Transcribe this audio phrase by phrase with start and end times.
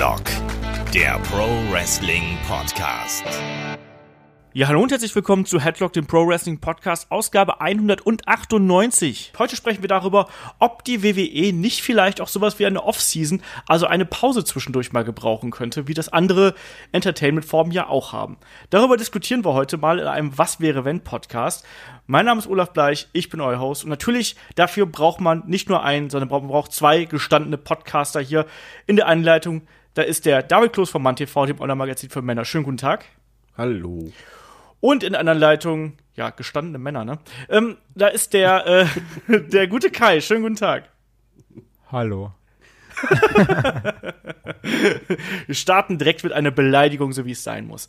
[0.00, 0.22] Headlock,
[0.94, 3.22] der Pro Wrestling Podcast.
[4.54, 9.34] Ja, hallo und herzlich willkommen zu Headlock, dem Pro Wrestling Podcast, Ausgabe 198.
[9.38, 13.84] Heute sprechen wir darüber, ob die WWE nicht vielleicht auch sowas wie eine Off-Season, also
[13.84, 16.54] eine Pause zwischendurch mal gebrauchen könnte, wie das andere
[16.92, 18.38] Entertainment-Formen ja auch haben.
[18.70, 21.66] Darüber diskutieren wir heute mal in einem Was wäre wenn Podcast.
[22.06, 25.68] Mein Name ist Olaf Bleich, ich bin euer Host und natürlich dafür braucht man nicht
[25.68, 28.46] nur einen, sondern man braucht zwei gestandene Podcaster hier
[28.86, 29.66] in der Einleitung.
[29.94, 32.44] Da ist der David Kloß vom MannTV, dem Online-Magazin für Männer.
[32.44, 33.06] Schönen guten Tag.
[33.56, 34.12] Hallo.
[34.78, 37.18] Und in einer Leitung, ja, gestandene Männer, ne?
[37.48, 38.86] Ähm, da ist der, äh,
[39.48, 40.20] der gute Kai.
[40.20, 40.88] Schönen guten Tag.
[41.90, 42.32] Hallo.
[45.46, 47.88] wir starten direkt mit einer Beleidigung, so wie es sein muss.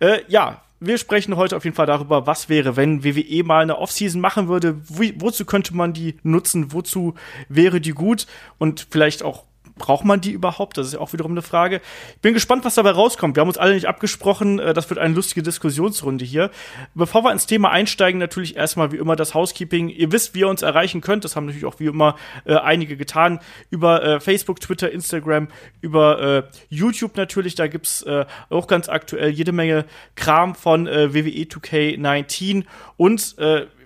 [0.00, 3.78] Äh, ja, wir sprechen heute auf jeden Fall darüber, was wäre, wenn WWE mal eine
[3.78, 4.80] Offseason machen würde.
[4.88, 6.72] Wie, wozu könnte man die nutzen?
[6.72, 7.14] Wozu
[7.48, 8.26] wäre die gut?
[8.58, 9.44] Und vielleicht auch
[9.78, 10.76] braucht man die überhaupt?
[10.76, 11.80] Das ist ja auch wiederum eine Frage.
[12.14, 13.36] Ich bin gespannt, was dabei rauskommt.
[13.36, 14.58] Wir haben uns alle nicht abgesprochen.
[14.58, 16.50] Äh, das wird eine lustige Diskussionsrunde hier.
[16.94, 19.88] Bevor wir ins Thema einsteigen, natürlich erstmal wie immer das Housekeeping.
[19.88, 21.24] Ihr wisst, wie ihr uns erreichen könnt.
[21.24, 23.40] Das haben natürlich auch wie immer äh, einige getan.
[23.70, 25.48] Über äh, Facebook, Twitter, Instagram,
[25.80, 27.54] über äh, YouTube natürlich.
[27.54, 32.64] Da gibt's äh, auch ganz aktuell jede Menge Kram von äh, WWE 2K19
[32.96, 33.36] und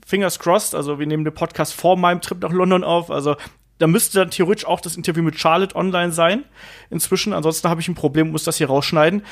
[0.05, 3.37] Fingers crossed, also wir nehmen den Podcast vor meinem Trip nach London auf, also
[3.83, 6.45] da müsste dann theoretisch auch das Interview mit Charlotte online sein.
[6.89, 7.33] Inzwischen.
[7.33, 9.25] Ansonsten habe ich ein Problem, muss das hier rausschneiden.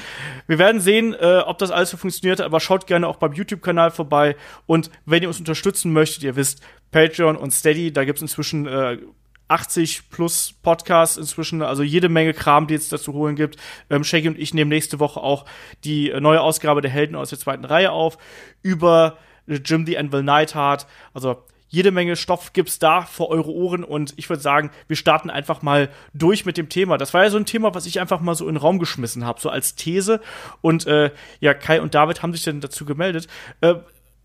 [0.48, 3.92] Wir werden sehen, äh, ob das alles so funktioniert, aber schaut gerne auch beim YouTube-Kanal
[3.92, 4.34] vorbei.
[4.66, 8.66] Und wenn ihr uns unterstützen möchtet, ihr wisst, Patreon und Steady, da gibt es inzwischen
[8.66, 8.98] äh,
[9.46, 13.56] 80 plus Podcasts inzwischen, also jede Menge Kram, die es dazu holen gibt.
[13.88, 15.44] Ähm, Shaggy und ich nehmen nächste Woche auch
[15.84, 18.18] die äh, neue Ausgabe der Helden aus der zweiten Reihe auf
[18.62, 20.88] über Jim the Anvil Neidhart.
[21.14, 25.30] Also jede Menge Stoff gibt's da vor eure Ohren und ich würde sagen, wir starten
[25.30, 26.98] einfach mal durch mit dem Thema.
[26.98, 29.24] Das war ja so ein Thema, was ich einfach mal so in den Raum geschmissen
[29.24, 30.20] habe, so als These.
[30.60, 33.28] Und äh, ja, Kai und David haben sich dann dazu gemeldet.
[33.60, 33.76] Äh,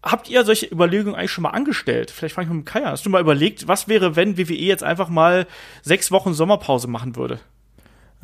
[0.02, 2.12] habt ihr solche Überlegungen eigentlich schon mal angestellt?
[2.12, 2.92] Vielleicht fange ich mit dem Kai an.
[2.92, 5.46] Hast du mal überlegt, was wäre, wenn WWE jetzt einfach mal
[5.84, 7.40] sechs Wochen Sommerpause machen würde?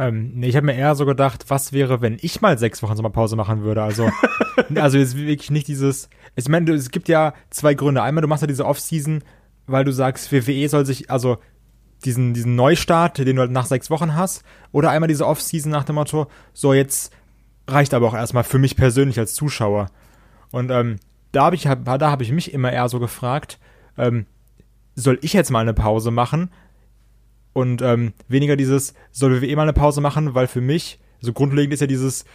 [0.01, 2.95] Ähm, nee, ich habe mir eher so gedacht, was wäre, wenn ich mal sechs Wochen
[2.95, 3.83] Sommerpause machen würde?
[3.83, 4.09] Also,
[4.75, 6.09] also ist wirklich nicht dieses.
[6.35, 8.01] Ich meine, es gibt ja zwei Gründe.
[8.01, 9.23] Einmal, du machst ja diese Off-Season,
[9.67, 11.37] weil du sagst, WWE soll sich, also
[12.03, 15.83] diesen, diesen Neustart, den du halt nach sechs Wochen hast, oder einmal diese Off-Season nach
[15.83, 17.13] dem Motto, so jetzt
[17.67, 19.85] reicht aber auch erstmal für mich persönlich als Zuschauer.
[20.49, 20.95] Und ähm,
[21.31, 23.59] da habe ich, da habe ich mich immer eher so gefragt,
[23.99, 24.25] ähm,
[24.95, 26.49] soll ich jetzt mal eine Pause machen?
[27.53, 31.73] Und ähm, weniger dieses, soll WWE mal eine Pause machen, weil für mich, so grundlegend
[31.73, 32.25] ist ja dieses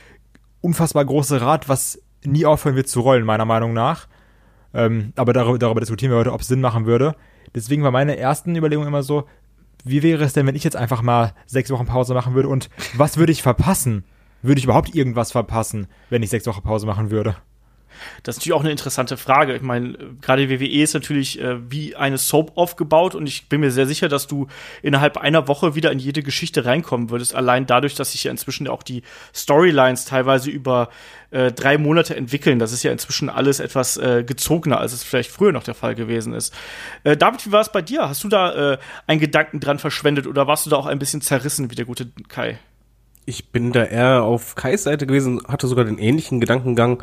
[0.61, 4.09] unfassbar große Rad, was nie aufhören wird zu rollen, meiner Meinung nach.
[4.75, 7.17] Ähm, aber darüber, darüber diskutieren wir heute, ob es Sinn machen würde.
[7.55, 9.27] Deswegen war meine ersten Überlegung immer so,
[9.85, 12.69] wie wäre es denn, wenn ich jetzt einfach mal sechs Wochen Pause machen würde und
[12.97, 14.05] was würde ich verpassen?
[14.43, 17.37] Würde ich überhaupt irgendwas verpassen, wenn ich sechs Wochen Pause machen würde?
[18.23, 19.55] Das ist natürlich auch eine interessante Frage.
[19.55, 23.71] Ich meine, gerade WWE ist natürlich äh, wie eine Soap aufgebaut und ich bin mir
[23.71, 24.47] sehr sicher, dass du
[24.83, 27.35] innerhalb einer Woche wieder in jede Geschichte reinkommen würdest.
[27.35, 29.03] Allein dadurch, dass sich ja inzwischen auch die
[29.35, 30.89] Storylines teilweise über
[31.31, 32.59] äh, drei Monate entwickeln.
[32.59, 35.95] Das ist ja inzwischen alles etwas äh, gezogener, als es vielleicht früher noch der Fall
[35.95, 36.55] gewesen ist.
[37.05, 38.09] Äh, David, wie war es bei dir?
[38.09, 41.21] Hast du da äh, einen Gedanken dran verschwendet oder warst du da auch ein bisschen
[41.21, 42.59] zerrissen wie der gute Kai?
[43.25, 47.03] Ich bin da eher auf Kais Seite gewesen, hatte sogar den ähnlichen Gedankengang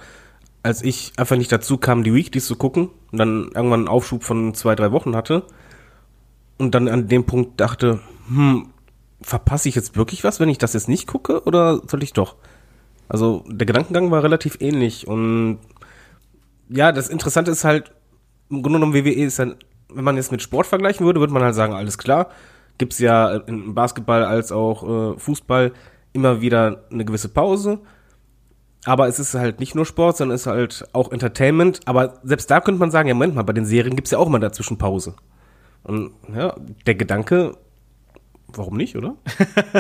[0.64, 4.24] als ich einfach nicht dazu kam, die Weeklies zu gucken und dann irgendwann einen Aufschub
[4.24, 5.44] von zwei, drei Wochen hatte
[6.58, 8.70] und dann an dem Punkt dachte, hm,
[9.22, 12.36] verpasse ich jetzt wirklich was, wenn ich das jetzt nicht gucke oder soll ich doch?
[13.10, 15.60] Also der Gedankengang war relativ ähnlich und
[16.70, 17.92] ja, das Interessante ist halt,
[18.50, 19.48] im Grunde genommen WWE ist ja,
[19.90, 22.30] wenn man jetzt mit Sport vergleichen würde, würde man halt sagen, alles klar,
[22.78, 25.74] gibt's ja in Basketball als auch äh, Fußball
[26.14, 27.80] immer wieder eine gewisse Pause
[28.86, 31.82] aber es ist halt nicht nur Sport, sondern es ist halt auch Entertainment.
[31.86, 34.28] Aber selbst da könnte man sagen, ja, Moment mal, bei den Serien gibt's ja auch
[34.30, 35.16] mal dazwischen Pause.
[35.84, 37.58] Und ja, der Gedanke,
[38.48, 39.16] warum nicht, oder?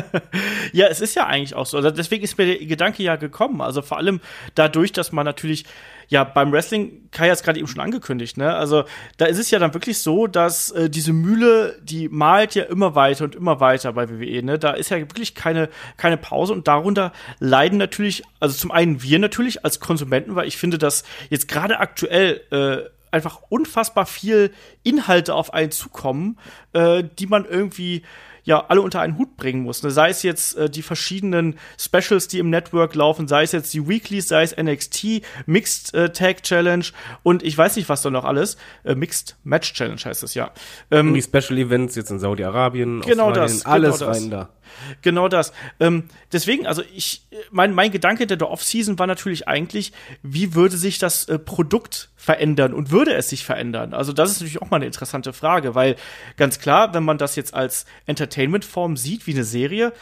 [0.73, 1.77] ja, es ist ja eigentlich auch so.
[1.77, 3.61] Also deswegen ist mir der Gedanke ja gekommen.
[3.61, 4.21] Also vor allem
[4.55, 5.65] dadurch, dass man natürlich
[6.07, 8.53] ja beim Wrestling, Kai hat es gerade eben schon angekündigt, ne?
[8.55, 8.83] Also
[9.17, 12.95] da ist es ja dann wirklich so, dass äh, diese Mühle, die malt ja immer
[12.95, 14.59] weiter und immer weiter bei WWE, ne?
[14.59, 19.19] Da ist ja wirklich keine, keine Pause und darunter leiden natürlich, also zum einen wir
[19.19, 24.51] natürlich als Konsumenten, weil ich finde, dass jetzt gerade aktuell äh, einfach unfassbar viel
[24.81, 26.38] Inhalte auf einen zukommen,
[26.73, 28.01] äh, die man irgendwie
[28.44, 29.84] ja alle unter einen Hut bringen muss.
[29.84, 29.92] Ne?
[29.92, 33.88] Sei es jetzt äh, die verschiedenen Specials, die im Network laufen, sei es jetzt die
[33.88, 36.86] Weeklies, sei es NXT, Mixed äh, Tag Challenge
[37.24, 38.57] und ich weiß nicht, was da noch alles.
[38.84, 40.51] Äh, Mixed Match Challenge heißt es ja.
[40.92, 44.22] Ähm, die Special Events jetzt in Saudi-Arabien, Genau Australien, das, alles genau das.
[44.22, 44.50] rein da.
[45.01, 45.54] Genau das.
[45.80, 51.00] Ähm, deswegen, also ich, mein, mein Gedanke der Off-Season war natürlich eigentlich, wie würde sich
[51.00, 53.94] das äh, Produkt verändern und würde es sich verändern?
[53.94, 55.95] Also das ist natürlich auch mal eine interessante Frage, weil
[56.38, 57.86] ganz klar, wenn man das jetzt als
[58.33, 59.94] Entertainment-Form sieht, wie eine Serie,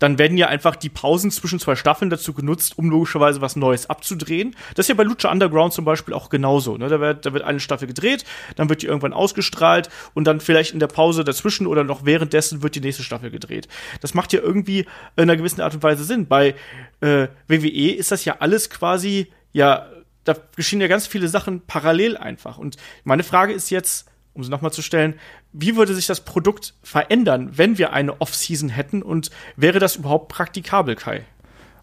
[0.00, 3.88] dann werden ja einfach die Pausen zwischen zwei Staffeln dazu genutzt, um logischerweise was Neues
[3.88, 4.56] abzudrehen.
[4.74, 6.76] Das ist ja bei Lucha Underground zum Beispiel auch genauso.
[6.76, 6.88] Ne?
[6.88, 8.24] Da, wird, da wird eine Staffel gedreht,
[8.56, 12.62] dann wird die irgendwann ausgestrahlt und dann vielleicht in der Pause dazwischen oder noch währenddessen
[12.62, 13.68] wird die nächste Staffel gedreht.
[14.00, 16.26] Das macht ja irgendwie in einer gewissen Art und Weise Sinn.
[16.26, 16.56] Bei
[17.00, 19.86] äh, WWE ist das ja alles quasi, ja,
[20.24, 22.58] da geschehen ja ganz viele Sachen parallel einfach.
[22.58, 25.14] Und meine Frage ist jetzt, um sie nochmal zu stellen,
[25.52, 30.28] wie würde sich das Produkt verändern, wenn wir eine Off-Season hätten und wäre das überhaupt
[30.28, 31.24] praktikabel, Kai?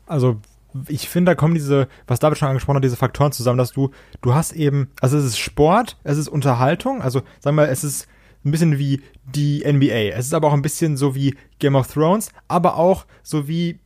[0.05, 0.39] Also
[0.87, 3.91] ich finde, da kommen diese, was David schon angesprochen hat, diese Faktoren zusammen, dass du,
[4.21, 8.07] du hast eben, also es ist Sport, es ist Unterhaltung, also sagen wir, es ist
[8.43, 10.15] ein bisschen wie die NBA.
[10.15, 13.79] Es ist aber auch ein bisschen so wie Game of Thrones, aber auch so wie,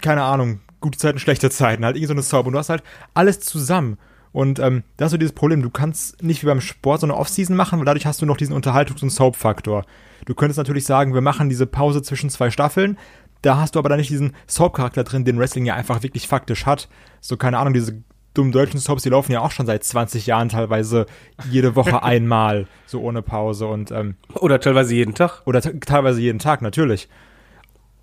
[0.00, 2.46] keine Ahnung, gute Zeiten, schlechte Zeiten, halt irgendwie so eine Soap.
[2.46, 2.82] Und du hast halt
[3.14, 3.98] alles zusammen.
[4.32, 7.16] Und ähm, da hast du dieses Problem, du kannst nicht wie beim Sport so eine
[7.16, 9.84] Off-Season machen, weil dadurch hast du noch diesen Unterhaltungs- und Soap-Faktor.
[10.24, 12.96] Du könntest natürlich sagen, wir machen diese Pause zwischen zwei Staffeln,
[13.42, 16.66] da hast du aber dann nicht diesen Soap-Charakter drin, den Wrestling ja einfach wirklich faktisch
[16.66, 16.88] hat.
[17.20, 18.02] So, keine Ahnung, diese
[18.34, 21.06] dummen deutschen Soaps, die laufen ja auch schon seit 20 Jahren teilweise
[21.50, 25.42] jede Woche einmal, so ohne Pause und ähm, Oder teilweise jeden Tag.
[25.46, 27.08] oder te- teilweise jeden Tag, natürlich.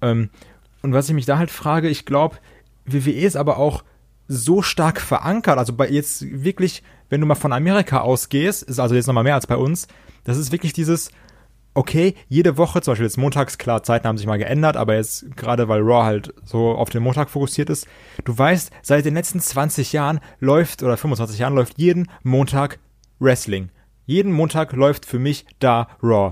[0.01, 0.29] Ähm,
[0.81, 2.35] und was ich mich da halt frage, ich glaube,
[2.85, 3.83] WWE ist aber auch
[4.27, 8.95] so stark verankert, also bei jetzt wirklich, wenn du mal von Amerika ausgehst, ist also
[8.95, 9.87] jetzt nochmal mehr als bei uns,
[10.23, 11.11] das ist wirklich dieses,
[11.73, 15.37] okay, jede Woche, zum Beispiel jetzt montags, klar, Zeiten haben sich mal geändert, aber jetzt
[15.37, 17.87] gerade weil Raw halt so auf den Montag fokussiert ist,
[18.25, 22.79] du weißt, seit den letzten 20 Jahren läuft, oder 25 Jahren läuft jeden Montag
[23.19, 23.69] Wrestling.
[24.05, 26.31] Jeden Montag läuft für mich da Raw.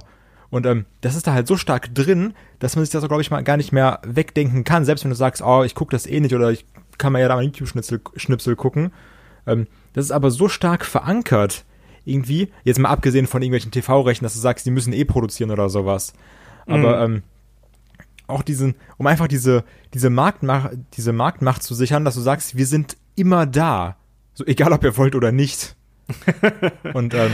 [0.49, 3.31] Und ähm, das ist da halt so stark drin, dass man sich das, glaube ich,
[3.31, 4.85] mal gar nicht mehr wegdenken kann.
[4.85, 6.65] Selbst wenn du sagst, oh, ich gucke das eh nicht oder ich
[6.97, 8.91] kann mir ja da mal YouTube-Schnipsel Schnipsel gucken.
[9.47, 11.65] Ähm, das ist aber so stark verankert,
[12.03, 12.51] irgendwie.
[12.63, 16.13] Jetzt mal abgesehen von irgendwelchen TV-Rechten, dass du sagst, die müssen eh produzieren oder sowas.
[16.67, 17.23] Aber ähm,
[18.27, 19.63] auch diesen, um einfach diese,
[19.93, 23.97] diese Marktmacht, diese Marktmacht zu sichern, dass du sagst, wir sind immer da.
[24.33, 25.75] So egal, ob ihr wollt oder nicht.
[26.93, 27.31] Und ähm,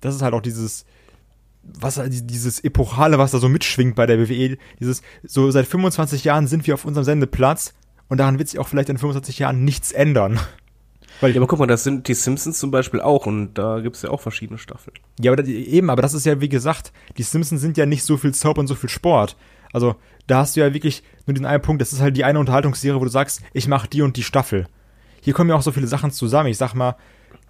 [0.00, 0.84] das ist halt auch dieses,
[1.62, 6.24] was die- dieses Epochale, was da so mitschwingt bei der WWE, dieses, so seit 25
[6.24, 7.74] Jahren sind wir auf unserem Sendeplatz
[8.08, 10.40] und daran wird sich auch vielleicht in 25 Jahren nichts ändern.
[11.20, 14.10] Ja, aber guck mal, das sind die Simpsons zum Beispiel auch und da gibt's ja
[14.10, 14.94] auch verschiedene Staffeln.
[15.18, 18.04] Ja, aber das, eben, aber das ist ja, wie gesagt, die Simpsons sind ja nicht
[18.04, 19.36] so viel Soap und so viel Sport.
[19.72, 19.96] Also,
[20.28, 23.00] da hast du ja wirklich nur den einen Punkt, das ist halt die eine Unterhaltungsserie,
[23.00, 24.66] wo du sagst, ich mache die und die Staffel.
[25.20, 26.50] Hier kommen ja auch so viele Sachen zusammen.
[26.50, 26.96] Ich sag mal,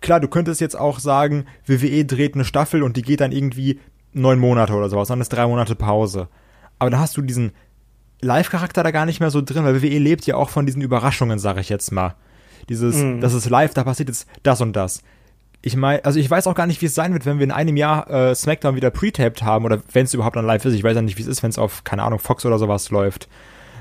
[0.00, 3.81] klar, du könntest jetzt auch sagen, WWE dreht eine Staffel und die geht dann irgendwie
[4.14, 6.28] neun Monate oder sowas, dann ist drei Monate Pause.
[6.78, 7.52] Aber da hast du diesen
[8.20, 11.38] Live-Charakter da gar nicht mehr so drin, weil WWE lebt ja auch von diesen Überraschungen,
[11.38, 12.15] sag ich jetzt mal.
[12.69, 15.03] Dieses, das ist live, da passiert jetzt das und das.
[15.62, 17.50] Ich meine, also ich weiß auch gar nicht, wie es sein wird, wenn wir in
[17.50, 20.75] einem Jahr äh, SmackDown wieder pre-taped haben oder wenn es überhaupt dann live ist.
[20.75, 22.91] Ich weiß ja nicht, wie es ist, wenn es auf, keine Ahnung, Fox oder sowas
[22.91, 23.29] läuft.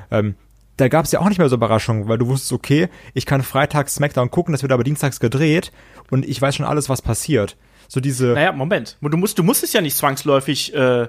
[0.10, 0.36] Ähm,
[0.78, 3.44] da gab es ja auch nicht mehr so Überraschungen, weil du wusstest, okay, ich kann
[3.44, 5.72] freitags SmackDown gucken, das wird aber dienstags gedreht
[6.10, 7.58] und ich weiß schon alles, was passiert.
[7.88, 8.28] So diese.
[8.28, 8.98] Naja, Moment.
[9.02, 11.08] Du musst, du musst es ja nicht zwangsläufig äh,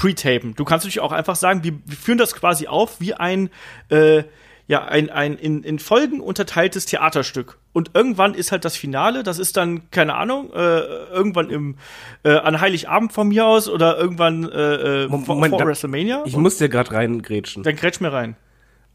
[0.00, 0.54] pre-tapen.
[0.54, 3.50] Du kannst natürlich auch einfach sagen, wir, wir führen das quasi auf wie ein,
[3.90, 4.22] äh,
[4.66, 7.58] ja, ein, ein in, in Folgen unterteiltes Theaterstück.
[7.72, 10.80] Und irgendwann ist halt das Finale, das ist dann, keine Ahnung, äh,
[11.12, 11.76] irgendwann im,
[12.22, 16.22] äh, an Heiligabend von mir aus oder irgendwann äh, äh, vor, Moment, vor da- WrestleMania.
[16.24, 18.36] Ich muss dir gerade reingrätschen, dann grätsch mir rein.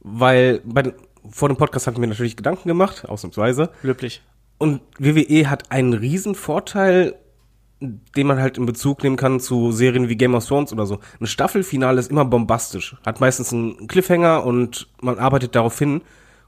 [0.02, 0.94] weil bei
[1.30, 3.70] vor dem Podcast hatten wir natürlich Gedanken gemacht, ausnahmsweise.
[3.82, 4.22] Löblich.
[4.60, 7.16] Und WWE hat einen riesen Vorteil,
[7.79, 11.00] den man halt in Bezug nehmen kann zu Serien wie Game of Thrones oder so.
[11.20, 16.01] Ein Staffelfinale ist immer bombastisch, hat meistens einen Cliffhanger und man arbeitet darauf hin.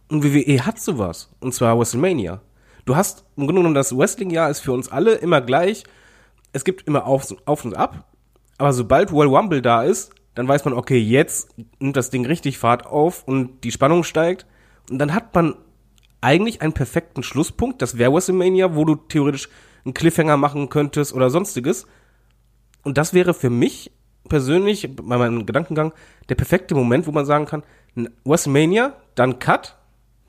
[0.09, 2.41] Und WWE hat sowas, und zwar WrestleMania.
[2.85, 5.83] Du hast im Grunde genommen das Wrestling-Jahr ist für uns alle immer gleich.
[6.53, 8.05] Es gibt immer auf, auf und ab,
[8.57, 12.57] aber sobald Royal Rumble da ist, dann weiß man, okay, jetzt nimmt das Ding richtig
[12.57, 14.45] Fahrt auf und die Spannung steigt.
[14.89, 15.55] Und dann hat man
[16.21, 17.81] eigentlich einen perfekten Schlusspunkt.
[17.81, 19.49] Das wäre WrestleMania, wo du theoretisch
[19.87, 21.87] einen Cliffhanger machen könntest oder sonstiges.
[22.83, 23.91] Und das wäre für mich
[24.27, 25.93] persönlich, bei meinem Gedankengang,
[26.27, 27.63] der perfekte Moment, wo man sagen kann,
[28.25, 29.77] WrestleMania, dann Cut,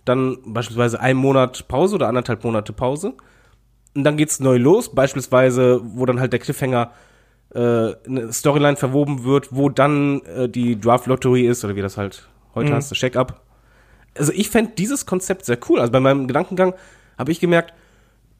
[0.04, 3.14] dann beispielsweise ein Monat Pause oder anderthalb Monate Pause.
[3.94, 6.92] Und dann geht's neu los, beispielsweise, wo dann halt der Cliffhanger
[7.54, 11.96] äh, eine Storyline verwoben wird, wo dann äh, die Draft Lottery ist oder wie das
[11.96, 12.76] halt heute Mhm.
[12.76, 13.42] heißt, Check-up.
[14.16, 15.80] Also ich fände dieses Konzept sehr cool.
[15.80, 16.74] Also bei meinem Gedankengang
[17.18, 17.74] habe ich gemerkt,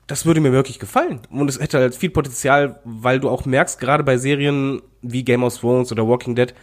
[0.09, 1.21] das würde mir wirklich gefallen.
[1.31, 5.45] Und es hätte halt viel Potenzial, weil du auch merkst, gerade bei Serien wie Game
[5.45, 6.55] of Thrones oder Walking Dead,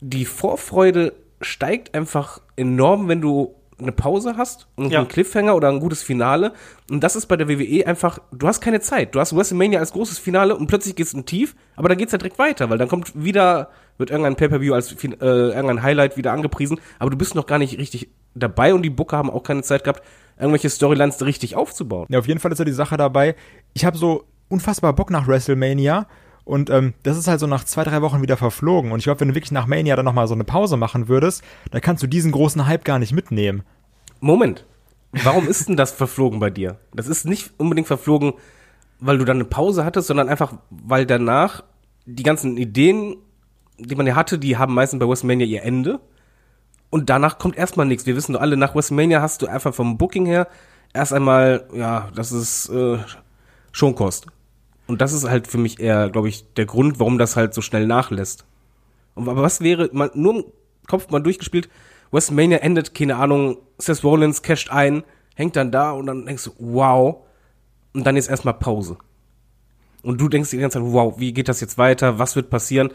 [0.00, 4.98] die Vorfreude steigt einfach enorm, wenn du eine Pause hast und Ja.
[5.00, 6.52] einen Cliffhanger oder ein gutes Finale.
[6.90, 9.14] Und das ist bei der WWE einfach, du hast keine Zeit.
[9.14, 12.18] Du hast WrestleMania als großes Finale und plötzlich geht's in Tief, aber dann geht's ja
[12.18, 16.32] direkt weiter, weil dann kommt wieder, wird irgendein Pay-Per-View als Fin- äh, irgendein Highlight wieder
[16.32, 19.62] angepriesen, aber du bist noch gar nicht richtig dabei und die Booker haben auch keine
[19.62, 20.02] Zeit gehabt,
[20.38, 22.06] irgendwelche Storylines richtig aufzubauen.
[22.08, 23.34] Ja, auf jeden Fall ist ja die Sache dabei.
[23.74, 26.06] Ich habe so unfassbar Bock nach WrestleMania.
[26.50, 28.90] Und ähm, das ist halt so nach zwei, drei Wochen wieder verflogen.
[28.90, 31.44] Und ich glaube, wenn du wirklich nach Mania dann nochmal so eine Pause machen würdest,
[31.70, 33.62] dann kannst du diesen großen Hype gar nicht mitnehmen.
[34.18, 34.66] Moment.
[35.12, 36.80] Warum ist denn das verflogen bei dir?
[36.92, 38.32] Das ist nicht unbedingt verflogen,
[38.98, 41.62] weil du dann eine Pause hattest, sondern einfach, weil danach
[42.04, 43.18] die ganzen Ideen,
[43.78, 46.00] die man ja hatte, die haben meistens bei WrestleMania ihr Ende.
[46.90, 48.06] Und danach kommt erstmal nichts.
[48.06, 50.48] Wir wissen doch alle, nach WrestleMania hast du einfach vom Booking her
[50.92, 52.98] erst einmal, ja, das ist äh,
[53.70, 54.26] Schonkost.
[54.90, 57.62] Und das ist halt für mich eher, glaube ich, der Grund, warum das halt so
[57.62, 58.44] schnell nachlässt.
[59.14, 60.44] Und, aber was wäre, mal, nur im
[60.88, 61.68] Kopf mal durchgespielt,
[62.10, 65.04] WrestleMania endet, keine Ahnung, Seth Rollins casht ein,
[65.36, 67.18] hängt dann da und dann denkst du, wow.
[67.94, 68.98] Und dann ist erstmal Pause.
[70.02, 72.18] Und du denkst die ganze Zeit, wow, wie geht das jetzt weiter?
[72.18, 72.90] Was wird passieren?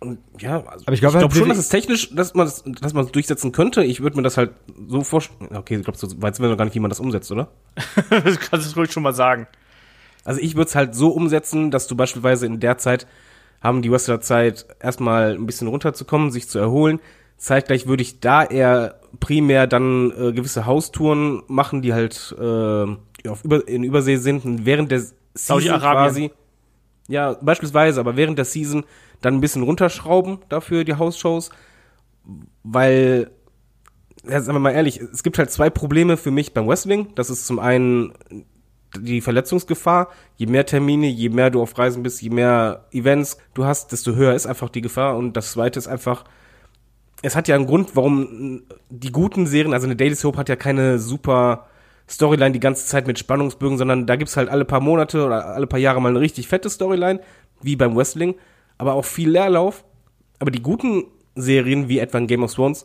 [0.00, 2.64] Und ja, also Aber ich glaube halt, glaube schon, dass es technisch, dass man es
[2.64, 3.84] dass man es durchsetzen könnte.
[3.84, 4.52] Ich würde mir das halt
[4.88, 5.54] so vorstellen.
[5.54, 7.50] Okay, ich glaube, so weit sind wir noch gar nicht, wie man das umsetzt, oder?
[8.08, 9.46] das kannst du ruhig schon mal sagen.
[10.24, 13.06] Also ich würde es halt so umsetzen, dass du beispielsweise in der Zeit
[13.60, 17.00] haben die Wrestler Zeit, erstmal ein bisschen runterzukommen, sich zu erholen.
[17.36, 23.44] Zeitgleich würde ich da eher primär dann äh, gewisse Haustouren machen, die halt äh, auf
[23.44, 25.02] über, in Übersee sind und während der
[25.34, 26.30] Season quasi.
[27.08, 28.84] Ja, beispielsweise, aber während der Season
[29.20, 31.50] dann ein bisschen runterschrauben dafür die Hausshows,
[32.62, 33.30] weil,
[34.28, 37.14] ja, sagen wir mal ehrlich, es gibt halt zwei Probleme für mich beim Wrestling.
[37.14, 38.12] Das ist zum einen
[38.96, 40.08] die Verletzungsgefahr.
[40.36, 44.14] Je mehr Termine, je mehr du auf Reisen bist, je mehr Events du hast, desto
[44.14, 45.16] höher ist einfach die Gefahr.
[45.16, 46.24] Und das zweite ist einfach,
[47.22, 50.56] es hat ja einen Grund, warum die guten Serien, also eine Daily Soap hat ja
[50.56, 51.66] keine super
[52.08, 55.66] Storyline die ganze Zeit mit Spannungsbögen, sondern da gibt's halt alle paar Monate oder alle
[55.66, 57.20] paar Jahre mal eine richtig fette Storyline,
[57.60, 58.34] wie beim Wrestling,
[58.78, 59.84] aber auch viel Leerlauf.
[60.38, 61.04] Aber die guten
[61.34, 62.84] Serien, wie etwa in Game of Thrones,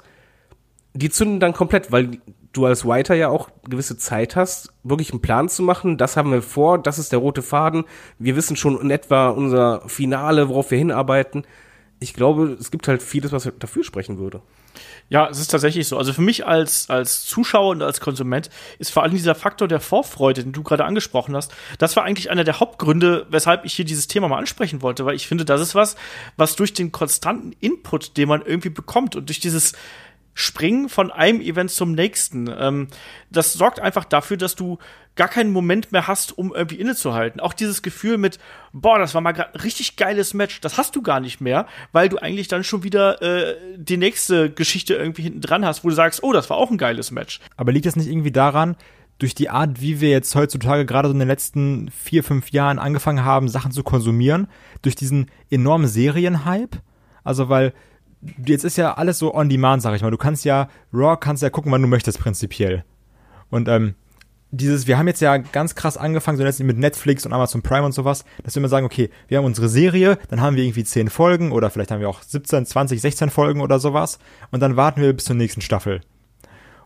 [0.94, 2.20] die zünden dann komplett, weil
[2.54, 5.98] du als Writer ja auch gewisse Zeit hast, wirklich einen Plan zu machen.
[5.98, 7.84] Das haben wir vor, das ist der rote Faden.
[8.20, 11.46] Wir wissen schon in etwa unser Finale, worauf wir hinarbeiten.
[12.00, 14.42] Ich glaube, es gibt halt vieles, was dafür sprechen würde.
[15.10, 15.98] Ja, es ist tatsächlich so.
[15.98, 19.80] Also für mich als, als Zuschauer und als Konsument ist vor allem dieser Faktor der
[19.80, 23.86] Vorfreude, den du gerade angesprochen hast, das war eigentlich einer der Hauptgründe, weshalb ich hier
[23.86, 25.96] dieses Thema mal ansprechen wollte, weil ich finde, das ist was,
[26.36, 29.74] was durch den konstanten Input, den man irgendwie bekommt und durch dieses
[30.34, 32.48] Springen von einem Event zum nächsten.
[32.48, 32.88] Ähm,
[33.30, 34.78] das sorgt einfach dafür, dass du
[35.16, 37.40] gar keinen Moment mehr hast, um irgendwie innezuhalten.
[37.40, 38.40] Auch dieses Gefühl mit,
[38.72, 42.10] boah, das war mal gerade richtig geiles Match, das hast du gar nicht mehr, weil
[42.10, 45.96] du eigentlich dann schon wieder äh, die nächste Geschichte irgendwie hinten dran hast, wo du
[45.96, 47.40] sagst, oh, das war auch ein geiles Match.
[47.58, 48.76] Aber liegt das nicht irgendwie daran,
[49.20, 52.80] durch die Art, wie wir jetzt heutzutage gerade so in den letzten vier, fünf Jahren
[52.80, 54.48] angefangen haben, Sachen zu konsumieren,
[54.82, 56.80] durch diesen enormen Serienhype?
[57.24, 57.74] Also, weil
[58.46, 60.12] jetzt ist ja alles so on demand, sag ich mal.
[60.12, 62.84] Du kannst ja, Raw kannst ja gucken, wann du möchtest, prinzipiell.
[63.50, 63.96] Und ähm,
[64.52, 67.86] dieses, wir haben jetzt ja ganz krass angefangen, so letztlich mit Netflix und Amazon Prime
[67.86, 70.84] und sowas, dass wir immer sagen, okay, wir haben unsere Serie, dann haben wir irgendwie
[70.84, 74.20] 10 Folgen oder vielleicht haben wir auch 17, 20, 16 Folgen oder sowas
[74.52, 76.02] und dann warten wir bis zur nächsten Staffel.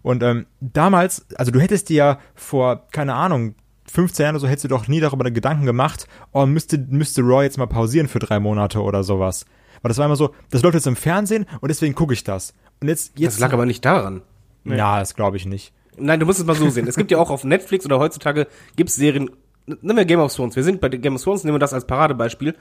[0.02, 3.56] Und ähm, damals, also du hättest dir ja vor, keine Ahnung,
[3.92, 7.44] 15 Jahren oder so, hättest du doch nie darüber Gedanken gemacht, oh, müsste, müsste Raw
[7.44, 9.46] jetzt mal pausieren für drei Monate oder sowas.
[9.82, 12.54] Weil das war immer so, das läuft jetzt im Fernsehen und deswegen gucke ich das.
[12.82, 13.34] Und jetzt, jetzt.
[13.34, 14.22] Das lag aber nicht daran.
[14.64, 15.74] Ja, das glaube ich nicht.
[15.98, 16.88] Nein, du musst es mal so sehen.
[16.88, 19.32] Es gibt ja auch auf Netflix oder heutzutage gibt's Serien,
[19.66, 20.56] nehmen wir Game of Thrones.
[20.56, 22.56] Wir sind bei Game of Thrones, nehmen wir das als Paradebeispiel.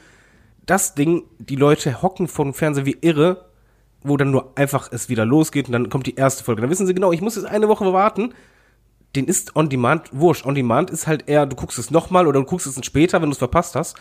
[0.64, 3.46] Das Ding, die Leute hocken vor dem Fernseher wie irre,
[4.02, 6.62] wo dann nur einfach es wieder losgeht und dann kommt die erste Folge.
[6.62, 8.34] Dann wissen sie genau, ich muss jetzt eine Woche warten.
[9.14, 10.46] Den ist On Demand wurscht.
[10.46, 13.30] On Demand ist halt eher, du guckst es nochmal oder du guckst es später, wenn
[13.30, 13.96] du es verpasst hast.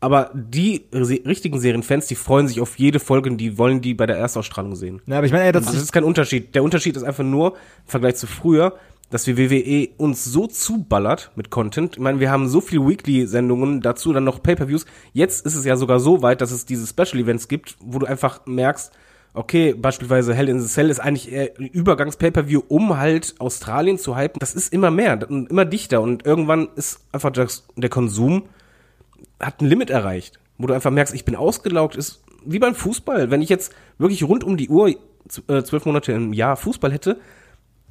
[0.00, 3.92] Aber die se richtigen Serienfans, die freuen sich auf jede Folge und die wollen die
[3.92, 5.02] bei der Erstausstrahlung sehen.
[5.04, 6.54] Na, aber ich meine, ey, das, Das ist kein Unterschied.
[6.54, 8.74] Der Unterschied ist einfach nur, im Vergleich zu früher,
[9.10, 11.96] dass wir WWE uns so zuballert mit Content.
[11.96, 14.86] Ich meine, wir haben so viel Weekly-Sendungen, dazu dann noch Pay-Per-Views.
[15.12, 18.46] Jetzt ist es ja sogar so weit, dass es diese Special-Events gibt, wo du einfach
[18.46, 18.92] merkst,
[19.34, 24.16] okay, beispielsweise Hell in the Cell ist eigentlich eher ein Übergangs-Pay-Per-View, um halt Australien zu
[24.16, 24.38] hypen.
[24.38, 28.44] Das ist immer mehr und immer dichter und irgendwann ist einfach der Konsum
[29.38, 33.30] hat ein Limit erreicht, wo du einfach merkst, ich bin ausgelaugt, ist wie beim Fußball.
[33.30, 37.18] Wenn ich jetzt wirklich rund um die Uhr äh, zwölf Monate im Jahr Fußball hätte,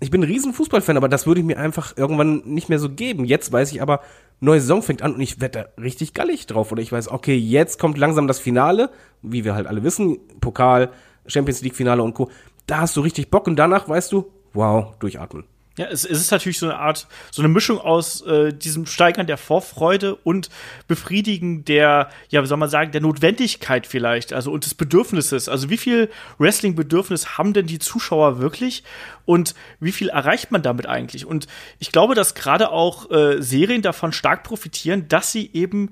[0.02, 2.90] ich bin ein riesen Fußballfan, aber das würde ich mir einfach irgendwann nicht mehr so
[2.90, 3.26] geben.
[3.26, 4.02] Jetzt weiß ich aber,
[4.40, 6.72] neue Saison fängt an und ich werde da richtig gallig drauf.
[6.72, 10.92] Oder ich weiß, okay, jetzt kommt langsam das Finale, wie wir halt alle wissen, Pokal,
[11.28, 12.30] Champions League Finale und Co.
[12.66, 15.44] Da hast du richtig Bock und danach weißt du, wow, durchatmen.
[15.80, 19.28] Ja, es, es ist natürlich so eine Art, so eine Mischung aus äh, diesem Steigern
[19.28, 20.50] der Vorfreude und
[20.90, 25.48] Befriedigen der, ja, wie soll man sagen, der Notwendigkeit vielleicht, also und des Bedürfnisses.
[25.48, 28.84] Also wie viel Wrestling-Bedürfnis haben denn die Zuschauer wirklich
[29.24, 31.26] und wie viel erreicht man damit eigentlich?
[31.26, 31.48] Und
[31.80, 35.92] ich glaube, dass gerade auch äh, Serien davon stark profitieren, dass sie eben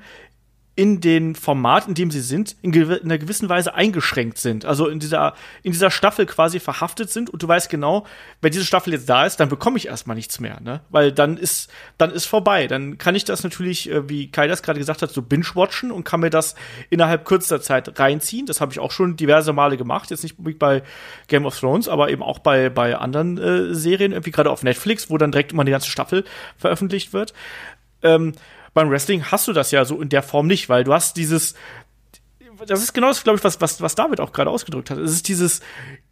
[0.78, 4.64] in den Format, in dem sie sind, in, gew in, einer gewissen Weise eingeschränkt sind.
[4.64, 8.06] Also in dieser, in dieser Staffel quasi verhaftet sind und du weißt genau,
[8.42, 10.82] wenn diese Staffel jetzt da ist, dann bekomme ich erstmal nichts mehr, ne?
[10.92, 12.68] Weil dann ist, dann ist vorbei.
[12.68, 16.04] Dann kann ich das natürlich, äh, wie Kai das gerade gesagt hat, so binge-watchen und
[16.04, 16.54] kann mir das
[16.92, 18.46] innerhalb kürzester Zeit reinziehen.
[18.46, 20.12] Das habe ich auch schon diverse Male gemacht.
[20.12, 20.84] Jetzt nicht bei
[21.28, 25.10] Game of Thrones, aber eben auch bei, bei anderen äh, Serien, irgendwie gerade auf Netflix,
[25.10, 26.24] wo dann direkt immer eine ganze Staffel
[26.56, 27.34] veröffentlicht wird.
[28.04, 28.34] Ähm,
[28.78, 31.56] beim Wrestling hast du das ja so in der Form nicht, weil du hast dieses,
[32.68, 35.00] das ist genau das, glaube ich, was, was, was David auch gerade ausgedrückt hat.
[35.00, 35.62] Es ist dieses,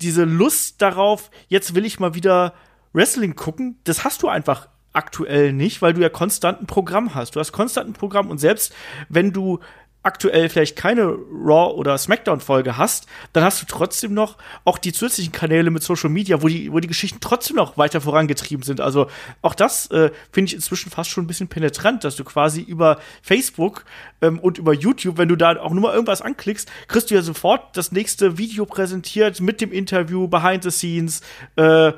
[0.02, 2.56] diese Lust darauf, jetzt will ich mal wieder
[2.92, 3.78] Wrestling gucken.
[3.84, 7.36] Das hast du einfach aktuell nicht, weil du ja konstant ein Programm hast.
[7.36, 8.74] Du hast konstant ein Programm und selbst
[9.10, 9.60] wenn du
[10.06, 14.94] aktuell vielleicht keine Raw oder Smackdown Folge hast, dann hast du trotzdem noch auch die
[14.94, 18.82] zusätzlichen Kanäle mit Social Media, wo die wo die Geschichten trotzdem noch weiter vorangetrieben sind.
[18.82, 19.08] Also
[19.42, 23.00] auch das äh, finde ich inzwischen fast schon ein bisschen penetrant, dass du quasi über
[23.22, 23.86] Facebook
[24.22, 27.22] ähm, und über YouTube, wenn du da auch nur mal irgendwas anklickst, kriegst du ja
[27.22, 31.22] sofort das nächste Video präsentiert mit dem Interview, Behind the Scenes,
[31.56, 31.94] äh,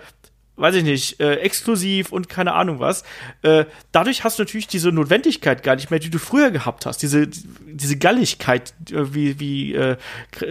[0.57, 3.03] weiß ich nicht, äh, exklusiv und keine Ahnung was.
[3.43, 7.01] Äh, dadurch hast du natürlich diese Notwendigkeit gar nicht mehr, die du früher gehabt hast.
[7.01, 9.97] Diese, diese Galligkeit, äh, wie, wie äh,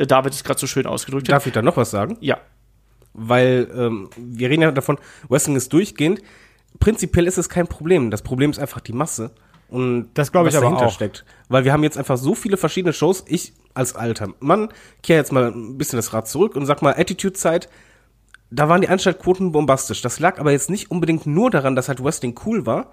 [0.06, 1.34] David es gerade so schön ausgedrückt hat.
[1.34, 2.16] Darf ich da noch was sagen?
[2.20, 2.38] Ja.
[3.12, 4.98] Weil ähm, wir reden ja davon,
[5.28, 6.22] Wrestling ist durchgehend.
[6.78, 8.10] Prinzipiell ist es kein Problem.
[8.10, 9.32] Das Problem ist einfach die Masse.
[9.68, 10.92] Und das glaube ich aber auch.
[10.92, 11.24] steckt.
[11.48, 13.24] Weil wir haben jetzt einfach so viele verschiedene Shows.
[13.26, 14.68] Ich als alter Mann
[15.02, 17.68] kehre jetzt mal ein bisschen das Rad zurück und sag mal, Attitude-Zeit,
[18.50, 20.02] da waren die Einschaltquoten bombastisch.
[20.02, 22.90] Das lag aber jetzt nicht unbedingt nur daran, dass halt Wrestling cool war,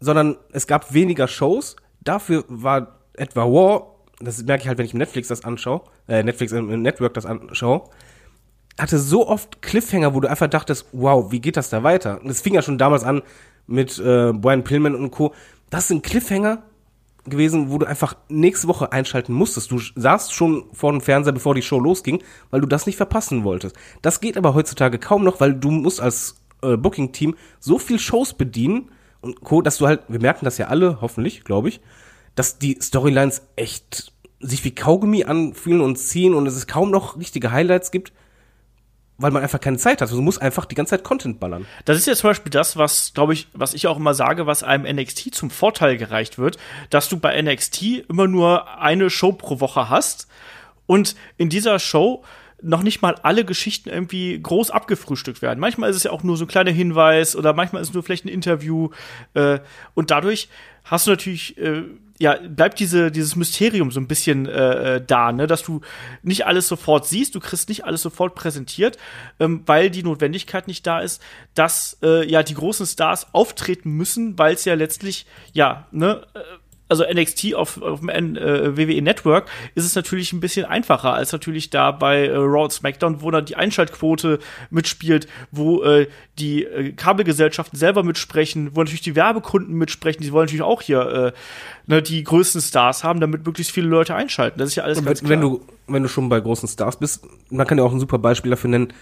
[0.00, 1.76] sondern es gab weniger Shows.
[2.00, 6.22] Dafür war etwa War, das merke ich halt, wenn ich im Netflix das anschaue, äh,
[6.22, 7.90] Netflix im Network das anschaue,
[8.78, 12.20] hatte so oft Cliffhanger, wo du einfach dachtest, wow, wie geht das da weiter?
[12.22, 13.22] Und es fing ja schon damals an
[13.66, 15.34] mit äh, Brian Pillman und Co.
[15.70, 16.62] Das sind Cliffhanger,
[17.24, 19.70] gewesen, wo du einfach nächste Woche einschalten musstest.
[19.70, 23.44] Du saßt schon vor dem Fernseher, bevor die Show losging, weil du das nicht verpassen
[23.44, 23.76] wolltest.
[24.02, 28.34] Das geht aber heutzutage kaum noch, weil du musst als äh, Booking-Team so viel Shows
[28.34, 31.80] bedienen und Co., dass du halt, wir merken das ja alle, hoffentlich, glaube ich,
[32.34, 37.50] dass die Storylines echt sich wie Kaugummi anfühlen und ziehen und es kaum noch richtige
[37.50, 38.12] Highlights gibt
[39.18, 40.02] weil man einfach keine Zeit hat.
[40.02, 41.66] Also du musst einfach die ganze Zeit Content ballern.
[41.84, 44.62] Das ist ja zum Beispiel das, was, glaube ich, was ich auch immer sage, was
[44.62, 46.56] einem NXT zum Vorteil gereicht wird,
[46.90, 50.28] dass du bei NXT immer nur eine Show pro Woche hast
[50.86, 52.24] und in dieser Show
[52.60, 55.60] noch nicht mal alle Geschichten irgendwie groß abgefrühstückt werden.
[55.60, 58.02] Manchmal ist es ja auch nur so ein kleiner Hinweis oder manchmal ist es nur
[58.02, 58.90] vielleicht ein Interview
[59.34, 59.60] äh,
[59.94, 60.48] und dadurch
[60.84, 61.84] hast du natürlich äh,
[62.18, 65.80] ja, bleibt diese, dieses Mysterium so ein bisschen äh, äh, da, ne, dass du
[66.22, 68.98] nicht alles sofort siehst, du kriegst nicht alles sofort präsentiert,
[69.38, 71.22] ähm, weil die Notwendigkeit nicht da ist,
[71.54, 76.40] dass äh, ja die großen Stars auftreten müssen, weil es ja letztlich, ja, ne, äh,
[76.88, 81.32] also NXT auf, auf dem äh, WWE Network ist es natürlich ein bisschen einfacher als
[81.32, 84.38] natürlich da bei äh, Raw und SmackDown, wo dann die Einschaltquote
[84.70, 90.46] mitspielt, wo äh, die äh, Kabelgesellschaften selber mitsprechen, wo natürlich die Werbekunden mitsprechen, die wollen
[90.46, 91.32] natürlich auch hier äh,
[91.86, 94.58] ne, die größten Stars haben, damit möglichst viele Leute einschalten.
[94.58, 95.30] Das ist ja alles und ganz klar.
[95.30, 98.18] Wenn du, wenn du schon bei großen Stars bist, man kann ja auch ein super
[98.18, 98.92] Beispiel dafür nennen,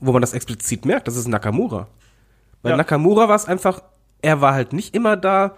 [0.00, 1.88] wo man das explizit merkt, das ist Nakamura.
[2.62, 2.76] Bei ja.
[2.76, 3.82] Nakamura war es einfach,
[4.22, 5.56] er war halt nicht immer da,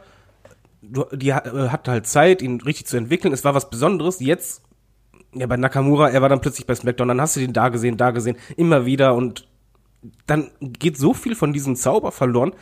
[1.12, 3.32] die äh, hatte halt Zeit, ihn richtig zu entwickeln.
[3.32, 4.20] Es war was Besonderes.
[4.20, 4.62] Jetzt,
[5.34, 7.96] ja, bei Nakamura, er war dann plötzlich bei SmackDown, dann hast du den da gesehen,
[7.96, 9.48] da gesehen, immer wieder und
[10.26, 12.52] dann geht so viel von diesem Zauber verloren,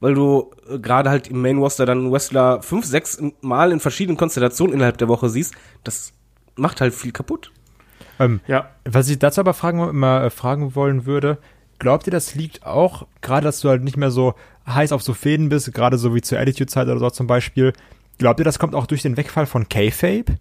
[0.00, 4.16] weil du äh, gerade halt im Main Roster dann Wrestler fünf, sechs Mal in verschiedenen
[4.16, 5.54] Konstellationen innerhalb der Woche siehst.
[5.82, 6.12] Das
[6.56, 7.52] macht halt viel kaputt.
[8.18, 8.70] Ähm, ja.
[8.84, 11.38] Was ich dazu aber fragen, immer äh, fragen wollen würde,
[11.78, 14.34] glaubt ihr, das liegt auch, gerade dass du halt nicht mehr so
[14.66, 17.72] heiß auf so Fäden bist, gerade so wie zur Attitude-Zeit oder so zum Beispiel,
[18.18, 20.38] glaubt ihr, das kommt auch durch den Wegfall von K-Fape?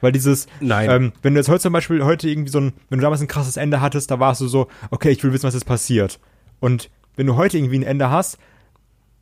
[0.00, 0.90] Weil dieses, Nein.
[0.90, 3.28] Ähm, wenn du jetzt heute zum Beispiel heute irgendwie so ein, wenn du damals ein
[3.28, 6.18] krasses Ende hattest, da warst du so, okay, ich will wissen, was jetzt passiert.
[6.58, 8.38] Und wenn du heute irgendwie ein Ende hast,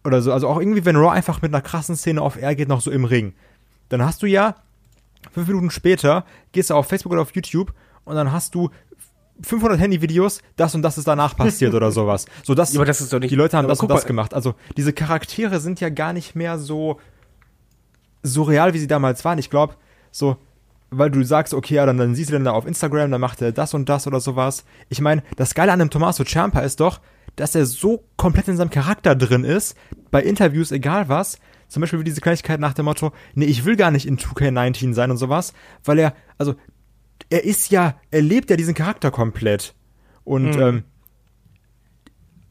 [0.04, 2.68] oder so, also auch irgendwie, wenn Raw einfach mit einer krassen Szene auf Air geht,
[2.68, 3.34] noch so im Ring,
[3.88, 4.54] dann hast du ja
[5.32, 8.70] fünf Minuten später, gehst du auf Facebook oder auf YouTube und dann hast du
[9.42, 12.26] 500 Handyvideos, das und das ist danach passiert oder sowas.
[12.44, 14.06] So das, Ja, aber das ist doch nicht- die Leute haben das und das mal-
[14.08, 14.34] gemacht.
[14.34, 16.98] Also diese Charaktere sind ja gar nicht mehr so
[18.22, 19.38] so real, wie sie damals waren.
[19.38, 19.74] Ich glaube,
[20.10, 20.36] so,
[20.90, 23.40] weil du sagst, okay, ja, dann, dann siehst du den da auf Instagram, dann macht
[23.40, 24.64] er das und das oder sowas.
[24.88, 27.00] Ich meine, das Geile an dem Tommaso Ciampa ist doch,
[27.36, 29.76] dass er so komplett in seinem Charakter drin ist,
[30.10, 31.38] bei Interviews, egal was.
[31.68, 34.94] Zum Beispiel wie diese Kleinigkeit nach dem Motto, nee, ich will gar nicht in 2K19
[34.94, 35.52] sein und sowas,
[35.84, 36.54] weil er, also,
[37.30, 39.74] er ist ja, er lebt ja diesen Charakter komplett.
[40.24, 40.84] Und ähm,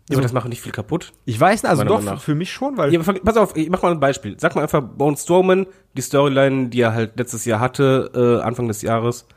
[0.09, 1.13] Ja, aber das macht nicht viel kaputt.
[1.25, 2.21] ich weiß nicht, also doch, für, nach.
[2.21, 4.39] für mich schon, weil Ja, aber pass auf, ich mach mal ein Beispiel.
[4.39, 8.67] Sag mal einfach Braun Strowman, die Storyline, die er halt letztes Jahr hatte, äh, Anfang
[8.67, 9.27] des Jahres.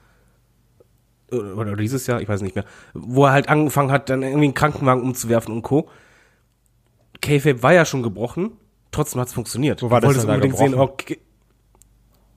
[1.31, 2.64] Oder dieses Jahr, ich weiß nicht mehr.
[2.92, 5.88] Wo er halt angefangen hat, dann irgendwie einen Krankenwagen umzuwerfen und Co.
[7.20, 8.53] K-Fape war ja schon gebrochen,
[8.90, 9.83] trotzdem hat's funktioniert.
[9.83, 10.90] Wo war das denn da unbedingt sehen, gebrochen?
[10.92, 11.18] okay.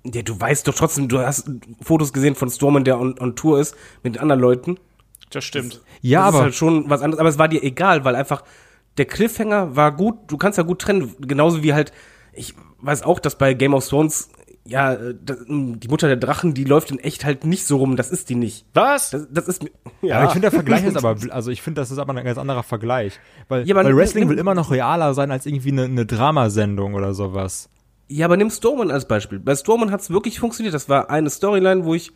[0.06, 1.50] Ja, du weißt doch trotzdem, du hast
[1.82, 4.78] Fotos gesehen von Strowman, der on, on Tour ist, mit anderen Leuten.
[5.30, 5.82] Das stimmt.
[6.02, 8.44] ja, das aber ist halt schon was anderes, aber es war dir egal, weil einfach
[8.98, 11.92] der Cliffhanger war gut, du kannst ja gut trennen, genauso wie halt,
[12.34, 14.30] ich weiß auch, dass bei Game of Thrones,
[14.66, 17.96] ja, äh, das, die Mutter der Drachen, die läuft in echt halt nicht so rum,
[17.96, 18.66] das ist die nicht.
[18.74, 19.10] Was?
[19.10, 19.66] Das, das ist,
[20.02, 22.24] Ja, aber ich finde, der Vergleich ist aber, also ich finde, das ist aber ein
[22.24, 23.20] ganz anderer Vergleich.
[23.48, 27.13] Weil, Ja, weil Wrestling will immer noch realer sein als irgendwie eine, eine Dramasendung oder
[27.13, 27.70] sowas.
[28.08, 29.39] Ja, aber nimm Strowman als Beispiel.
[29.39, 32.12] Bei Strowman hat's wirklich funktioniert, das war eine Storyline, wo ich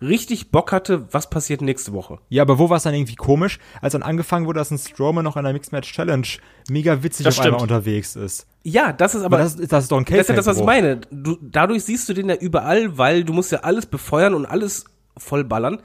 [0.00, 2.18] richtig Bock hatte, was passiert nächste Woche.
[2.28, 5.24] Ja, aber wo war es dann irgendwie komisch, als dann angefangen wurde, dass ein Strowman
[5.24, 6.26] noch in der Mixed Match Challenge
[6.70, 7.70] mega witzig Das auf einmal stimmt.
[7.72, 8.46] unterwegs ist.
[8.62, 10.46] Ja, das ist aber, Aber das, ist- das ist doch ein Das ist ja das,
[10.46, 11.00] was ich meine.
[11.10, 14.84] Du, dadurch siehst du den ja überall, weil du musst ja alles befeuern und alles
[15.16, 15.82] vollballern.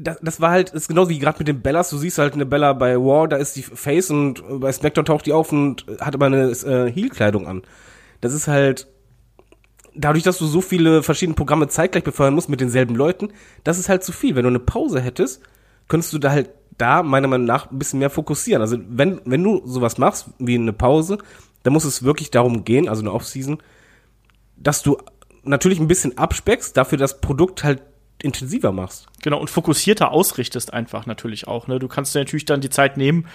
[0.00, 1.90] Das, das war halt, ist genauso wie gerade mit den Bellas.
[1.90, 5.26] Du siehst halt eine Bella bei War, da ist die Face und bei SmackDown taucht
[5.26, 7.62] die auf und hat aber eine äh, Heel-Kleidung an.
[8.20, 8.88] Das ist halt,
[9.94, 13.30] dadurch, dass du so viele verschiedene Programme zeitgleich befeuern musst mit denselben Leuten,
[13.64, 14.34] das ist halt zu viel.
[14.34, 15.42] Wenn du eine Pause hättest,
[15.88, 18.62] könntest du da halt da meiner Meinung nach ein bisschen mehr fokussieren.
[18.62, 21.18] Also wenn, wenn du sowas machst, wie eine Pause,
[21.64, 23.58] dann muss es wirklich darum gehen, also eine Off-Season,
[24.56, 24.98] dass du
[25.42, 27.82] natürlich ein bisschen abspeckst, dafür das Produkt halt
[28.22, 29.06] intensiver machst.
[29.22, 31.66] Genau, und fokussierter ausrichtest einfach natürlich auch.
[31.66, 31.80] Ne?
[31.80, 33.26] Du kannst dir natürlich dann die Zeit nehmen,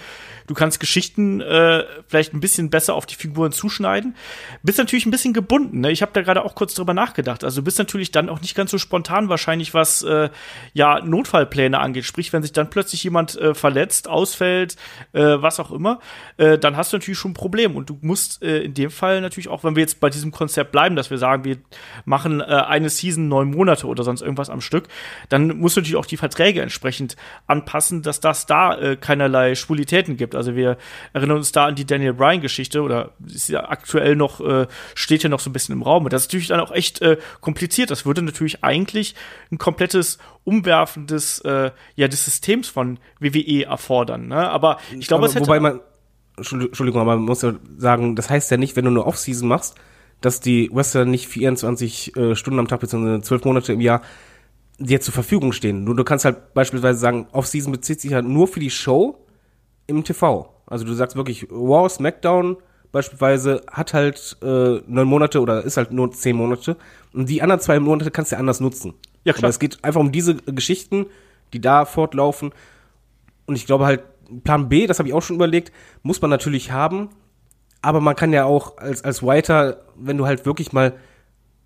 [0.46, 4.16] du kannst Geschichten äh, vielleicht ein bisschen besser auf die Figuren zuschneiden.
[4.62, 5.80] Bist natürlich ein bisschen gebunden.
[5.80, 5.90] Ne?
[5.90, 7.44] Ich habe da gerade auch kurz drüber nachgedacht.
[7.44, 10.30] Also du bist natürlich dann auch nicht ganz so spontan wahrscheinlich, was äh,
[10.72, 12.06] ja Notfallpläne angeht.
[12.06, 14.76] Sprich, wenn sich dann plötzlich jemand äh, verletzt, ausfällt,
[15.12, 16.00] äh, was auch immer,
[16.38, 17.76] äh, dann hast du natürlich schon ein Problem.
[17.76, 20.72] Und du musst äh, in dem Fall natürlich auch, wenn wir jetzt bei diesem Konzept
[20.72, 21.58] bleiben, dass wir sagen, wir
[22.06, 24.88] machen äh, eine Season neun Monate oder sonst irgendwas am Stück,
[25.28, 30.16] dann musst du natürlich auch die Verträge entsprechend anpassen, dass das da äh, keinerlei Schwulitäten
[30.16, 30.34] gibt.
[30.34, 30.76] Also wir
[31.12, 35.22] erinnern uns da an die Daniel Bryan Geschichte oder ist ja aktuell noch äh, steht
[35.22, 36.04] ja noch so ein bisschen im Raum.
[36.04, 37.90] Und das ist natürlich dann auch echt äh, kompliziert.
[37.90, 39.14] Das würde natürlich eigentlich
[39.50, 44.28] ein komplettes Umwerfen des äh, ja des Systems von WWE erfordern.
[44.28, 44.50] Ne?
[44.50, 45.80] Aber ich glaube, es hätte wobei man,
[46.36, 49.76] Entschuldigung, aber man muss ja sagen, das heißt ja nicht, wenn du eine Off-Season machst,
[50.20, 53.20] dass die Wrestler nicht 24 äh, Stunden am Tag bzw.
[53.20, 54.02] 12 Monate im Jahr
[54.78, 55.84] dir zur Verfügung stehen.
[55.84, 59.18] Nur du kannst halt beispielsweise sagen, Off-Season bezieht sich halt nur für die Show
[59.86, 60.52] im TV.
[60.66, 62.56] Also du sagst wirklich, Raw, SmackDown
[62.90, 66.76] beispielsweise hat halt äh, neun Monate oder ist halt nur zehn Monate
[67.12, 68.94] und die anderen zwei Monate kannst du ja anders nutzen.
[69.24, 69.44] Ja, klar.
[69.44, 71.06] Aber es geht einfach um diese Geschichten,
[71.52, 72.52] die da fortlaufen
[73.46, 74.02] und ich glaube halt,
[74.44, 77.10] Plan B, das habe ich auch schon überlegt, muss man natürlich haben,
[77.82, 80.94] aber man kann ja auch als, als Writer, wenn du halt wirklich mal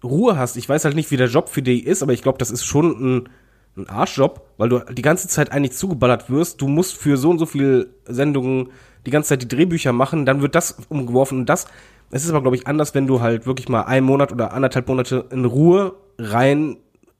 [0.03, 2.39] Ruhe hast, ich weiß halt nicht, wie der Job für dich ist, aber ich glaube,
[2.39, 3.29] das ist schon ein,
[3.77, 6.61] ein Arschjob, weil du die ganze Zeit eigentlich zugeballert wirst.
[6.61, 8.71] Du musst für so und so viele Sendungen
[9.07, 11.67] die ganze Zeit die Drehbücher machen, dann wird das umgeworfen und das.
[12.11, 14.89] Es ist aber, glaube ich, anders, wenn du halt wirklich mal einen Monat oder anderthalb
[14.89, 16.77] Monate in Ruhe rein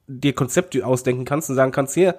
[0.07, 2.15] dir Konzepte ausdenken kannst und sagen kannst, hier,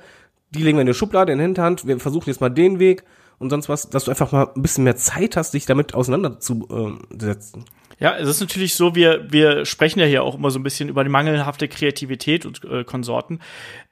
[0.50, 3.04] die legen wir in die Schublade, in die Hinterhand, wir versuchen jetzt mal den Weg
[3.38, 7.64] und sonst was, dass du einfach mal ein bisschen mehr Zeit hast, dich damit auseinanderzusetzen.
[8.00, 10.88] Ja, es ist natürlich so, wir, wir sprechen ja hier auch immer so ein bisschen
[10.88, 13.40] über die mangelhafte Kreativität und äh, Konsorten.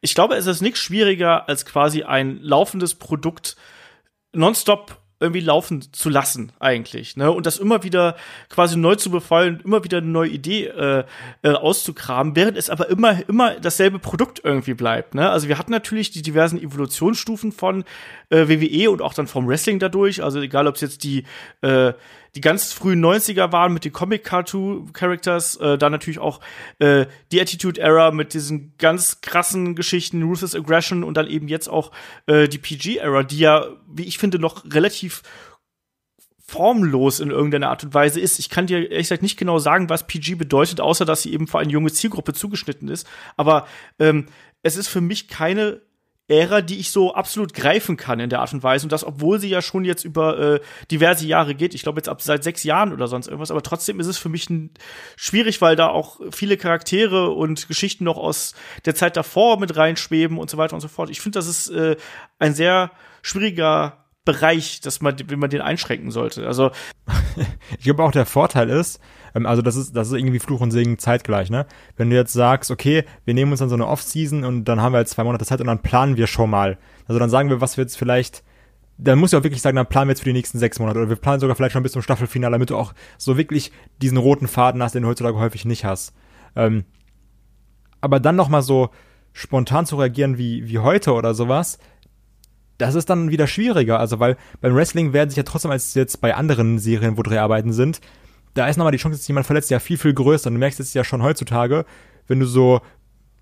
[0.00, 3.56] Ich glaube, es ist nichts schwieriger, als quasi ein laufendes Produkt
[4.32, 7.32] nonstop irgendwie laufen zu lassen eigentlich, ne?
[7.32, 8.16] Und das immer wieder
[8.48, 11.04] quasi neu zu befeuern, immer wieder eine neue Idee äh,
[11.42, 15.28] äh, auszugraben, während es aber immer immer dasselbe Produkt irgendwie bleibt, ne?
[15.28, 17.84] Also wir hatten natürlich die diversen Evolutionsstufen von
[18.30, 21.24] äh, WWE und auch dann vom Wrestling dadurch, also egal ob es jetzt die
[21.62, 21.92] äh,
[22.34, 26.40] die ganz frühen 90er waren mit den Comic-Cartoon-Characters, äh, dann natürlich auch
[26.78, 31.90] äh, die Attitude-Era mit diesen ganz krassen Geschichten, Ruthless Aggression und dann eben jetzt auch
[32.26, 35.22] äh, die PG-Era, die ja, wie ich finde, noch relativ
[36.48, 38.38] formlos in irgendeiner Art und Weise ist.
[38.38, 41.46] Ich kann dir ehrlich gesagt nicht genau sagen, was PG bedeutet, außer dass sie eben
[41.46, 43.06] für eine junge Zielgruppe zugeschnitten ist.
[43.36, 43.66] Aber
[43.98, 44.26] ähm,
[44.62, 45.82] es ist für mich keine
[46.28, 48.84] Ära, die ich so absolut greifen kann in der Art und Weise.
[48.84, 50.60] Und das, obwohl sie ja schon jetzt über äh,
[50.90, 51.74] diverse Jahre geht.
[51.74, 53.50] Ich glaube jetzt ab seit sechs Jahren oder sonst irgendwas.
[53.50, 54.48] Aber trotzdem ist es für mich
[55.16, 60.38] schwierig, weil da auch viele Charaktere und Geschichten noch aus der Zeit davor mit reinschweben
[60.38, 61.08] und so weiter und so fort.
[61.08, 61.96] Ich finde, das ist äh,
[62.38, 62.90] ein sehr
[63.22, 66.46] schwieriger Bereich, dass man, wie man den einschränken sollte.
[66.46, 66.70] Also
[67.78, 69.00] ich glaube auch der Vorteil ist,
[69.34, 71.64] ähm, also das ist, das ist irgendwie Fluch und Segen zeitgleich, ne?
[71.96, 74.92] Wenn du jetzt sagst, okay, wir nehmen uns dann so eine Off-Season und dann haben
[74.92, 76.76] wir jetzt zwei Monate Zeit und dann planen wir schon mal.
[77.06, 78.42] Also dann sagen wir, was wir jetzt vielleicht
[79.00, 80.98] dann muss ich auch wirklich sagen, dann planen wir jetzt für die nächsten sechs Monate
[80.98, 83.70] oder wir planen sogar vielleicht schon bis zum Staffelfinale, damit du auch so wirklich
[84.02, 86.12] diesen roten Faden hast, den du heutzutage häufig nicht hast.
[86.56, 86.84] Ähm,
[88.00, 88.90] aber dann noch mal so
[89.32, 91.78] spontan zu reagieren wie, wie heute oder sowas,
[92.78, 94.00] das ist dann wieder schwieriger.
[94.00, 97.72] Also, weil beim Wrestling werden sich ja trotzdem als jetzt bei anderen Serien, wo Dreharbeiten
[97.72, 98.00] sind,
[98.54, 100.48] da ist nochmal die Chance, dass jemand verletzt, ja viel, viel größer.
[100.48, 101.84] Und du merkst es ja schon heutzutage,
[102.26, 102.80] wenn du so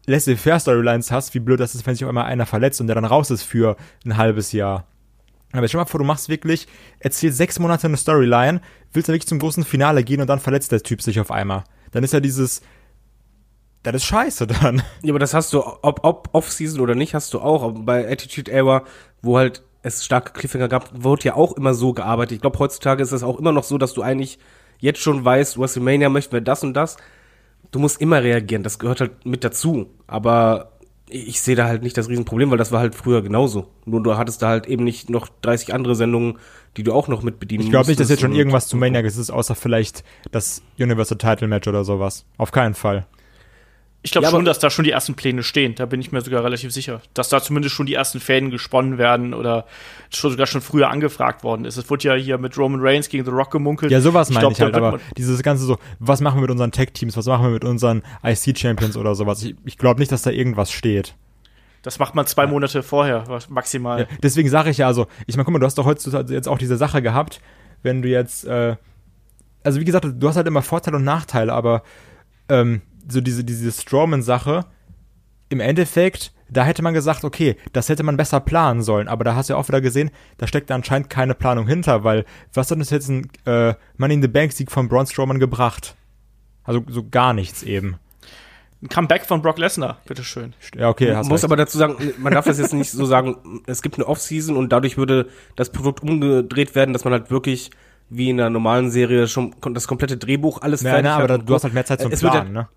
[0.06, 3.04] Laissez-faire-Storylines hast, wie blöd das ist, wenn sich auf einmal einer verletzt und der dann
[3.04, 4.86] raus ist für ein halbes Jahr.
[5.52, 6.66] Aber stell mal vor, du machst wirklich,
[6.98, 8.60] erzählst sechs Monate eine Storyline,
[8.92, 11.64] willst dann wirklich zum großen Finale gehen und dann verletzt der Typ sich auf einmal.
[11.92, 12.62] Dann ist ja dieses,
[13.92, 14.82] das ist scheiße dann.
[15.02, 17.72] Ja, aber das hast du, ob, ob Off-Season oder nicht, hast du auch.
[17.74, 18.84] Bei Attitude Era,
[19.22, 22.36] wo halt es starke Cliffhanger gab, wurde ja auch immer so gearbeitet.
[22.36, 24.38] Ich glaube, heutzutage ist es auch immer noch so, dass du eigentlich
[24.78, 26.96] jetzt schon weißt, WrestleMania möchten wir das und das.
[27.70, 29.86] Du musst immer reagieren, das gehört halt mit dazu.
[30.06, 30.72] Aber
[31.08, 33.68] ich sehe da halt nicht das Riesenproblem, weil das war halt früher genauso.
[33.84, 36.38] Nur du hattest da halt eben nicht noch 30 andere Sendungen,
[36.76, 39.00] die du auch noch mit bedienen Ich glaube nicht, dass jetzt schon irgendwas zu Mania
[39.00, 42.24] ist, außer vielleicht das Universal Title Match oder sowas.
[42.38, 43.06] Auf keinen Fall.
[44.06, 45.74] Ich glaube ja, schon, dass da schon die ersten Pläne stehen.
[45.74, 47.02] Da bin ich mir sogar relativ sicher.
[47.14, 49.66] Dass da zumindest schon die ersten Fäden gesponnen werden oder
[50.10, 51.76] schon sogar schon früher angefragt worden ist.
[51.76, 53.90] Es wurde ja hier mit Roman Reigns gegen The Rock gemunkelt.
[53.90, 56.70] Ja, sowas meine ich, ich halt, aber dieses ganze so, was machen wir mit unseren
[56.70, 59.42] Tech-Teams, was machen wir mit unseren IC-Champions oder sowas.
[59.42, 61.16] Ich, ich glaube nicht, dass da irgendwas steht.
[61.82, 62.46] Das macht man zwei.
[62.46, 64.02] Monate vorher, maximal.
[64.02, 66.46] Ja, deswegen sage ich ja, also, ich meine, guck mal, du hast doch heutzutage jetzt
[66.46, 67.40] auch diese Sache gehabt,
[67.82, 68.76] wenn du jetzt, äh,
[69.64, 71.82] also wie gesagt, du hast halt immer Vorteile und Nachteile, aber
[72.48, 74.66] ähm, so diese, diese Strawman-Sache,
[75.48, 79.34] im Endeffekt, da hätte man gesagt, okay, das hätte man besser planen sollen, aber da
[79.34, 82.78] hast du ja auch wieder gesehen, da steckt anscheinend keine Planung hinter, weil was hat
[82.78, 85.96] uns jetzt ein äh, Money in the Bank Sieg von Braun Strowman gebracht?
[86.64, 87.96] Also so gar nichts eben.
[88.82, 90.52] Ein Comeback von Brock Lesnar, bitteschön.
[90.74, 91.14] Ja, okay.
[91.14, 91.44] Hast muss recht.
[91.44, 94.70] aber dazu sagen, man darf das jetzt nicht so sagen, es gibt eine Off-Season und
[94.70, 97.70] dadurch würde das Produkt umgedreht werden, dass man halt wirklich
[98.10, 101.48] wie in einer normalen Serie schon das komplette Drehbuch alles ja, fertig na, aber hat.
[101.48, 102.68] du hast halt mehr Zeit zum Planen, halt, ne?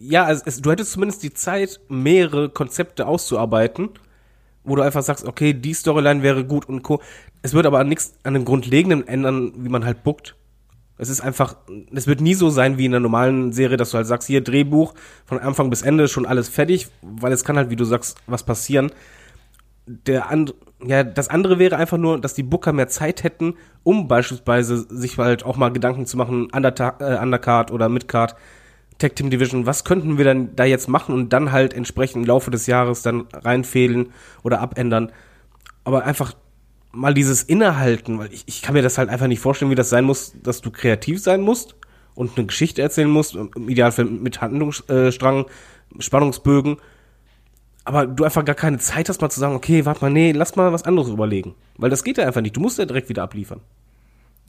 [0.00, 3.90] Ja, also es, du hättest zumindest die Zeit, mehrere Konzepte auszuarbeiten,
[4.62, 7.00] wo du einfach sagst, okay, die Storyline wäre gut und co.
[7.42, 10.36] Es wird aber nichts an dem Grundlegenden ändern, wie man halt bookt.
[10.98, 11.56] Es ist einfach,
[11.92, 14.42] es wird nie so sein wie in einer normalen Serie, dass du halt sagst, hier
[14.42, 14.94] Drehbuch
[15.26, 18.42] von Anfang bis Ende schon alles fertig, weil es kann halt, wie du sagst, was
[18.42, 18.90] passieren.
[19.86, 24.06] Der and, ja, das andere wäre einfach nur, dass die Booker mehr Zeit hätten, um
[24.06, 28.36] beispielsweise sich halt auch mal Gedanken zu machen, Underta äh, Undercard oder Midcard,
[28.98, 32.24] Tag Team Division, was könnten wir dann da jetzt machen und dann halt entsprechend im
[32.24, 35.12] Laufe des Jahres dann reinfehlen oder abändern.
[35.84, 36.34] Aber einfach
[36.92, 39.90] mal dieses Innehalten, weil ich, ich kann mir das halt einfach nicht vorstellen, wie das
[39.90, 41.76] sein muss, dass du kreativ sein musst
[42.14, 45.46] und eine Geschichte erzählen musst, im Idealfall mit Handlungsstrang,
[45.98, 46.78] Spannungsbögen,
[47.88, 50.56] aber du einfach gar keine Zeit hast, mal zu sagen, okay, warte mal, nee, lass
[50.56, 51.54] mal was anderes überlegen.
[51.78, 52.54] Weil das geht ja einfach nicht.
[52.54, 53.60] Du musst ja direkt wieder abliefern.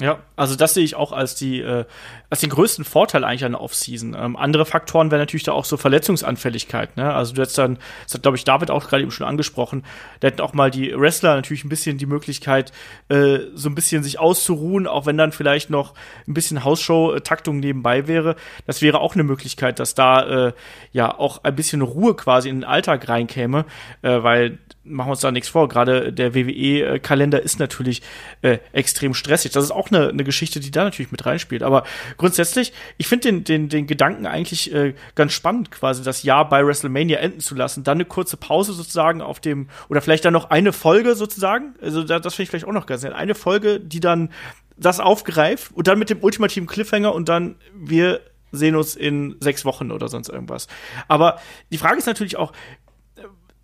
[0.02, 1.84] Ja, also das sehe ich auch als die äh,
[2.30, 4.16] als den größten Vorteil eigentlich an der Offseason.
[4.18, 6.96] Ähm, andere Faktoren wären natürlich da auch so Verletzungsanfälligkeit.
[6.96, 7.14] Ne?
[7.14, 9.84] Also du hättest dann, das hat glaube ich David auch gerade eben schon angesprochen,
[10.22, 12.72] da hätten auch mal die Wrestler natürlich ein bisschen die Möglichkeit,
[13.10, 15.94] äh, so ein bisschen sich auszuruhen, auch wenn dann vielleicht noch
[16.28, 18.38] ein bisschen Hausshow-Taktung nebenbei wäre.
[18.66, 20.54] Das wäre auch eine Möglichkeit, dass da äh,
[20.94, 23.66] ja auch ein bisschen Ruhe quasi in den Alltag reinkäme,
[24.02, 25.68] äh, weil machen wir uns da nichts vor.
[25.70, 28.02] Gerade der WWE-Kalender ist natürlich
[28.42, 29.52] äh, extrem stressig.
[29.52, 31.64] Das ist auch eine, eine Geschichte, die da natürlich mit reinspielt.
[31.64, 31.84] Aber
[32.18, 36.66] grundsätzlich, ich finde den, den, den Gedanken eigentlich äh, ganz spannend, quasi das Jahr bei
[36.66, 37.84] WrestleMania enden zu lassen.
[37.84, 41.76] Dann eine kurze Pause sozusagen auf dem, oder vielleicht dann noch eine Folge sozusagen.
[41.82, 43.14] Also da, das finde ich vielleicht auch noch ganz nett.
[43.14, 44.30] Eine Folge, die dann
[44.78, 48.22] das aufgreift und dann mit dem ultimativen Cliffhanger und dann wir
[48.52, 50.68] sehen uns in sechs Wochen oder sonst irgendwas.
[51.08, 51.40] Aber
[51.72, 52.52] die Frage ist natürlich auch,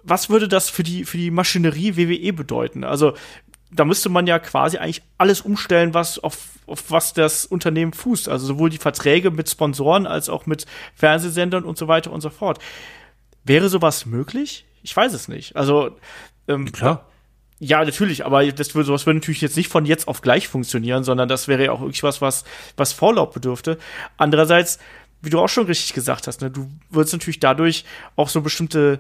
[0.06, 2.84] was würde das für die, für die Maschinerie WWE bedeuten?
[2.84, 3.14] Also,
[3.72, 8.30] da müsste man ja quasi eigentlich alles umstellen, was auf, auf was das Unternehmen fußt.
[8.30, 10.66] Also sowohl die Verträge mit Sponsoren als auch mit
[10.96, 12.60] Fernsehsendern und so weiter und so fort.
[13.44, 14.66] Wäre sowas möglich?
[14.82, 15.56] Ich weiß es nicht.
[15.56, 15.92] Also,
[16.48, 17.06] ähm, klar.
[17.60, 21.04] Ja, natürlich, aber das würde, sowas würde natürlich jetzt nicht von jetzt auf gleich funktionieren,
[21.04, 22.44] sondern das wäre ja auch wirklich was, was,
[22.76, 23.78] was Vorlauf bedürfte.
[24.18, 24.78] Andererseits,
[25.22, 29.00] wie du auch schon richtig gesagt hast, ne, du würdest natürlich dadurch auch so bestimmte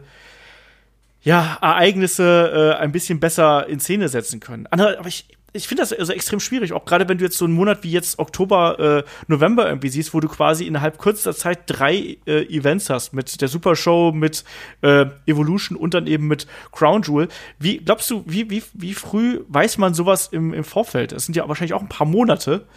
[1.26, 4.68] ja, Ereignisse äh, ein bisschen besser in Szene setzen können.
[4.68, 7.56] Aber ich, ich finde das also extrem schwierig, auch gerade wenn du jetzt so einen
[7.56, 12.18] Monat wie jetzt Oktober, äh, November irgendwie siehst, wo du quasi innerhalb kürzester Zeit drei
[12.28, 14.44] äh, Events hast, mit der Super Show, mit
[14.82, 17.28] äh, Evolution und dann eben mit Crown Jewel.
[17.58, 21.12] Wie glaubst du, wie, wie, wie früh weiß man sowas im, im Vorfeld?
[21.12, 22.68] Das sind ja wahrscheinlich auch ein paar Monate.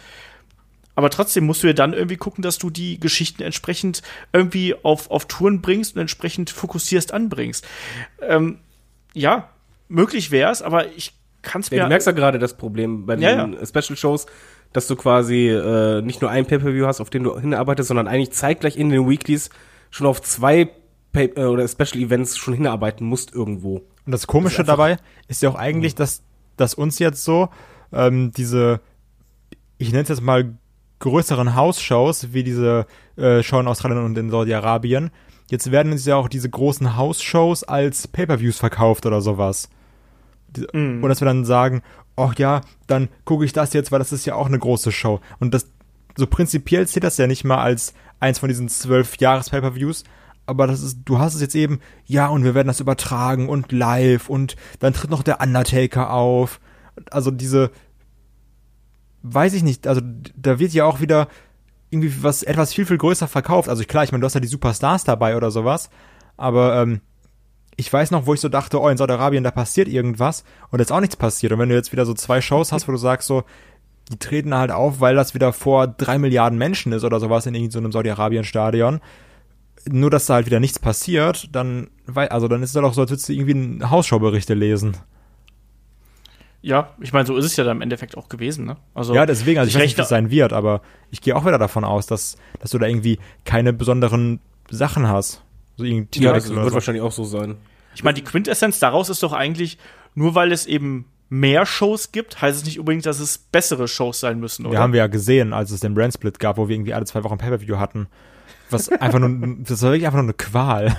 [0.99, 4.01] Aber trotzdem musst du ja dann irgendwie gucken, dass du die Geschichten entsprechend
[4.33, 7.65] irgendwie auf, auf Touren bringst und entsprechend fokussierst anbringst.
[8.21, 8.59] Ähm,
[9.13, 9.47] ja,
[9.87, 11.77] möglich wäre es, aber ich kann es mir.
[11.77, 14.25] Ja, du merkst ja gerade das Problem bei Ja, den Special Shows,
[14.73, 18.31] dass du quasi äh, nicht nur ein Pay-Per-View hast, auf den du hinarbeitest, sondern eigentlich
[18.31, 19.51] zeitgleich in den Weeklies
[19.91, 20.69] schon auf zwei
[21.13, 23.83] Pay äh, oder Special Events schon hinarbeiten musst irgendwo.
[24.05, 24.97] Und das Komische dabei
[25.29, 26.23] ist ja auch eigentlich, dass,
[26.57, 27.47] dass uns jetzt so
[27.93, 28.81] ähm, diese,
[29.77, 30.57] ich nenne es jetzt mal
[30.99, 32.85] größeren House-Shows, wie diese
[33.15, 35.11] äh, Show in Australien und in Saudi-Arabien,
[35.49, 39.69] jetzt werden uns ja auch diese großen House-Shows als Pay-Per-Views verkauft oder sowas.
[40.49, 41.81] Die, Und dass wir dann sagen,
[42.15, 45.21] ach ja, dann gucke ich das jetzt, weil das ist ja auch eine große Show.
[45.39, 45.67] Und das,
[46.15, 50.03] so prinzipiell zählt das ja nicht mal als eins von diesen zwölf Jahres Pay-Per-Views,
[50.49, 53.71] aber das ist, du hast es jetzt eben, ja, und wir werden das übertragen und
[53.71, 56.59] live und dann tritt noch der Undertaker auf.
[57.11, 57.69] Also diese,
[59.23, 60.01] weiß ich nicht, also
[60.35, 61.27] da wird ja auch wieder
[61.89, 63.69] irgendwie was etwas viel, viel größer verkauft.
[63.69, 65.89] Also klar, ich meine, du hast ja die Superstars dabei oder sowas,
[66.37, 67.01] aber ähm,
[67.75, 70.91] ich weiß noch, wo ich so dachte, oh, in Saudi-Arabien, da passiert irgendwas und jetzt
[70.91, 71.53] auch nichts passiert.
[71.53, 73.43] Und wenn du jetzt wieder so zwei Shows hast, wo du sagst so,
[74.11, 77.55] die treten halt auf, weil das wieder vor drei Milliarden Menschen ist oder sowas in
[77.55, 78.99] irgendeinem Saudi-Arabien-Stadion,
[79.87, 83.11] nur dass da halt wieder nichts passiert, dann, also dann ist es doch so, als
[83.11, 84.97] würdest du irgendwie Hausschauberichte lesen.
[86.61, 88.75] Ja, ich meine, so ist es ja dann im Endeffekt auch gewesen, ne?
[88.93, 91.45] Also, Ja, deswegen, also ich, weiß nicht, wie es sein wird, aber ich gehe auch
[91.45, 95.41] wieder davon aus, dass, dass du da irgendwie keine besonderen Sachen hast.
[95.77, 96.73] So irgendwie Ja, das wird so.
[96.73, 97.55] wahrscheinlich auch so sein.
[97.95, 99.77] Ich meine, die Quintessenz daraus ist doch eigentlich,
[100.15, 104.19] nur weil es eben mehr Shows gibt, heißt es nicht unbedingt, dass es bessere Shows
[104.19, 104.75] sein müssen, oder?
[104.75, 107.23] Ja, haben wir ja gesehen, als es den Brandsplit gab, wo wir irgendwie alle zwei
[107.23, 108.07] Wochen Pay-Per-View hatten.
[108.69, 110.97] Was einfach nur, das war wirklich einfach nur eine Qual.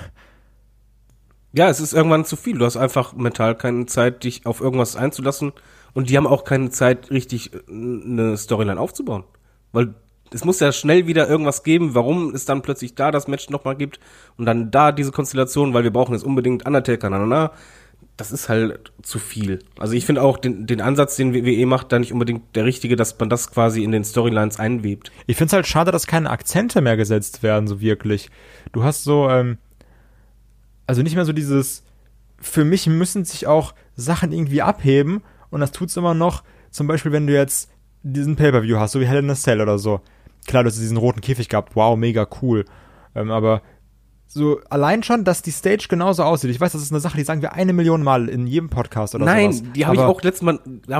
[1.53, 2.57] Ja, es ist irgendwann zu viel.
[2.57, 5.51] Du hast einfach mental keine Zeit, dich auf irgendwas einzulassen.
[5.93, 9.25] Und die haben auch keine Zeit, richtig äh, eine Storyline aufzubauen.
[9.73, 9.93] Weil
[10.33, 13.75] es muss ja schnell wieder irgendwas geben, warum es dann plötzlich da das Match nochmal
[13.75, 13.99] gibt
[14.37, 17.51] und dann da diese Konstellation, weil wir brauchen jetzt unbedingt Undertaker, na, na, na.
[18.17, 19.59] Das ist halt zu viel.
[19.79, 22.95] Also ich finde auch den, den Ansatz, den WWE macht, da nicht unbedingt der richtige,
[22.95, 25.11] dass man das quasi in den Storylines einwebt.
[25.27, 28.29] Ich find's halt schade, dass keine Akzente mehr gesetzt werden, so wirklich.
[28.73, 29.57] Du hast so, ähm,
[30.91, 31.83] also nicht mehr so dieses,
[32.37, 37.13] für mich müssen sich auch Sachen irgendwie abheben und das tut's immer noch, zum Beispiel,
[37.13, 37.69] wenn du jetzt
[38.03, 40.01] diesen Pay-Per-View hast, so wie Hell in a Cell oder so.
[40.47, 42.65] Klar, du hast diesen roten Käfig gehabt, wow, mega cool.
[43.15, 43.61] Ähm, aber
[44.27, 46.51] so allein schon, dass die Stage genauso aussieht.
[46.51, 49.15] Ich weiß, das ist eine Sache, die sagen wir eine Million Mal in jedem Podcast
[49.15, 49.71] oder Nein, sowas.
[49.73, 50.59] die habe ich auch letztes Mal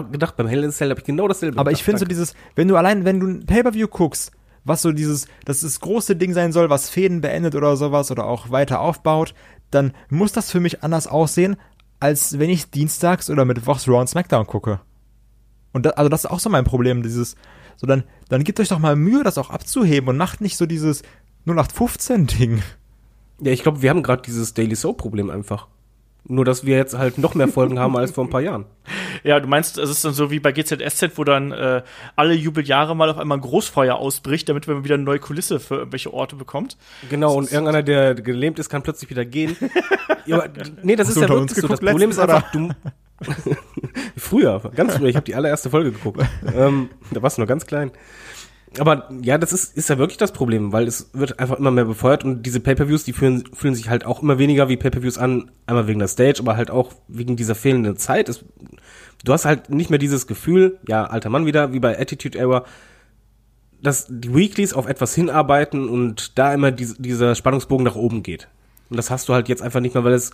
[0.09, 1.85] gedacht, beim Hell in a Cell habe ich genau dasselbe aber ich gedacht.
[1.85, 4.31] finde so dieses, wenn du allein, wenn du ein Pay-Per-View guckst,
[4.63, 8.25] was so dieses, dass das große Ding sein soll, was Fäden beendet oder sowas oder
[8.25, 9.33] auch weiter aufbaut,
[9.71, 11.57] dann muss das für mich anders aussehen,
[11.99, 14.81] als wenn ich dienstags oder mittwochs Raw und SmackDown gucke.
[15.73, 17.35] Und da, also das ist auch so mein Problem, dieses,
[17.77, 20.65] so dann, dann gebt euch doch mal Mühe, das auch abzuheben und macht nicht so
[20.65, 21.03] dieses
[21.47, 22.61] 0815-Ding.
[23.41, 25.67] Ja, ich glaube, wir haben gerade dieses Daily Soap Problem einfach.
[26.23, 28.65] Nur, dass wir jetzt halt noch mehr Folgen haben als vor ein paar Jahren.
[29.23, 31.83] Ja, du meinst, es ist dann so wie bei GZSZ, wo dann äh,
[32.15, 35.75] alle Jubeljahre mal auf einmal ein Großfeuer ausbricht, damit man wieder eine neue Kulisse für
[35.75, 36.75] irgendwelche Orte bekommt.
[37.07, 39.55] Genau, und irgendeiner, der gelähmt ist, kann plötzlich wieder gehen.
[40.25, 40.49] ja, aber,
[40.81, 41.67] nee, das Hast ist ja wirklich so.
[41.67, 42.69] Das Problem ist einfach, du.
[44.17, 46.21] früher, ganz früher, ich habe die allererste Folge geguckt.
[46.55, 47.91] ähm, da warst du noch ganz klein.
[48.79, 51.83] Aber ja, das ist, ist ja wirklich das Problem, weil es wird einfach immer mehr
[51.83, 55.51] befeuert und diese Pay-Per-Views, die fühlen, fühlen sich halt auch immer weniger wie Pay-Per-Views an,
[55.65, 58.29] einmal wegen der Stage, aber halt auch wegen dieser fehlenden Zeit.
[58.29, 58.45] Es,
[59.25, 62.63] du hast halt nicht mehr dieses Gefühl, ja, alter Mann wieder, wie bei Attitude Era,
[63.81, 68.47] dass die Weeklies auf etwas hinarbeiten und da immer dies, dieser Spannungsbogen nach oben geht.
[68.89, 70.31] Und das hast du halt jetzt einfach nicht mehr, weil es,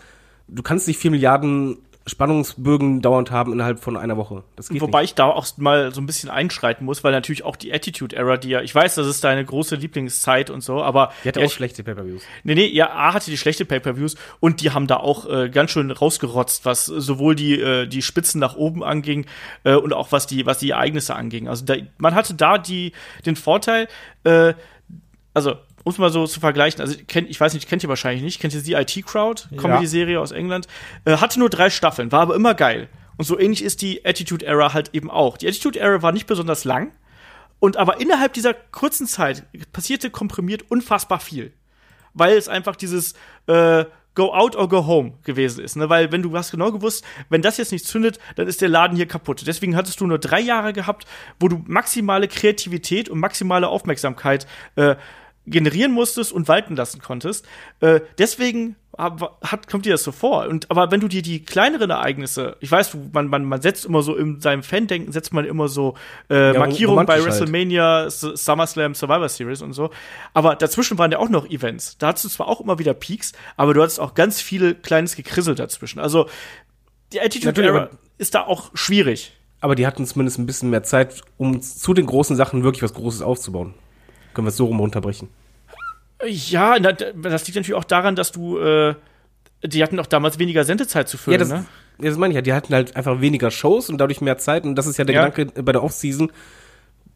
[0.48, 4.44] du kannst nicht vier Milliarden Spannungsbögen dauernd haben innerhalb von einer Woche.
[4.56, 5.12] Das geht Wobei nicht.
[5.12, 8.38] ich da auch mal so ein bisschen einschreiten muss, weil natürlich auch die Attitude Era,
[8.38, 11.46] die ja, ich weiß, das ist deine große Lieblingszeit und so, aber Die hatte ja,
[11.46, 12.24] auch schlechte Pay-Per-Views.
[12.44, 15.72] Nee, nee, ja, A hatte die schlechte Pay-Per-Views und die haben da auch äh, ganz
[15.72, 19.26] schön rausgerotzt, was sowohl die, äh, die Spitzen nach oben anging
[19.66, 21.48] äh, und auch was die, was die Ereignisse anging.
[21.48, 22.94] Also da, man hatte da die,
[23.26, 23.88] den Vorteil,
[24.24, 24.54] äh,
[25.34, 25.56] also
[25.88, 28.40] um es mal so zu vergleichen, also kennt, ich weiß nicht, kennt ihr wahrscheinlich nicht,
[28.42, 29.62] kennt ihr die IT Crowd, Ja.
[29.62, 30.68] Comedy-Serie aus England,
[31.06, 32.90] äh, hatte nur drei Staffeln, war aber immer geil.
[33.16, 35.38] Und so ähnlich ist die Attitude Era halt eben auch.
[35.38, 36.92] Die Attitude Era war nicht besonders lang,
[37.60, 41.54] und aber innerhalb dieser kurzen Zeit passierte komprimiert unfassbar viel.
[42.14, 43.14] Weil es einfach dieses
[43.48, 43.86] äh,
[44.18, 45.76] Go out or go home gewesen ist.
[45.76, 45.90] Ne?
[45.92, 48.98] Weil wenn du hast genau gewusst, wenn das jetzt nicht zündet, dann ist der Laden
[48.98, 49.44] hier kaputt.
[49.46, 51.06] Deswegen hattest du nur drei Jahre gehabt,
[51.40, 54.96] wo du maximale Kreativität und maximale Aufmerksamkeit äh,
[55.48, 57.48] generieren musstest und walten lassen konntest.
[57.80, 60.48] Äh, deswegen hat, kommt dir das so vor.
[60.48, 64.02] Und, aber wenn du dir die kleineren Ereignisse, ich weiß, man, man, man setzt immer
[64.02, 65.96] so in seinem Fandenken, setzt man immer so
[66.30, 67.26] äh, ja, Markierungen bei halt.
[67.26, 68.12] WrestleMania, halt.
[68.12, 69.92] SummerSlam, Survivor Series und so.
[70.34, 71.98] Aber dazwischen waren ja auch noch Events.
[71.98, 75.16] Da hattest du zwar auch immer wieder Peaks, aber du hattest auch ganz viele kleines
[75.16, 76.00] Gekrissel dazwischen.
[76.00, 76.28] Also
[77.14, 79.34] die Attitude Era ist da auch schwierig.
[79.62, 82.94] Aber die hatten zumindest ein bisschen mehr Zeit, um zu den großen Sachen wirklich was
[82.94, 83.74] Großes aufzubauen.
[84.38, 85.30] Können wir es so rum runterbrechen?
[86.24, 87.00] Ja, das
[87.48, 88.94] liegt natürlich auch daran, dass du, äh,
[89.64, 91.66] die hatten auch damals weniger Sendezeit zu füllen, ja, das, ne?
[91.98, 92.44] Ja, das meine ich ja.
[92.44, 94.64] Die hatten halt einfach weniger Shows und dadurch mehr Zeit.
[94.66, 95.28] Und das ist ja der ja.
[95.28, 96.32] Gedanke bei der Offseason,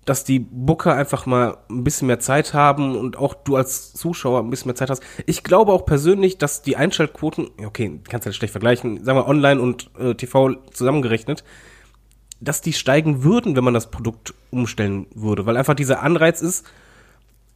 [0.03, 4.39] dass die Booker einfach mal ein bisschen mehr Zeit haben und auch du als Zuschauer
[4.39, 5.03] ein bisschen mehr Zeit hast.
[5.27, 9.27] Ich glaube auch persönlich, dass die Einschaltquoten, okay, kannst du halt schlecht vergleichen, sagen wir
[9.27, 11.43] online und äh, TV zusammengerechnet,
[12.39, 15.45] dass die steigen würden, wenn man das Produkt umstellen würde.
[15.45, 16.65] Weil einfach dieser Anreiz ist,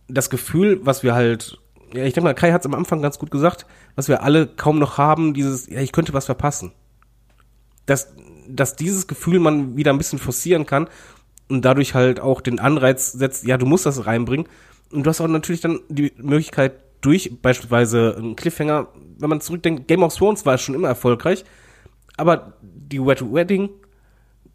[0.08, 1.60] das Gefühl, was wir halt,
[1.93, 4.47] ja, ich denke mal, Kai hat es am Anfang ganz gut gesagt, was wir alle
[4.47, 6.72] kaum noch haben, dieses, ja, ich könnte was verpassen.
[7.86, 8.14] Dass,
[8.47, 10.88] dass dieses Gefühl man wieder ein bisschen forcieren kann
[11.49, 14.47] und dadurch halt auch den Anreiz setzt, ja, du musst das reinbringen.
[14.91, 18.88] Und du hast auch natürlich dann die Möglichkeit, durch beispielsweise einen Cliffhanger,
[19.20, 21.45] wenn man zurückdenkt, Game of Thrones war schon immer erfolgreich,
[22.18, 23.70] aber die Wet Wedding,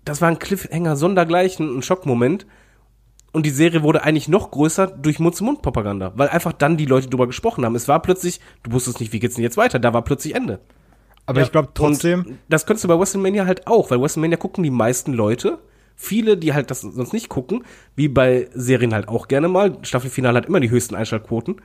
[0.05, 2.46] das war ein Cliffhanger sondergleichen, ein Schockmoment.
[3.32, 7.26] Und die Serie wurde eigentlich noch größer durch Mund-zu-Mund-Propaganda, weil einfach dann die Leute drüber
[7.26, 7.76] gesprochen haben.
[7.76, 10.60] Es war plötzlich, du wusstest nicht, wie geht's denn jetzt weiter, da war plötzlich Ende.
[11.26, 12.24] Aber ja, ich glaube trotzdem.
[12.24, 15.58] Und das könntest du bei WrestleMania halt auch, weil WrestleMania gucken die meisten Leute.
[15.94, 17.64] Viele, die halt das sonst nicht gucken,
[17.94, 19.76] wie bei Serien halt auch gerne mal.
[19.82, 21.60] Staffelfinale hat immer die höchsten Einschaltquoten.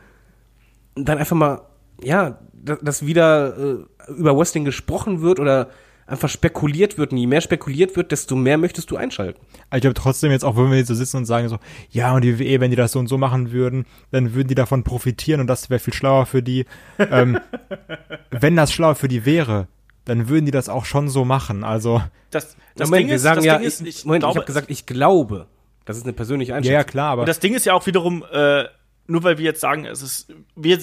[0.95, 1.61] Und dann einfach mal,
[2.03, 5.69] ja, dass wieder äh, über Wrestling gesprochen wird oder
[6.07, 7.11] einfach spekuliert wird.
[7.11, 9.39] Und je mehr spekuliert wird, desto mehr möchtest du einschalten.
[9.73, 12.23] Ich glaube trotzdem jetzt auch, wenn wir jetzt so sitzen und sagen so, ja, und
[12.23, 15.41] die WWE, wenn die das so und so machen würden, dann würden die davon profitieren
[15.41, 16.65] und das wäre viel schlauer für die.
[16.99, 17.39] ähm,
[18.31, 19.67] wenn das schlauer für die wäre,
[20.05, 21.63] dann würden die das auch schon so machen.
[21.63, 24.45] Also das, das Moment, Ding wir ist, sagen ja, ist, ich, Moment, glaube, ich habe
[24.45, 25.47] gesagt, ich glaube.
[25.85, 26.73] Das ist eine persönliche Einschätzung.
[26.73, 28.65] Ja, klar, aber und das Ding ist ja auch wiederum, äh,
[29.07, 30.79] nur weil wir jetzt sagen, es ist, wir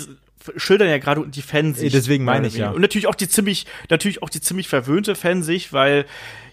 [0.56, 1.94] schildern ja gerade die Fansicht.
[1.94, 2.70] Deswegen meine ich ja.
[2.70, 6.06] Und natürlich auch die ziemlich, natürlich auch die ziemlich verwöhnte Fansicht, weil,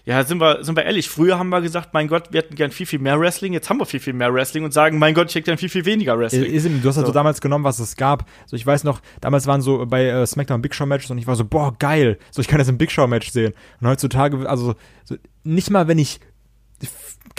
[0.04, 2.70] ja, sind wir, sind wir ehrlich, früher haben wir gesagt, mein Gott, wir hätten gern
[2.70, 5.28] viel, viel mehr Wrestling, jetzt haben wir viel, viel mehr Wrestling und sagen, mein Gott,
[5.28, 6.44] ich hätte gern viel, viel weniger Wrestling.
[6.44, 7.12] Ist, du hast halt so.
[7.12, 8.28] damals genommen, was es gab.
[8.46, 11.26] So, ich weiß noch, damals waren so bei äh, SmackDown Big Show Matches und ich
[11.26, 12.18] war so, boah, geil.
[12.30, 13.54] So, ich kann jetzt ein Big Show Match sehen.
[13.80, 14.74] Und heutzutage, also,
[15.04, 16.20] so, nicht mal, wenn ich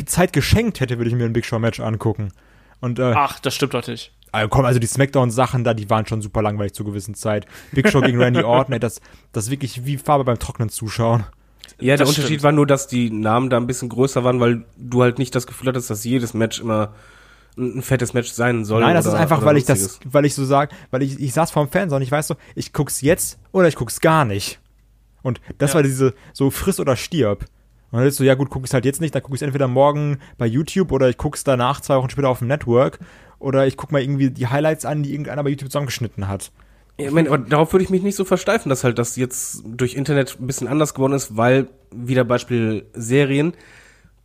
[0.06, 2.32] Zeit geschenkt hätte, würde ich mir ein Big Show Match angucken.
[2.80, 4.12] Und, äh, Ach, das stimmt doch nicht.
[4.32, 7.46] Also komm, also die Smackdown-Sachen da, die waren schon super langweilig zur gewissen Zeit.
[7.72, 9.02] Big Show gegen Randy Orton, ey, das,
[9.34, 11.26] das ist wirklich wie Farbe beim Trocknen zuschauen.
[11.80, 12.44] Ja, der das Unterschied stimmt.
[12.44, 15.48] war nur, dass die Namen da ein bisschen größer waren, weil du halt nicht das
[15.48, 16.94] Gefühl hattest, dass jedes Match immer
[17.58, 18.82] ein fettes Match sein soll.
[18.82, 21.34] Nein, das oder, ist einfach, weil ich das, weil ich so sag, weil ich, ich
[21.34, 24.60] saß vorm Fernseher und ich weiß so, ich guck's jetzt oder ich guck's gar nicht.
[25.22, 25.76] Und das ja.
[25.76, 27.46] war diese, so friss oder stirb.
[27.92, 29.68] Und dann ist so, ja gut, guck ich's halt jetzt nicht, dann guck ich's entweder
[29.68, 33.00] morgen bei YouTube oder ich guck's danach zwei Wochen später auf dem Network
[33.40, 36.52] oder ich gucke mal irgendwie die Highlights an, die irgendeiner bei YouTube zusammengeschnitten hat.
[36.98, 39.64] Ja, ich meine, aber darauf würde ich mich nicht so versteifen, dass halt das jetzt
[39.66, 43.54] durch Internet ein bisschen anders geworden ist, weil, wieder Beispiel Serien,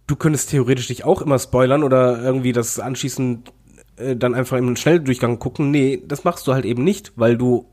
[0.06, 3.52] du könntest theoretisch dich auch immer spoilern oder irgendwie das anschließend
[3.96, 5.70] äh, dann einfach im Schnelldurchgang gucken.
[5.70, 7.66] Nee, das machst du halt eben nicht, weil du,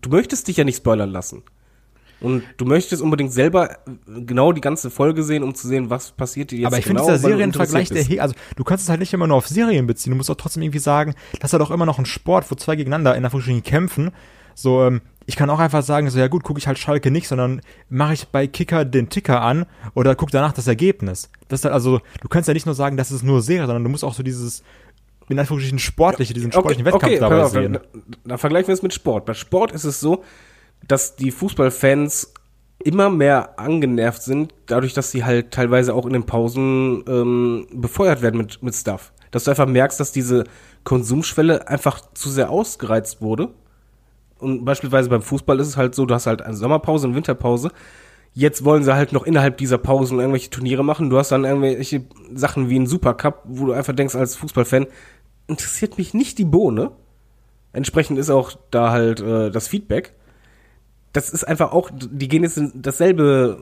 [0.00, 1.42] du möchtest dich ja nicht spoilern lassen.
[2.24, 6.50] Und du möchtest unbedingt selber genau die ganze Folge sehen, um zu sehen, was passiert
[6.50, 9.00] dir jetzt Aber ich genau, finde, dieser Serienvergleich, der, He also du kannst es halt
[9.00, 10.10] nicht immer nur auf Serien beziehen.
[10.12, 12.54] Du musst auch trotzdem irgendwie sagen, das ist ja doch immer noch ein Sport, wo
[12.54, 14.10] zwei gegeneinander in der Funktion kämpfen.
[14.54, 17.28] So, ähm, ich kann auch einfach sagen, so ja gut, gucke ich halt Schalke nicht,
[17.28, 17.60] sondern
[17.90, 21.28] mache ich bei Kicker den Ticker an oder guck danach das Ergebnis.
[21.48, 23.84] Das ist halt also, du kannst ja nicht nur sagen, das ist nur Serie, sondern
[23.84, 24.62] du musst auch so dieses
[25.28, 27.72] in Anführungsstrichen sportliche, diesen sportlichen okay, Wettkampf okay, dabei sehen.
[27.74, 27.80] Da,
[28.24, 29.26] da vergleichen wir es mit Sport.
[29.26, 30.24] Bei Sport ist es so,
[30.88, 32.32] dass die Fußballfans
[32.84, 38.20] immer mehr angenervt sind, dadurch, dass sie halt teilweise auch in den Pausen ähm, befeuert
[38.22, 39.12] werden mit, mit Stuff.
[39.30, 40.44] Dass du einfach merkst, dass diese
[40.84, 43.50] Konsumschwelle einfach zu sehr ausgereizt wurde.
[44.38, 47.70] Und beispielsweise beim Fußball ist es halt so, du hast halt eine Sommerpause und Winterpause.
[48.34, 51.08] Jetzt wollen sie halt noch innerhalb dieser Pausen irgendwelche Turniere machen.
[51.08, 52.04] Du hast dann irgendwelche
[52.34, 54.86] Sachen wie ein Supercup, wo du einfach denkst als Fußballfan,
[55.46, 56.90] interessiert mich nicht die Bohne.
[57.72, 60.14] Entsprechend ist auch da halt äh, das Feedback
[61.14, 63.56] das ist einfach auch, die gehen jetzt in dasselbe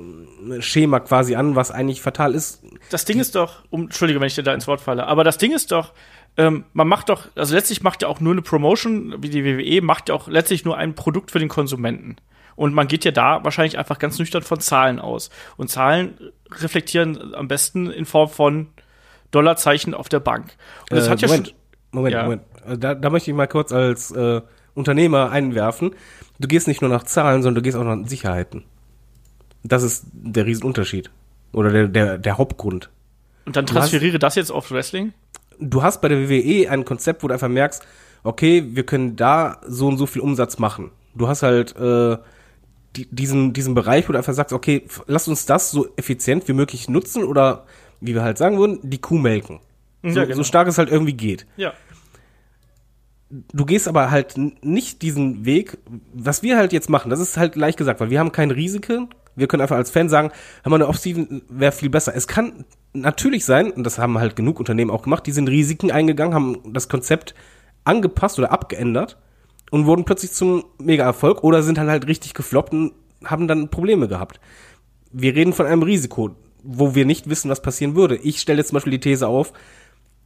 [0.60, 2.64] Schema quasi an, was eigentlich fatal ist.
[2.90, 5.38] Das Ding ist doch, um, Entschuldige, wenn ich dir da ins Wort falle, aber das
[5.38, 5.92] Ding ist doch,
[6.38, 9.82] ähm, man macht doch, also letztlich macht ja auch nur eine Promotion, wie die WWE,
[9.82, 12.16] macht ja auch letztlich nur ein Produkt für den Konsumenten.
[12.56, 15.30] Und man geht ja da wahrscheinlich einfach ganz nüchtern von Zahlen aus.
[15.56, 16.18] Und Zahlen
[16.50, 18.68] reflektieren am besten in Form von
[19.30, 20.54] Dollarzeichen auf der Bank.
[20.90, 21.56] Und das Äh, hat ja Moment, schon.
[21.92, 22.22] Moment, Ja.
[22.24, 22.42] Moment.
[22.66, 24.40] Äh, Da, da möchte ich mal kurz als äh,
[24.74, 25.94] Unternehmer einwerfen.
[26.38, 28.64] Du gehst nicht nur nach Zahlen, sondern du gehst auch nach Sicherheiten.
[29.62, 31.10] Das ist der Riesenunterschied.
[31.52, 32.90] Oder der, der, der Hauptgrund.
[33.44, 35.12] Und dann du hast- transferiere das jetzt auf Wrestling?
[35.60, 37.86] Du hast bei der WWE ein Konzept, wo du einfach merkst,
[38.24, 40.90] okay, wir können da so und so viel Umsatz machen.
[41.14, 42.16] Du hast halt äh,
[42.96, 46.52] die, diesen, diesen Bereich, wo du einfach sagst, okay, lass uns das so effizient wie
[46.52, 47.64] möglich nutzen oder,
[48.00, 49.60] wie wir halt sagen würden, die Kuh melken.
[50.02, 50.36] So, Ja, genau.
[50.38, 51.46] so stark es halt irgendwie geht.
[51.56, 51.72] Ja.
[53.52, 55.78] Du gehst aber halt nicht diesen Weg,
[56.12, 59.08] was wir halt jetzt machen, das ist halt leicht gesagt, weil wir haben kein Risiken.
[59.34, 60.30] Wir können einfach als Fan sagen,
[60.62, 62.14] haben wir eine Offseason, wäre viel besser.
[62.14, 65.90] Es kann natürlich sein, und das haben halt genug Unternehmen auch gemacht, die sind Risiken
[65.90, 67.34] eingegangen, haben das Konzept
[67.84, 69.16] angepasst oder abgeändert
[69.70, 72.92] und wurden plötzlich zum Mega-Erfolg oder sind dann halt richtig gefloppt und
[73.24, 74.38] haben dann Probleme gehabt.
[75.10, 78.16] Wir reden von einem Risiko, wo wir nicht wissen, was passieren würde.
[78.16, 79.54] Ich stelle jetzt zum Beispiel die These auf,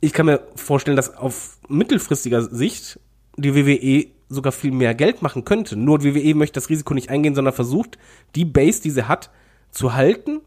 [0.01, 3.01] ich kann mir vorstellen, dass auf mittelfristiger Sicht
[3.36, 5.76] die WWE sogar viel mehr Geld machen könnte.
[5.76, 7.99] Nur die WWE möchte das Risiko nicht eingehen, sondern versucht,
[8.34, 9.30] die Base, die sie hat,
[9.70, 10.40] zu halten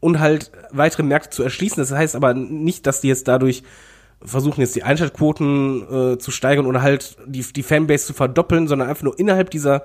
[0.00, 1.78] und halt weitere Märkte zu erschließen.
[1.78, 3.62] Das heißt aber nicht, dass die jetzt dadurch
[4.22, 8.88] versuchen, jetzt die Einschaltquoten äh, zu steigern oder halt die, die Fanbase zu verdoppeln, sondern
[8.88, 9.84] einfach nur innerhalb dieser,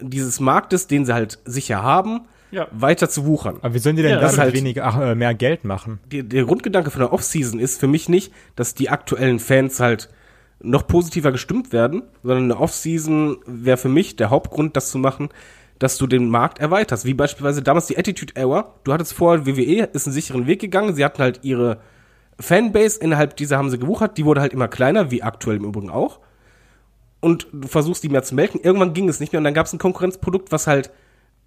[0.00, 2.26] dieses Marktes, den sie halt sicher haben,
[2.56, 2.68] Ja.
[2.72, 5.34] weiter zu wuchern Aber wie sollen die denn Ja, das halt- weniger, ach, äh, mehr
[5.34, 6.00] Geld machen?
[6.10, 10.08] die, der Grundgedanke von der Offseason ist für mich nicht, dass die aktuellen Fans halt
[10.60, 15.28] noch positiver gestimmt werden, sondern eine Offseason wäre für mich der Hauptgrund, das zu machen,
[15.78, 17.04] dass du den Markt erweiterst.
[17.04, 18.72] Wie beispielsweise damals die Attitude Era.
[18.84, 20.94] Du hattest vorher, WWE ist einen sicheren Weg gegangen.
[20.94, 21.80] Sie hatten halt ihre
[22.40, 24.16] Fanbase, innerhalb dieser haben sie gewuchert.
[24.16, 26.20] Die wurde halt immer kleiner, wie aktuell im Übrigen auch.
[27.20, 28.60] Und du versuchst die mehr zu melken.
[28.62, 30.90] Irgendwann ging es nicht mehr und dann gab es ein Konkurrenzprodukt, was halt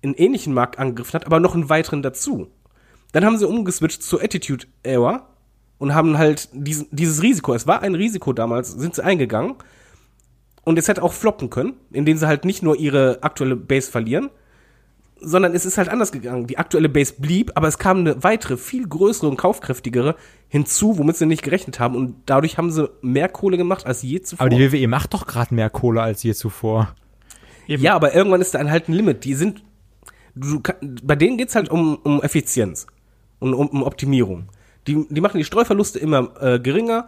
[0.03, 2.47] einen ähnlichen Markt angegriffen hat, aber noch einen weiteren dazu.
[3.11, 5.27] Dann haben sie umgeswitcht zur Attitude Era
[5.77, 9.55] und haben halt diesen, dieses Risiko, es war ein Risiko damals, sind sie eingegangen.
[10.63, 14.29] Und es hätte auch floppen können, indem sie halt nicht nur ihre aktuelle Base verlieren,
[15.21, 16.47] sondern es ist halt anders gegangen.
[16.47, 20.15] Die aktuelle Base blieb, aber es kam eine weitere, viel größere und kaufkräftigere
[20.47, 21.95] hinzu, womit sie nicht gerechnet haben.
[21.95, 24.45] Und dadurch haben sie mehr Kohle gemacht als je zuvor.
[24.45, 26.95] Aber die WWE macht doch gerade mehr Kohle als je zuvor.
[27.67, 27.83] Eben.
[27.83, 29.25] Ja, aber irgendwann ist da ein halt ein Limit.
[29.25, 29.63] Die sind,
[30.35, 30.61] du,
[31.03, 32.87] bei denen geht's halt um, um Effizienz
[33.39, 34.49] und um, um Optimierung.
[34.87, 37.07] Die, die machen die Streuverluste immer äh, geringer.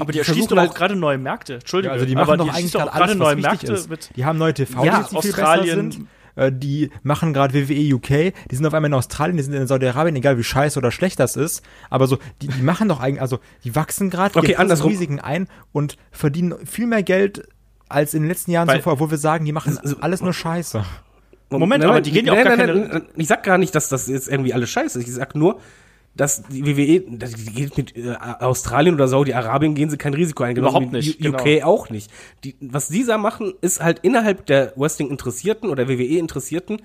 [0.00, 1.54] Aber die versuchen erschließen doch halt- auch gerade neue Märkte.
[1.54, 1.88] Entschuldige.
[1.88, 3.88] Ja, also die aber machen doch die eigentlich gerade neue Märkte ist.
[3.90, 4.10] mit.
[4.16, 5.88] Die haben neue TV, Ja, die viel Australien.
[5.88, 6.06] besser sind.
[6.36, 9.66] Äh, Die machen gerade WWE UK, die sind auf einmal in Australien, die sind in
[9.66, 11.62] Saudi-Arabien, egal wie scheiße oder schlecht das ist.
[11.90, 14.90] Aber so, die, die machen doch eigentlich, also die wachsen gerade, Okay, andersrum.
[14.90, 17.48] Risiken ein und verdienen viel mehr Geld
[17.88, 20.84] als in den letzten Jahren Weil- zuvor, wo wir sagen, die machen alles nur Scheiße.
[21.50, 24.28] Moment, aber die gehen ja auch gar keine- Ich sag gar nicht, dass das jetzt
[24.28, 25.08] irgendwie alles scheiße ist.
[25.08, 25.60] Ich sag nur,
[26.14, 30.54] dass die WWE, die geht mit äh, Australien oder Saudi-Arabien gehen sie kein Risiko ein.
[30.56, 31.38] Genauso Überhaupt nicht, U- genau.
[31.40, 32.10] UK auch nicht.
[32.44, 36.82] Die, was die da machen, ist halt innerhalb der Wrestling-Interessierten oder WWE-Interessierten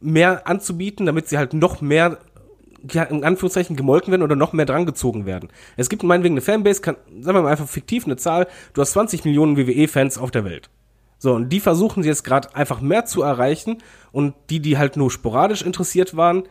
[0.00, 2.18] mehr anzubieten, damit sie halt noch mehr
[2.92, 5.50] ja, in Anführungszeichen gemolken werden oder noch mehr drangezogen werden.
[5.76, 8.92] Es gibt meinetwegen eine Fanbase, kann, sagen wir mal einfach fiktiv eine Zahl, du hast
[8.92, 10.70] 20 Millionen WWE-Fans auf der Welt.
[11.22, 13.78] So, und die versuchen sie jetzt gerade einfach mehr zu erreichen
[14.10, 16.44] und die, die halt nur sporadisch interessiert waren,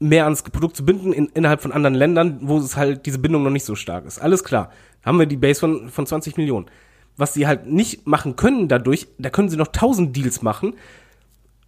[0.00, 3.44] mehr ans Produkt zu binden in, innerhalb von anderen Ländern, wo es halt diese Bindung
[3.44, 4.18] noch nicht so stark ist.
[4.20, 4.70] Alles klar.
[5.04, 6.66] Haben wir die Base von, von 20 Millionen.
[7.16, 10.74] Was sie halt nicht machen können dadurch, da können sie noch 1000 Deals machen,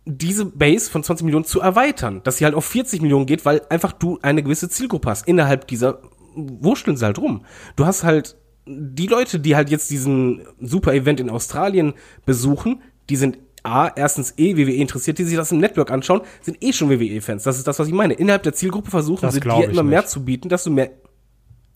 [0.05, 3.63] diese Base von 20 Millionen zu erweitern, dass sie halt auf 40 Millionen geht, weil
[3.71, 5.29] einfach du eine gewisse Zielgruppe hast.
[5.29, 6.01] Innerhalb dieser
[6.35, 7.45] wurschteln sie halt rum.
[7.77, 8.37] Du hast halt
[8.69, 11.95] die Leute, die halt jetzt diesen super Event in Australien
[12.27, 16.63] besuchen, die sind A, erstens eh WWE interessiert, die sich das im Network anschauen, sind
[16.63, 17.43] eh schon WWE-Fans.
[17.43, 18.15] Das ist das, was ich meine.
[18.15, 20.11] Innerhalb der Zielgruppe versuchen Das sie dir immer mehr nicht.
[20.11, 20.91] zu bieten, dass du mehr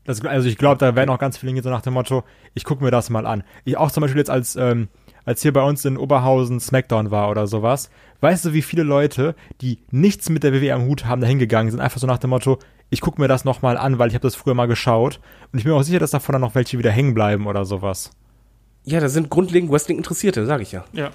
[0.05, 2.25] Das, also ich glaube, da werden auch ganz viele Dinge so nach dem Motto,
[2.55, 3.43] ich gucke mir das mal an.
[3.65, 4.89] Ich auch zum Beispiel jetzt als, ähm,
[5.25, 7.91] als hier bei uns in Oberhausen Smackdown war oder sowas,
[8.21, 11.71] weißt du, wie viele Leute, die nichts mit der WWE am Hut haben, da hingegangen
[11.71, 12.59] sind, einfach so nach dem Motto,
[12.93, 15.19] ich gucke mir das nochmal an, weil ich habe das früher mal geschaut
[15.51, 17.65] und ich bin mir auch sicher, dass davon dann noch welche wieder hängen bleiben oder
[17.65, 18.11] sowas.
[18.85, 20.85] Ja, das sind grundlegend Wrestling-Interessierte, sage ich ja.
[20.93, 21.11] Ja.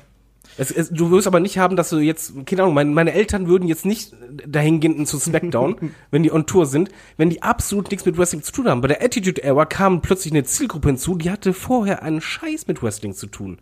[0.57, 3.47] Es, es, du wirst aber nicht haben, dass du jetzt, keine Ahnung, meine, meine Eltern
[3.47, 4.15] würden jetzt nicht
[4.47, 8.41] dahin gehen zu SmackDown, wenn die on Tour sind, wenn die absolut nichts mit Wrestling
[8.41, 8.81] zu tun haben.
[8.81, 12.81] Bei der Attitude Era kam plötzlich eine Zielgruppe hinzu, die hatte vorher einen Scheiß mit
[12.81, 13.59] Wrestling zu tun.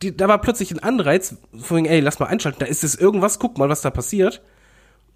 [0.00, 2.94] die, da war plötzlich ein Anreiz, von wegen, ey, lass mal einschalten, da ist es
[2.94, 4.40] irgendwas, guck mal, was da passiert.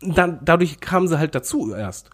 [0.02, 2.10] Dann, dadurch kamen sie halt dazu erst.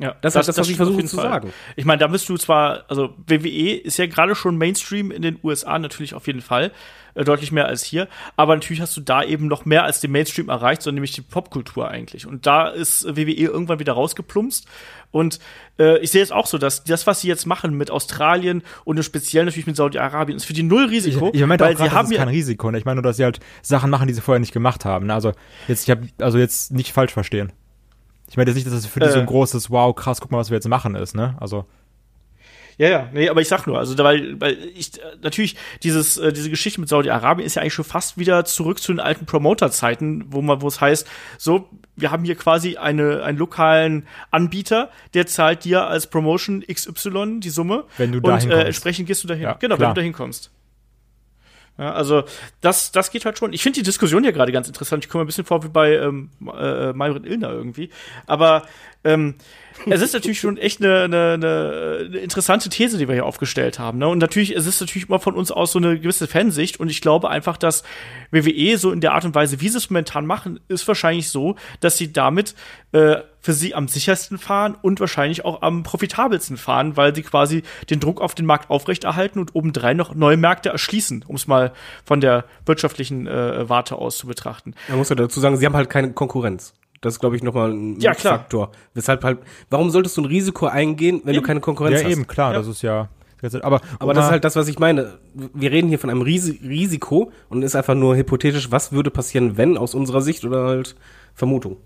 [0.00, 1.24] Ja, Das ist halt das, was ich versuche zu Fall.
[1.30, 1.52] sagen.
[1.74, 5.38] Ich meine, da bist du zwar, also WWE ist ja gerade schon Mainstream in den
[5.42, 6.70] USA natürlich auf jeden Fall,
[7.14, 10.12] äh, deutlich mehr als hier, aber natürlich hast du da eben noch mehr als den
[10.12, 12.26] Mainstream erreicht, sondern nämlich die Popkultur eigentlich.
[12.26, 14.66] Und da ist WWE irgendwann wieder rausgeplumpst.
[15.10, 15.40] Und
[15.80, 19.02] äh, ich sehe es auch so, dass das, was sie jetzt machen mit Australien und
[19.02, 21.90] speziell natürlich mit Saudi-Arabien, ist für die null Ich, Risiko, ich meinte auch weil grad,
[21.90, 22.70] sie haben das ist ja kein Risiko.
[22.70, 22.78] Ne?
[22.78, 25.06] Ich meine nur, dass sie halt Sachen machen, die sie vorher nicht gemacht haben.
[25.06, 25.14] Ne?
[25.14, 25.32] Also
[25.66, 27.52] jetzt, ich habe, also jetzt nicht falsch verstehen.
[28.28, 29.12] Ich meine jetzt nicht, dass das für die Äh.
[29.12, 31.14] so ein großes Wow, krass, guck mal, was wir jetzt machen ist.
[31.14, 31.36] Ne?
[31.40, 31.64] Also
[32.76, 36.32] Ja, ja, nee, aber ich sag nur, also weil, weil ich äh, natürlich dieses äh,
[36.32, 40.26] diese Geschichte mit Saudi-Arabien ist ja eigentlich schon fast wieder zurück zu den alten Promoter-Zeiten,
[40.28, 41.08] wo man wo es heißt,
[41.38, 47.40] so wir haben hier quasi eine einen lokalen Anbieter, der zahlt dir als Promotion XY
[47.40, 49.42] die Summe Wenn du und äh, entsprechend gehst du dahin.
[49.42, 49.88] Ja, genau, klar.
[49.88, 50.52] wenn du dahin kommst.
[51.78, 52.24] Ja, also
[52.60, 53.52] das, das geht halt schon.
[53.52, 55.04] Ich finde die Diskussion hier gerade ganz interessant.
[55.04, 57.90] Ich komme ein bisschen vor wie bei ähm, äh, Mayrit Illner irgendwie.
[58.26, 58.64] Aber
[59.04, 59.36] ähm,
[59.86, 63.78] es ist natürlich schon echt eine, eine, eine, eine interessante These, die wir hier aufgestellt
[63.78, 63.98] haben.
[63.98, 64.08] Ne?
[64.08, 66.80] Und natürlich, es ist natürlich immer von uns aus so eine gewisse Fansicht.
[66.80, 67.84] Und ich glaube einfach, dass
[68.32, 71.54] WWE so in der Art und Weise, wie sie es momentan machen, ist wahrscheinlich so,
[71.78, 72.56] dass sie damit
[72.90, 73.18] äh,
[73.48, 77.98] für sie am sichersten fahren und wahrscheinlich auch am profitabelsten fahren, weil sie quasi den
[77.98, 81.72] Druck auf den Markt aufrechterhalten und obendrein noch neue Märkte erschließen, um es mal
[82.04, 84.74] von der wirtschaftlichen äh, Warte aus zu betrachten.
[84.88, 86.74] Man muss ja dazu sagen, sie haben halt keine Konkurrenz.
[87.00, 88.12] Das ist, glaube ich, nochmal ein Ja.
[88.12, 88.70] Faktor.
[88.92, 89.38] Weshalb halt,
[89.70, 91.42] warum solltest du ein Risiko eingehen, wenn Eben.
[91.42, 92.12] du keine Konkurrenz ja, hast?
[92.12, 92.58] eben, klar, Ja.
[92.58, 93.08] das ist ja.
[93.62, 95.14] Aber, Aber das ist halt das, was ich meine.
[95.32, 99.56] Wir reden hier von einem Risi Risiko und ist einfach nur hypothetisch, was würde passieren,
[99.56, 100.96] wenn aus unserer Sicht oder halt
[101.34, 101.78] Vermutung.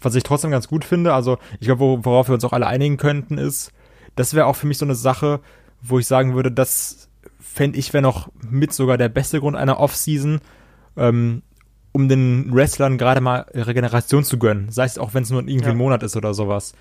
[0.00, 2.66] Was ich trotzdem ganz gut finde, also ich glaube, wo- worauf wir uns auch alle
[2.66, 3.72] einigen könnten, ist,
[4.14, 5.40] das wäre auch für mich so eine Sache,
[5.82, 7.08] wo ich sagen würde, das
[7.40, 10.40] fände ich wäre noch mit sogar der beste Grund einer Off-Season,
[10.96, 11.42] ähm,
[11.92, 14.70] um den Wrestlern gerade mal Regeneration zu gönnen.
[14.70, 15.70] Sei es auch, wenn es nur irgendwie Ja.
[15.72, 16.74] ein Monat ist oder sowas.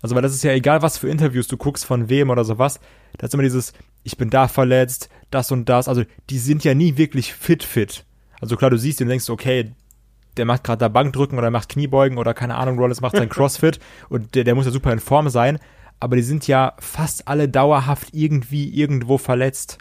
[0.00, 2.80] Also, weil das ist ja egal, was für Interviews du guckst, von wem oder sowas.
[3.18, 5.86] Da ist immer dieses, ich bin da verletzt, das und das.
[5.88, 8.04] Also, die sind ja nie wirklich fit, fit.
[8.40, 9.72] Also klar, du siehst ihn und denkst, okay,
[10.36, 13.78] der macht gerade da Bankdrücken oder macht Kniebeugen oder keine Ahnung, Rollins macht sein Crossfit
[14.08, 15.58] und der, der muss ja super in Form sein.
[16.00, 19.78] Aber die sind ja fast alle dauerhaft irgendwie irgendwo verletzt.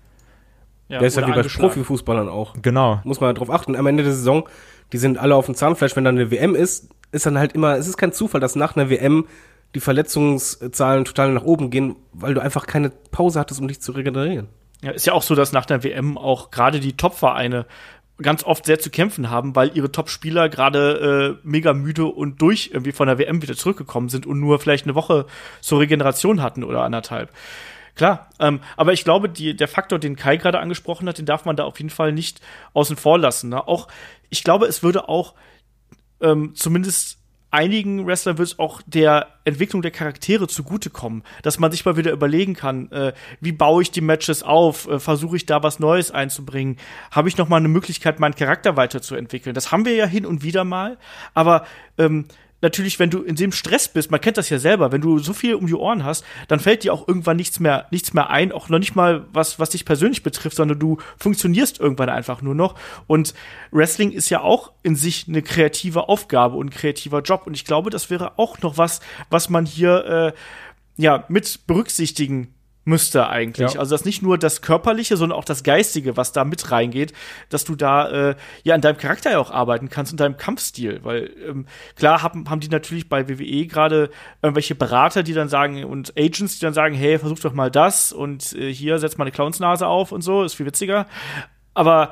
[0.87, 1.41] Ja, Der ist halt wie bei.
[1.41, 2.53] Profifußballern auch.
[2.61, 3.01] Genau.
[3.05, 3.75] Muss man halt drauf achten.
[3.75, 4.47] Am Ende der Saison,
[4.91, 5.95] die sind alle auf dem Zahnfleisch.
[5.95, 8.75] Wenn dann eine WM ist, ist dann halt immer, es ist kein Zufall, dass nach
[8.75, 9.25] einer WM
[9.73, 13.93] die Verletzungszahlen total nach oben gehen, weil du einfach keine Pause hattest, um dich zu
[13.93, 14.47] regenerieren.
[14.83, 17.65] Ja, ist ja auch so, dass nach der WM auch gerade die Top-Vereine
[18.21, 22.71] ganz oft sehr zu kämpfen haben, weil ihre Top-Spieler gerade äh, mega müde und durch
[22.73, 25.25] irgendwie von der WM wieder zurückgekommen sind und nur vielleicht eine Woche
[25.61, 27.31] zur Regeneration hatten oder anderthalb.
[27.95, 31.45] Klar, ähm, aber ich glaube, die, der Faktor, den Kai gerade angesprochen hat, den darf
[31.45, 32.41] man da auf jeden Fall nicht
[32.73, 33.49] außen vor lassen.
[33.49, 33.67] Ne?
[33.67, 33.87] Auch,
[34.29, 35.35] ich glaube, es würde auch
[36.21, 37.20] ähm, zumindest
[37.51, 42.11] einigen Wrestlern wird es auch der Entwicklung der Charaktere zugutekommen, dass man sich mal wieder
[42.11, 46.11] überlegen kann, äh, wie baue ich die Matches auf, äh, versuche ich da was Neues
[46.11, 46.77] einzubringen,
[47.11, 49.53] habe ich noch mal eine Möglichkeit, meinen Charakter weiterzuentwickeln.
[49.53, 50.97] Das haben wir ja hin und wieder mal,
[51.33, 51.65] aber
[51.97, 52.25] ähm,
[52.61, 55.33] natürlich, wenn du in dem Stress bist, man kennt das ja selber, wenn du so
[55.33, 58.51] viel um die Ohren hast, dann fällt dir auch irgendwann nichts mehr, nichts mehr ein,
[58.51, 62.55] auch noch nicht mal was, was dich persönlich betrifft, sondern du funktionierst irgendwann einfach nur
[62.55, 62.75] noch.
[63.07, 63.33] Und
[63.71, 67.47] Wrestling ist ja auch in sich eine kreative Aufgabe und kreativer Job.
[67.47, 70.33] Und ich glaube, das wäre auch noch was, was man hier äh,
[71.01, 72.53] ja mit berücksichtigen
[72.83, 73.73] müsste eigentlich.
[73.73, 73.79] Ja.
[73.79, 77.13] Also das nicht nur das Körperliche, sondern auch das Geistige, was da mit reingeht,
[77.49, 80.99] dass du da äh, ja an deinem Charakter ja auch arbeiten kannst und deinem Kampfstil.
[81.03, 84.09] Weil ähm, klar haben, haben die natürlich bei WWE gerade
[84.41, 88.11] irgendwelche Berater, die dann sagen, und Agents, die dann sagen, hey, versuch doch mal das
[88.11, 91.05] und äh, hier setz mal eine Clownsnase auf und so, ist viel witziger.
[91.73, 92.11] Aber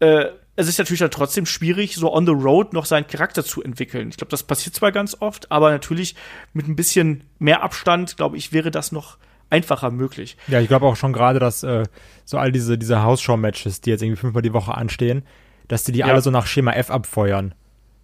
[0.00, 3.62] äh, es ist natürlich dann trotzdem schwierig, so on the road noch seinen Charakter zu
[3.62, 4.10] entwickeln.
[4.10, 6.14] Ich glaube, das passiert zwar ganz oft, aber natürlich
[6.52, 9.16] mit ein bisschen mehr Abstand, glaube ich, wäre das noch
[9.52, 10.36] einfacher möglich.
[10.48, 11.84] Ja, ich glaube auch schon gerade, dass äh,
[12.24, 15.22] so all diese, diese Hausshow-Matches, die jetzt irgendwie fünfmal die Woche anstehen,
[15.68, 16.06] dass die die Ja.
[16.06, 17.54] alle so nach Schema F abfeuern.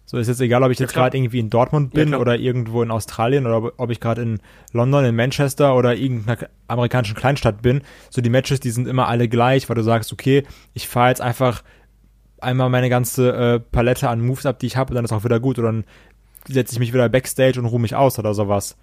[0.05, 1.05] So ist jetzt egal, ob ich jetzt klar.
[1.05, 2.21] gerade irgendwie in Dortmund bin klar.
[2.21, 4.39] oder irgendwo in Australien oder ob- ob ich gerade in
[4.71, 7.81] London, in Manchester oder irgendeiner amerikanischen Kleinstadt bin.
[8.09, 10.43] So die Matches, die sind immer alle gleich, weil du sagst, okay,
[10.73, 11.61] ich fahre jetzt einfach
[12.41, 15.23] einmal meine ganze äh, Palette an Moves ab, die ich habe und dann ist auch
[15.25, 15.59] wieder gut.
[15.59, 15.83] Oder dann
[16.47, 18.77] setze ich mich wieder backstage und ruhe mich aus oder sowas.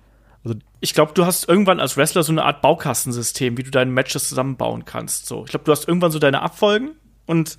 [0.81, 4.29] Ich glaube, du hast irgendwann als Wrestler so eine Art Baukastensystem, wie du deine Matches
[4.29, 5.27] zusammenbauen kannst.
[5.27, 6.93] So, ich glaube, du hast irgendwann so deine Abfolgen
[7.27, 7.57] und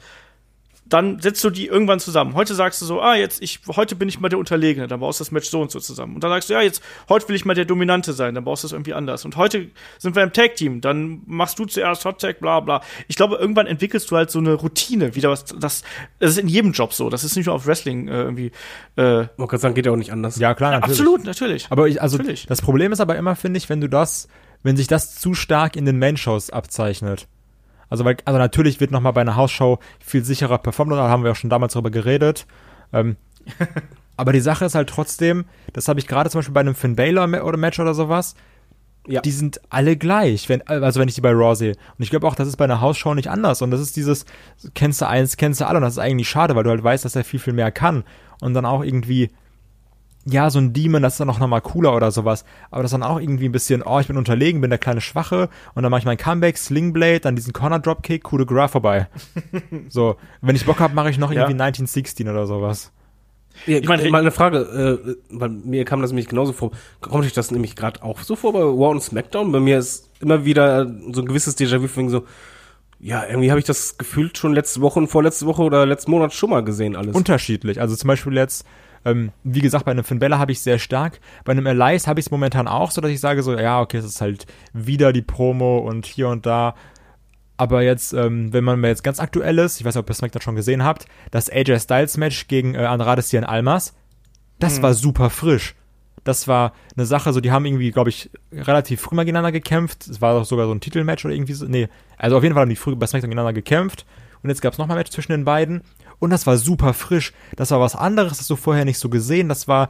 [0.89, 2.33] dann setzt du die irgendwann zusammen.
[2.33, 5.19] Heute sagst du so, ah, jetzt ich heute bin ich mal der Unterlegene, dann baust
[5.19, 6.15] du das Match so und so zusammen.
[6.15, 8.63] Und dann sagst du, ja, jetzt heute will ich mal der Dominante sein, dann baust
[8.63, 9.25] du es irgendwie anders.
[9.25, 9.67] Und heute
[9.97, 12.81] sind wir im Tag Team, dann machst du zuerst Hot Tag, bla bla.
[13.07, 15.83] Ich glaube, irgendwann entwickelst du halt so eine Routine, wieder was das
[16.19, 17.09] das ist in jedem Job so.
[17.09, 18.51] Das ist nicht nur auf Wrestling äh, irgendwie
[18.97, 20.38] äh, Ich wollte gerade sagen, geht ja auch nicht anders.
[20.38, 20.99] Ja, klar, ja, natürlich.
[20.99, 21.67] absolut, natürlich.
[21.69, 22.45] Aber ich, also Natürlich.
[22.47, 24.27] das Problem ist aber immer, finde ich, wenn du das,
[24.63, 27.27] wenn sich das zu stark in den Main-Shows abzeichnet.
[27.89, 31.31] Also, weil, also natürlich wird nochmal bei einer Hausshow viel sicherer performt, da haben wir
[31.31, 32.45] auch schon damals drüber geredet.
[32.93, 33.15] Ähm,
[34.17, 36.95] aber die Sache ist halt trotzdem, das habe ich gerade zum Beispiel bei einem Finn
[36.95, 38.35] Balor Ma- oder Match oder sowas,
[39.07, 39.21] Ja.
[39.21, 41.71] die sind alle gleich, wenn, also wenn ich die bei Raw sehe.
[41.71, 43.61] Und ich glaube auch, das ist bei einer Hausshow nicht anders.
[43.61, 44.25] Und das ist dieses,
[44.73, 45.77] kennst du eins, kennst du alle.
[45.77, 48.03] Und das ist eigentlich schade, weil du halt weißt, dass er viel, viel mehr kann.
[48.41, 49.29] Und dann auch irgendwie,
[50.30, 52.43] ja, so ein Demon, das ist dann auch nochmal cooler oder sowas.
[52.69, 54.99] Aber das ist dann auch irgendwie ein bisschen, oh, ich bin unterlegen, bin der kleine
[55.01, 55.49] Schwache.
[55.73, 59.07] Und dann mache ich mein Comeback, Slingblade, dann diesen Corner Dropkick, coup de gras vorbei.
[59.89, 61.41] so, wenn ich Bock habe, mache ich noch Ja.
[61.43, 62.91] irgendwie 1916 oder sowas.
[63.65, 66.53] Ja, Ich ich meine, meine, mal eine Frage, äh, bei mir kam das nämlich genauso
[66.53, 66.71] vor.
[67.01, 69.51] Kommt euch das nämlich gerade auch so vor bei Raw und SmackDown?
[69.51, 72.25] Bei mir ist immer wieder so ein gewisses Déjà-vu von so,
[72.99, 76.34] ja, irgendwie habe ich das gefühlt schon letzte Woche und vorletzte Woche oder letzten Monat
[76.34, 77.15] schon mal gesehen alles.
[77.15, 77.80] unterschiedlich.
[77.82, 78.65] Also zum Beispiel jetzt,
[79.08, 81.20] ähm, wie gesagt, bei einem Finn Bella habe ich sehr stark.
[81.45, 83.97] Bei einem Elias habe ich es momentan auch so, dass ich sage so, ja, okay,
[83.97, 86.76] es ist halt wieder die Promo und hier und da.
[87.55, 90.14] Aber jetzt, ähm, wenn man mir jetzt ganz aktuell ist, ich weiß nicht, ob ihr
[90.14, 93.95] SmackDown schon gesehen habt, das AJ Styles Match gegen äh, Andrade Cien Almas,
[94.60, 95.76] das war super frisch.
[96.24, 100.08] Das war eine Sache, so die haben irgendwie, glaube ich, relativ früh mal gegeneinander gekämpft.
[100.08, 101.66] Es war doch sogar so ein Titelmatch oder irgendwie so.
[101.66, 101.88] Nee,
[102.18, 104.05] also auf jeden Fall haben die früh bei SmackDown gegeneinander gekämpft.
[104.43, 105.82] Und jetzt gab es nochmal ein Match zwischen den beiden.
[106.20, 107.34] Und das war super frisch.
[107.55, 109.49] Das war was anderes, das du vorher nicht so gesehen.
[109.49, 109.89] Das war,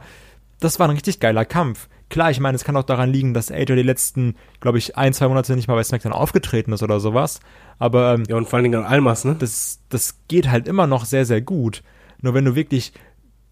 [0.60, 1.88] das war ein richtig geiler Kampf.
[2.10, 5.12] Klar, ich meine, es kann auch daran liegen, dass AJ die letzten, glaube ich, ein,
[5.12, 7.40] zwei Monate nicht mal bei SmackDown aufgetreten ist oder sowas.
[7.78, 9.36] Aber ähm, Ja, und vor allen Dingen an Almas, ne?
[9.38, 11.82] das, das geht halt immer noch sehr, sehr gut.
[12.20, 12.92] Nur wenn du wirklich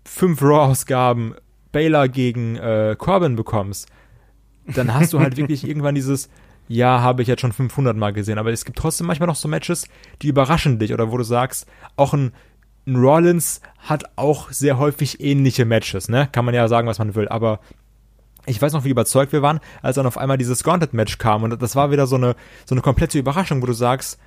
[0.04, 1.34] fünf Raw-Ausgaben
[1.72, 3.88] Baylor gegen äh, Corbin bekommst,
[4.66, 6.30] dann hast du halt wirklich irgendwann dieses,
[6.68, 9.48] ja, habe ich jetzt schon 500 Mal gesehen, aber es gibt trotzdem manchmal noch so
[9.48, 9.86] Matches,
[10.22, 11.66] die überraschen dich oder wo du sagst,
[11.96, 12.32] auch ein,
[12.88, 16.28] Rollins hat auch sehr häufig ähnliche Matches, ne?
[16.30, 17.60] Kann man ja sagen, was man will, aber
[18.46, 21.60] ich weiß noch, wie überzeugt wir waren, als dann auf einmal dieses Gauntlet-Match kam und
[21.60, 24.18] das war wieder so eine, so eine komplette Überraschung, wo du sagst,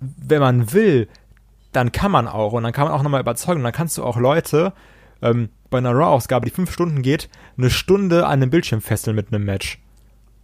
[0.00, 1.08] wenn man will,
[1.72, 4.04] dann kann man auch und dann kann man auch nochmal überzeugen und dann kannst du
[4.04, 4.72] auch Leute
[5.22, 9.32] ähm, bei einer Raw-Ausgabe, die fünf Stunden geht, eine Stunde an einem Bildschirm fesseln mit
[9.32, 9.80] einem Match.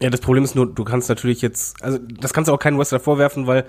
[0.02, 2.78] Ja, das Problem ist nur, du kannst natürlich jetzt, also das kannst du auch keinen
[2.78, 3.66] Wrestler vorwerfen, weil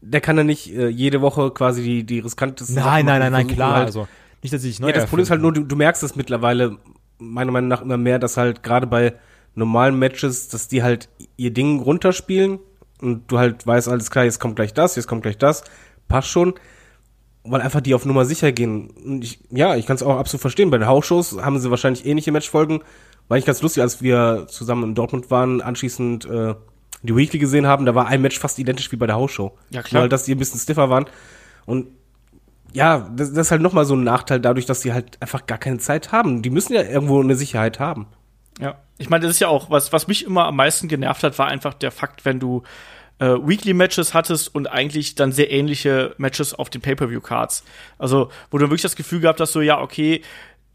[0.00, 3.46] der kann ja nicht äh, jede Woche quasi die, die riskantesten Nein, nein, nein, nein,
[3.46, 3.74] klar.
[3.74, 4.08] Halt, also
[4.42, 6.78] nicht, dass ich neu ja, das Problem ist halt nur, du, du merkst es mittlerweile,
[7.18, 9.14] meiner Meinung nach immer mehr, dass halt gerade bei
[9.54, 12.60] normalen Matches, dass die halt ihr Ding runterspielen
[13.00, 15.64] und du halt weißt, alles klar, jetzt kommt gleich das, jetzt kommt gleich das,
[16.06, 16.54] passt schon,
[17.42, 18.90] weil einfach die auf Nummer sicher gehen.
[18.90, 20.70] Und ich, ja, ich kann es auch absolut verstehen.
[20.70, 22.82] Bei den Hausshows haben sie wahrscheinlich ähnliche Matchfolgen.
[23.26, 26.54] War nicht ganz lustig, als wir zusammen in Dortmund waren, anschließend äh,
[27.02, 29.56] die Weekly gesehen haben, da war ein Match fast identisch wie bei der Hausshow.
[29.70, 30.02] Ja, klar.
[30.02, 31.06] Weil dass die ein bisschen stiffer waren.
[31.66, 31.86] Und
[32.72, 35.58] ja, das, das ist halt nochmal so ein Nachteil dadurch, dass die halt einfach gar
[35.58, 36.42] keine Zeit haben.
[36.42, 38.06] Die müssen ja irgendwo eine Sicherheit haben.
[38.60, 41.38] Ja, ich meine, das ist ja auch, was, was mich immer am meisten genervt hat,
[41.38, 42.64] war einfach der Fakt, wenn du
[43.20, 47.64] äh, Weekly-Matches hattest und eigentlich dann sehr ähnliche Matches auf den Pay-Per-View-Cards.
[47.98, 50.22] Also, wo du wirklich das Gefühl gehabt hast, so, ja, okay,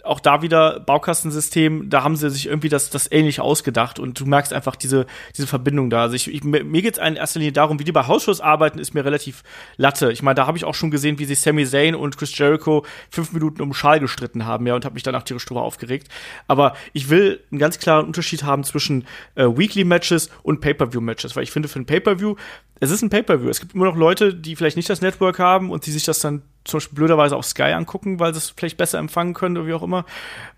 [0.04, 4.26] auch da wieder Baukastensystem, da haben sie sich irgendwie das, das ähnlich ausgedacht und du
[4.26, 6.02] merkst einfach diese, diese Verbindung da.
[6.02, 8.80] Also ich, ich, mir mir geht's in erster Linie darum, wie die bei Hausshows arbeiten,
[8.80, 9.44] ist mir relativ
[9.78, 10.12] Latte.
[10.12, 12.86] Ich meine, da habe ich auch schon gesehen, wie sich Sami Zayn und Chris Jericho
[13.10, 16.10] fünf Minuten um Schal gestritten haben, ja, und habe mich danach tierisch drüber aufgeregt.
[16.48, 21.52] Aber ich will einen ganz klaren Unterschied haben zwischen äh, Weekly-Matches und Pay-Per-View-Matches, weil ich
[21.52, 22.36] finde, für ein Pay-Per-View,
[22.82, 23.50] es ist ein Pay-Per-View.
[23.50, 26.20] Es gibt immer noch Leute, die vielleicht nicht das Network haben und die sich das
[26.20, 29.68] dann zum Beispiel blöderweise auf Sky angucken, weil sie es vielleicht besser empfangen können oder
[29.68, 30.06] wie auch immer.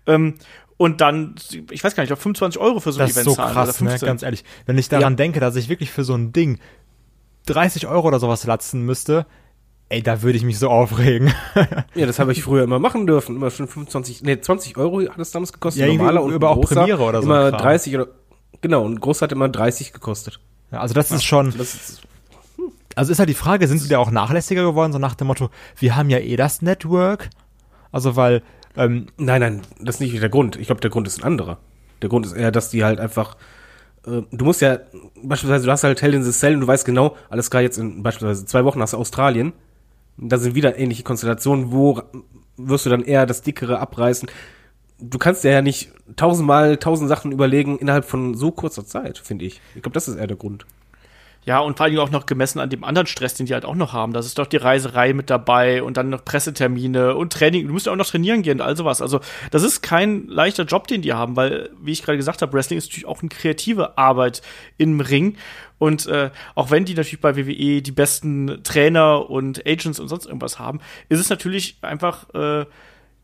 [0.06, 0.34] Ähm,
[0.78, 1.34] und dann,
[1.70, 3.34] ich weiß gar nicht, ich glaube 25 Euro für so ein Das ist Event so
[3.34, 3.52] zahlen.
[3.54, 3.88] krass, ne?
[3.90, 4.06] 15.
[4.06, 4.44] ganz ehrlich.
[4.66, 6.58] Wenn ich daran denke, dass ich wirklich für so ein Ding
[7.46, 9.24] 30 Euro oder sowas latzen müsste,
[9.88, 11.32] ey, da würde ich mich so aufregen.
[11.94, 13.36] Ja, das habe ich früher immer machen dürfen.
[13.36, 15.86] Immer schon 25, nee, 20 Euro hat es damals gekostet.
[15.86, 17.60] Ja, normaler und über auch Premiere oder so Immer Kram.
[17.62, 18.08] 30 oder,
[18.60, 20.40] genau, und großer hat immer 30 gekostet.
[20.72, 22.02] Ja, also das ist schon, Das ist,
[22.96, 25.50] also ist halt die Frage, sind sie da auch nachlässiger geworden, so nach dem Motto,
[25.78, 27.28] wir haben ja eh das Network?
[27.92, 28.42] Also weil,
[28.76, 30.56] ähm, nein, nein, das ist nicht der Grund.
[30.56, 31.58] Ich glaube, der Grund ist ein anderer.
[32.02, 33.36] Der Grund ist eher, dass die halt einfach,
[34.06, 34.78] äh, du musst ja,
[35.22, 37.76] beispielsweise, du hast halt Hell in the Cell und du weißt genau, alles klar, jetzt
[37.76, 39.52] in beispielsweise zwei Wochen hast du Australien.
[40.16, 42.02] Da sind wieder ähnliche Konstellationen, wo
[42.56, 44.30] wirst du dann eher das Dickere abreißen.
[44.98, 49.60] Du kannst ja nicht tausendmal tausend Sachen überlegen innerhalb von so kurzer Zeit, finde ich.
[49.74, 50.64] Ich glaube, das ist eher der Grund.
[51.46, 53.76] Ja, und vor allem auch noch gemessen an dem anderen Stress, den die halt auch
[53.76, 54.12] noch haben.
[54.12, 57.68] Das ist doch die Reiserei mit dabei und dann noch Pressetermine und Training.
[57.68, 59.00] Du musst ja auch noch trainieren gehen und all sowas.
[59.00, 59.20] Also,
[59.52, 62.78] das ist kein leichter Job, den die haben, weil, wie ich gerade gesagt habe, Wrestling
[62.78, 64.42] ist natürlich auch eine kreative Arbeit
[64.76, 65.36] im Ring.
[65.78, 70.26] Und äh, auch wenn die natürlich bei WWE die besten Trainer und Agents und sonst
[70.26, 72.66] irgendwas haben, ist es natürlich einfach äh,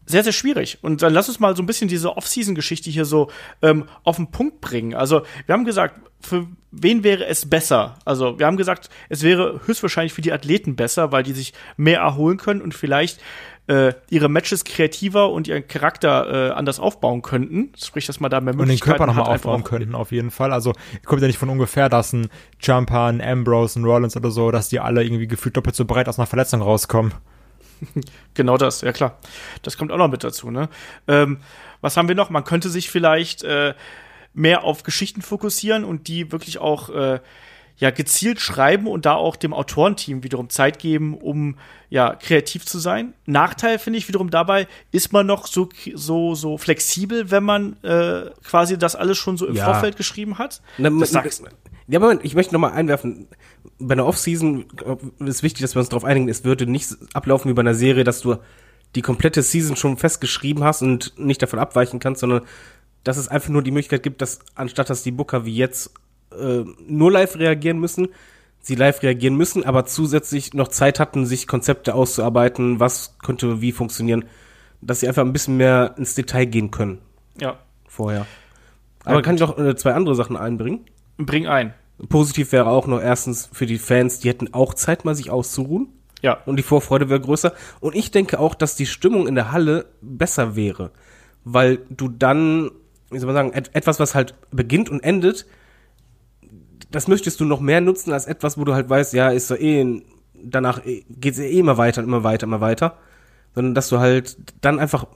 [0.06, 0.78] sehr, sehr schwierig.
[0.82, 3.30] Und dann lass uns mal so ein bisschen diese Off-Season-Geschichte hier so
[3.62, 4.94] ähm, auf den Punkt bringen.
[4.94, 7.96] Also, wir haben gesagt, für wen wäre es besser?
[8.04, 12.00] Also, wir haben gesagt, es wäre höchstwahrscheinlich für die Athleten besser, weil die sich mehr
[12.00, 13.20] erholen können und vielleicht
[13.68, 17.72] äh, ihre Matches kreativer und ihren Charakter äh, anders aufbauen könnten.
[17.80, 20.30] Sprich, dass man da mehr Und den Möglichkeiten Körper nochmal hat, aufbauen könnten, auf jeden
[20.30, 20.52] Fall.
[20.52, 20.72] Also,
[21.04, 22.28] kommt ja nicht von ungefähr, dass ein
[22.60, 26.08] Jumper, ein Ambrose, ein Rollins oder so, dass die alle irgendwie gefühlt doppelt so breit
[26.08, 27.12] aus einer Verletzung rauskommen.
[28.34, 29.18] Genau das, ja klar.
[29.62, 30.68] Das kommt auch noch mit dazu, ne?
[31.08, 31.38] Ähm,
[31.80, 32.30] was haben wir noch?
[32.30, 33.74] Man könnte sich vielleicht äh,
[34.34, 37.20] mehr auf Geschichten fokussieren und die wirklich auch äh,
[37.76, 41.56] ja gezielt schreiben und da auch dem Autorenteam wiederum Zeit geben, um
[41.90, 43.14] ja kreativ zu sein.
[43.26, 48.30] Nachteil finde ich wiederum dabei, ist man noch so so so flexibel, wenn man äh,
[48.44, 49.64] quasi das alles schon so im Ja.
[49.64, 50.62] Vorfeld geschrieben hat.
[50.78, 51.42] Na, Das sagst
[51.88, 53.26] ja, Moment, ich möchte noch mal einwerfen.
[53.86, 57.50] Bei einer Off-Season äh, ist wichtig, dass wir uns darauf einigen, es würde nicht ablaufen
[57.50, 58.36] wie bei einer Serie, dass du
[58.94, 62.42] die komplette Season schon festgeschrieben hast und nicht davon abweichen kannst, sondern
[63.04, 65.92] dass es einfach nur die Möglichkeit gibt, dass anstatt dass die Booker wie jetzt
[66.38, 68.08] äh, nur live reagieren müssen,
[68.60, 73.72] sie live reagieren müssen, aber zusätzlich noch Zeit hatten, sich Konzepte auszuarbeiten, was könnte wie
[73.72, 74.24] funktionieren,
[74.80, 76.98] dass sie einfach ein bisschen mehr ins Detail gehen können
[77.40, 77.58] ja,
[77.88, 78.26] vorher.
[79.04, 80.84] Aber kann ich auch äh, zwei andere Sachen einbringen?
[81.18, 81.74] bring ein.
[82.08, 85.88] Positiv wäre auch noch erstens für die Fans, die hätten auch Zeit, mal sich auszuruhen.
[86.22, 87.52] Ja, Und die Vorfreude wäre größer.
[87.80, 90.92] Und ich denke auch, dass die Stimmung in der Halle besser wäre.
[91.44, 92.70] Weil du dann,
[93.10, 95.46] wie soll man sagen, et etwas, was halt beginnt und endet,
[96.90, 99.56] das möchtest du noch mehr nutzen als etwas, wo du halt weißt, ja, ist so
[99.56, 100.02] eh,
[100.34, 102.98] danach eh- geht's eh immer weiter, immer weiter, immer weiter.
[103.54, 105.06] Sondern dass du halt dann einfach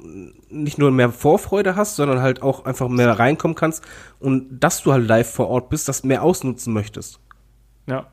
[0.50, 3.82] nicht nur mehr Vorfreude hast, sondern halt auch einfach mehr reinkommen kannst
[4.20, 7.18] und dass du halt live vor Ort bist, das mehr ausnutzen möchtest.
[7.86, 8.06] Ja.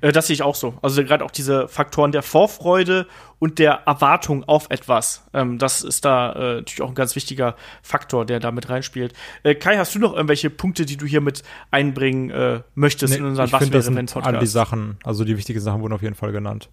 [0.00, 0.74] Äh, Das sehe ich auch so.
[0.82, 3.06] Also gerade auch diese Faktoren der Vorfreude
[3.38, 5.24] und der Erwartung auf etwas.
[5.34, 9.12] Ähm, das ist da äh, natürlich auch ein ganz wichtiger Faktor, der da mit reinspielt.
[9.42, 13.18] Äh, Kai, hast du noch irgendwelche Punkte, die du hier mit einbringen äh, möchtest Nee,
[13.18, 14.52] in unseren Was wäre wenn sind alle die Podcast?
[14.52, 16.68] Sachen, also die wichtigen Sachen wurden auf jeden Fall genannt.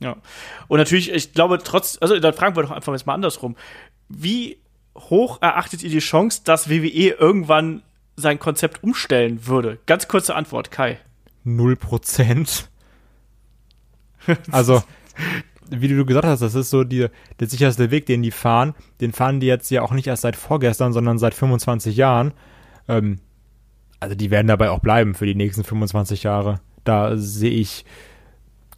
[0.00, 0.16] Ja.
[0.68, 3.56] Und natürlich, ich glaube, trotz, also dann fragen wir doch einfach jetzt mal andersrum.
[4.08, 4.58] Wie
[4.96, 7.82] hoch erachtet ihr die Chance, dass WWE irgendwann
[8.16, 9.78] sein Konzept umstellen würde?
[9.86, 10.98] Ganz kurze Antwort, Kai.
[11.44, 12.68] Null Prozent.
[14.50, 14.82] Also,
[15.70, 17.06] wie du gesagt hast, das ist so die,
[17.38, 18.74] der sicherste Weg, den die fahren.
[19.00, 22.34] Den fahren die jetzt ja auch nicht erst seit vorgestern, sondern seit 25 Jahren.
[22.86, 23.20] Ähm,
[23.98, 26.60] also die werden dabei auch bleiben für die nächsten 25 Jahre.
[26.84, 27.84] Da sehe ich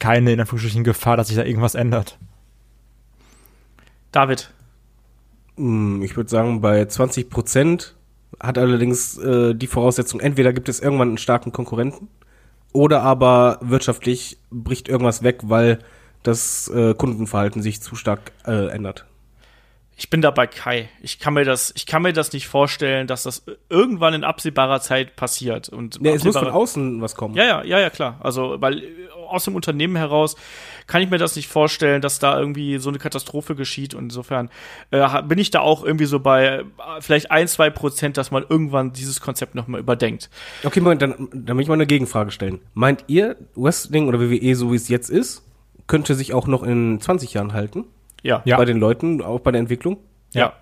[0.03, 2.19] keine in Anführungsstrichen Gefahr, dass sich da irgendwas ändert.
[4.11, 4.51] David.
[5.57, 7.95] Hm, Ich würde sagen, bei 20 Prozent
[8.41, 12.09] hat allerdings äh, die Voraussetzung, entweder gibt es irgendwann einen starken Konkurrenten
[12.73, 15.79] oder aber wirtschaftlich bricht irgendwas weg, weil
[16.25, 19.07] das äh, Kundenverhalten sich zu stark äh, ändert.
[19.97, 20.89] Ich bin da bei Kai.
[21.01, 24.81] Ich kann mir das, ich kann mir das nicht vorstellen, dass das irgendwann in absehbarer
[24.81, 25.69] Zeit passiert.
[25.69, 27.37] Und Ja, es muss von außen was kommen.
[27.37, 28.17] Ja, ja, ja, ja, klar.
[28.21, 28.87] Also, weil äh,
[29.33, 30.37] aus dem Unternehmen heraus
[30.87, 33.95] kann ich mir das nicht vorstellen, dass da irgendwie so eine Katastrophe geschieht.
[33.95, 34.51] Und insofern
[34.91, 36.65] äh, bin ich da auch irgendwie so bei äh,
[37.01, 40.31] vielleicht ein, zwei Prozent, dass man irgendwann dieses Konzept nochmal überdenkt.
[40.65, 42.61] Okay, Moment, dann, dann will ich mal eine Gegenfrage stellen.
[42.75, 45.43] Meint ihr, Wrestling oder WWE, so wie es jetzt ist,
[45.87, 47.85] könnte sich auch noch in 20 Jahren halten?
[48.23, 48.43] Ja.
[48.45, 48.57] Ja.
[48.57, 49.99] Bei den Leuten, auch bei der Entwicklung?
[50.33, 50.55] ja.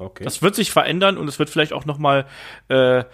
[0.00, 0.24] Okay.
[0.24, 2.24] Das wird sich verändern und es wird vielleicht auch noch mal
[2.68, 3.04] äh,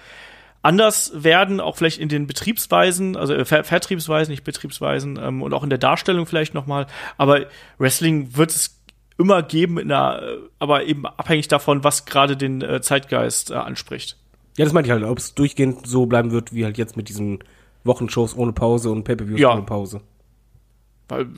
[0.67, 5.55] anders werden, auch vielleicht in den Betriebsweisen, also äh, Ver Vertriebsweisen, nicht Betriebsweisen ähm, und
[5.55, 6.87] auch in der Darstellung vielleicht noch mal.
[7.17, 7.47] Aber
[7.79, 8.79] Wrestling wird es
[9.19, 13.55] immer geben, in einer, äh, aber eben abhängig davon, was gerade den äh, Zeitgeist äh,
[13.55, 14.17] anspricht.
[14.59, 17.09] ja, das meinte ich halt, ob es durchgehend so bleiben wird, wie halt jetzt mit
[17.09, 17.39] diesen
[17.85, 19.53] Wochenshows ohne Pause und Pay-Per-Views Ja.
[19.53, 20.01] ohne Pause.
[21.09, 21.28] Weil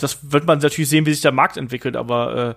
[0.00, 2.56] das wird man natürlich sehen, wie sich der Markt entwickelt, aber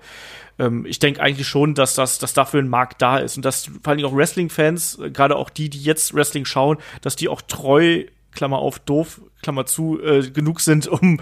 [0.59, 3.45] äh, ähm, ich denke eigentlich schon, dass das, dass dafür ein Markt da ist und
[3.45, 7.15] dass vor allen Dingen auch Wrestling-Fans, äh, gerade auch die, die jetzt Wrestling schauen, dass
[7.15, 11.19] die auch treu, Klammer auf, doof, Klammer zu, äh, genug sind, um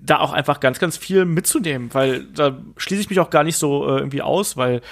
[0.00, 3.56] da auch einfach ganz, ganz viel mitzunehmen, weil da schließe ich mich auch gar nicht
[3.56, 4.82] so äh, irgendwie aus, weil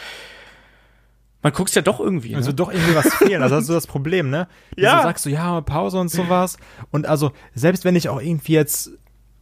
[1.42, 2.34] man guckt's ja doch irgendwie.
[2.34, 2.54] Also ne?
[2.54, 3.42] doch irgendwie was fehlen.
[3.42, 4.48] Also das ist so das Problem, ne?
[4.76, 4.96] Ja.
[4.96, 6.56] Du sagst du, ja, Pause und sowas.
[6.90, 8.92] Und also, selbst wenn ich auch irgendwie jetzt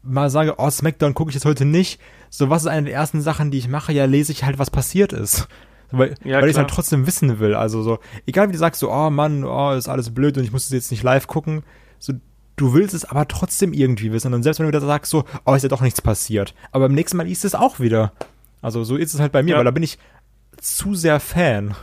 [0.02, 2.00] mal sage, oh, Smackdown gucke ich jetzt heute nicht,
[2.30, 4.70] so was ist eine der ersten Sachen, die ich mache, ja, lese ich halt, was
[4.70, 5.48] passiert ist.
[5.90, 6.64] Weil, Ja, weil ich klar.
[6.64, 7.54] halt trotzdem wissen will.
[7.54, 10.50] Also so, egal wie du sagst, so, oh Mann, oh, ist alles blöd und ich
[10.52, 11.62] muss es jetzt nicht live gucken.
[11.98, 12.14] so,
[12.56, 14.32] du willst es aber trotzdem irgendwie wissen.
[14.34, 16.54] Und selbst wenn du wieder sagst, so, oh, ist ja doch nichts passiert.
[16.70, 18.12] Aber beim nächsten Mal liest es auch wieder.
[18.62, 19.56] Also so ist es halt bei mir, Ja.
[19.58, 19.98] weil da bin ich
[20.58, 21.74] zu sehr Fan.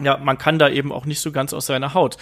[0.00, 2.16] ja, man kann da eben auch nicht so ganz aus seiner Haut.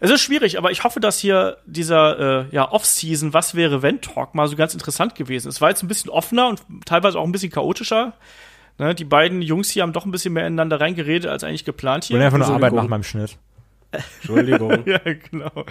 [0.00, 4.00] Es ist schwierig, aber ich hoffe, dass hier dieser äh, ja, Off-Season Was wäre wenn
[4.00, 5.56] Talk mal so ganz interessant gewesen ist.
[5.56, 8.12] Es war jetzt ein bisschen offener und teilweise auch ein bisschen chaotischer.
[8.78, 12.04] Ne, die beiden Jungs hier haben doch ein bisschen mehr ineinander reingeredet als eigentlich geplant
[12.04, 12.26] Ich will hier.
[12.26, 13.36] einfach nur Arbeit machen beim Schnitt.
[13.90, 14.68] Entschuldigung.
[14.88, 15.64] Ja, genau.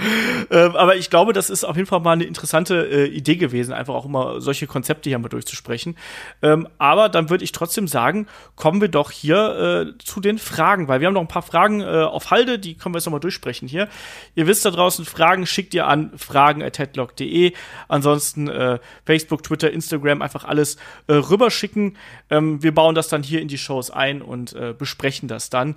[0.52, 3.74] Ähm, aber ich glaube, das ist auf jeden Fall mal eine interessante äh, Idee gewesen,
[3.74, 5.98] einfach auch immer solche Konzepte hier mal durchzusprechen.
[6.42, 10.88] Ähm, aber dann würde ich trotzdem sagen, kommen wir doch hier äh, zu den Fragen,
[10.88, 13.20] weil wir haben noch ein paar Fragen äh, auf Halde, die können wir jetzt nochmal
[13.20, 13.88] durchsprechen hier.
[14.36, 17.54] Ihr wisst da draußen, Fragen schickt ihr an fragen.headlock.de.
[17.88, 21.98] Ansonsten äh, Facebook, Twitter, Instagram, einfach alles äh, rüberschicken.
[22.30, 25.76] Ähm, wir bauen das dann hier in die Shows ein und äh, besprechen das dann.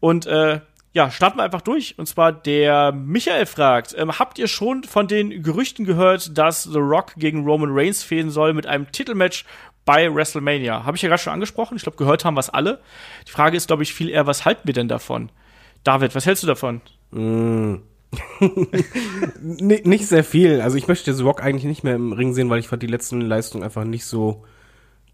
[0.00, 0.60] Und äh,
[0.92, 1.98] ja, starten wir einfach durch.
[1.98, 6.78] Und zwar der Michael fragt, ähm, habt ihr schon von den Gerüchten gehört, dass The
[6.78, 9.44] Rock gegen Roman Reigns fehlen soll mit einem Titelmatch
[9.84, 10.84] bei WrestleMania?
[10.84, 11.76] Habe ich ja gerade schon angesprochen.
[11.76, 12.80] Ich glaube, gehört haben es alle.
[13.26, 15.30] Die Frage ist, glaube ich, viel eher, was halten wir denn davon?
[15.84, 16.80] David, was hältst du davon?
[19.40, 20.60] Ni- nicht sehr viel.
[20.60, 22.86] Also ich möchte The Rock eigentlich nicht mehr im Ring sehen, weil ich fand die
[22.88, 24.44] letzten Leistungen einfach nicht so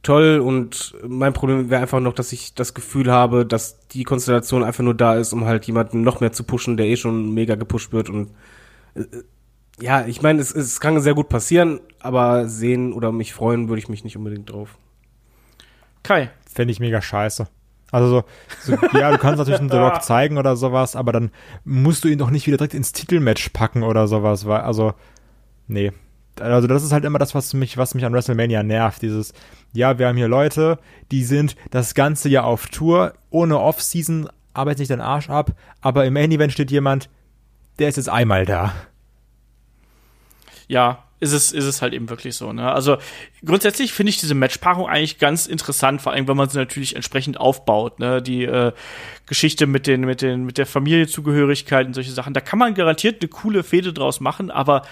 [0.09, 4.65] toll und mein Problem wäre einfach noch, dass ich das Gefühl habe, dass die Konstellation
[4.65, 7.57] einfach nur da ist, um halt jemanden noch mehr zu pushen, der eh schon mega
[7.57, 8.31] gepusht wird und
[8.95, 9.05] äh,
[9.81, 13.81] ja, ich meine, es, es kann sehr gut passieren, aber sehen oder mich freuen würde
[13.81, 14.79] ich mich nicht unbedingt drauf.
[16.03, 16.31] Kai.
[16.51, 17.47] Fände ich mega scheiße.
[17.93, 18.25] Also so,
[18.63, 21.31] so ja, du kannst natürlich einen The Rock zeigen oder sowas, aber dann
[21.65, 24.95] musst du ihn doch nicht wieder direkt ins Titelmatch packen oder sowas, weil, also,
[25.69, 25.93] nee.
[26.41, 29.03] Also das ist halt immer das, was mich, was mich an WrestleMania nervt.
[29.03, 29.33] Dieses,
[29.73, 30.79] ja, wir haben hier Leute,
[31.11, 36.05] die sind das ganze Jahr auf Tour, ohne Off-Season, arbeitet sich den Arsch ab, aber
[36.05, 37.09] im Main-Event steht jemand,
[37.79, 38.75] der ist jetzt einmal da.
[40.69, 42.53] ja, ist es, ist es halt eben wirklich so.
[42.53, 42.71] Ne?
[42.71, 42.99] Also
[43.45, 47.41] grundsätzlich finde ich diese Matchpaarung eigentlich ganz interessant, vor allem wenn man sie natürlich entsprechend
[47.41, 47.99] aufbaut.
[47.99, 48.23] Ne?
[48.23, 48.73] Die äh,
[49.27, 52.35] Geschichte mit den, mit den, mit der Familienzugehörigkeit und solche Sachen.
[52.35, 54.83] Da kann man garantiert eine coole Fehde draus machen, aber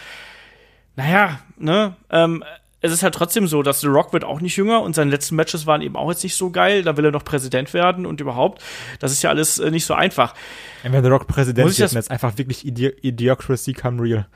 [0.97, 2.43] naja, ne, ähm,
[2.83, 5.35] es ist halt trotzdem so, dass The Rock wird auch nicht jünger und seine letzten
[5.35, 6.83] Matches waren eben auch jetzt nicht so geil.
[6.83, 8.63] Da will er noch Präsident werden und überhaupt.
[9.01, 10.35] Das ist ja alles äh, nicht so einfach.
[10.83, 14.27] Wenn The Rock Präsident ist einfach wirklich Idi Idiocracy come real.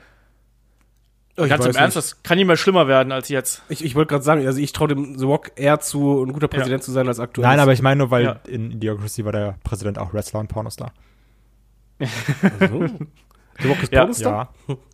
[1.37, 2.13] Oh, ich Ganz im Ernst, nicht.
[2.13, 3.63] das kann nicht mehr schlimmer werden als jetzt.
[3.69, 6.49] Ich, ich wollte gerade sagen, also ich traue dem The Rock eher zu, ein guter
[6.49, 7.47] Präsident zu sein als aktuell.
[7.47, 8.39] Nein, aber ich meine nur, weil Ja.
[8.47, 10.91] in Idiocracy war der Präsident auch Wrestler und Pornostar.
[12.59, 12.85] Also.
[13.61, 13.99] The Rock ist Ja.
[14.01, 14.53] Pornostar?
[14.67, 14.75] Ja,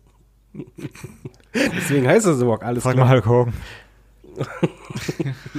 [1.54, 3.06] Deswegen heißt er The Rock, alles frag klar.
[3.06, 3.52] mal Hulk Hogan.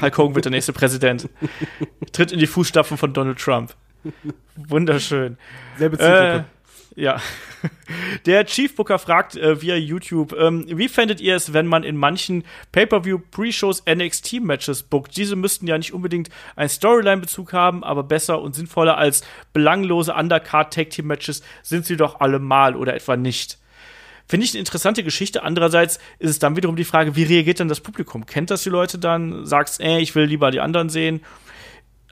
[0.02, 1.28] Hulk Hogan wird der nächste Präsident.
[2.12, 3.76] Tritt in die Fußstapfen von Donald Trump.
[4.56, 5.38] Wunderschön.
[5.78, 6.45] Selbe Äh, Zielgruppe.
[6.95, 7.22] ja.
[8.26, 11.97] Der Chief Booker fragt äh, via YouTube, ähm, wie fändet ihr es, wenn man in
[11.97, 15.18] manchen Pay-Per-View-Pre-Shows NXT-Matches bookt?
[15.18, 21.43] Diese müssten ja nicht unbedingt einen Storyline-Bezug haben, aber besser und sinnvoller als belanglose Undercard-Tag-Team-Matches
[21.64, 23.58] sind sie doch allemal oder etwa nicht.
[24.30, 25.41] Finde ich eine interessante Geschichte.
[25.41, 28.27] Andererseits ist es dann wiederum die Frage, wie reagiert dann das Publikum?
[28.27, 29.47] Kennt das die Leute dann?
[29.47, 31.21] Sagst, ey, ich will lieber die anderen sehen?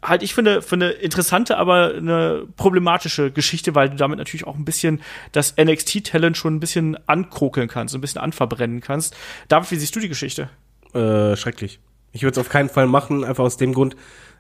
[0.02, 4.56] Halt, ich finde, für eine interessante, aber eine problematische Geschichte, weil du damit natürlich auch
[4.56, 5.02] ein bisschen
[5.32, 9.16] das NXT-Talent schon ein bisschen ankokeln kannst, ein bisschen anverbrennen kannst.
[9.48, 10.50] David, wie siehst du die Geschichte?
[10.96, 11.80] Äh, schrecklich.
[12.14, 13.96] Ich würde es auf keinen Fall machen, einfach aus dem Grund,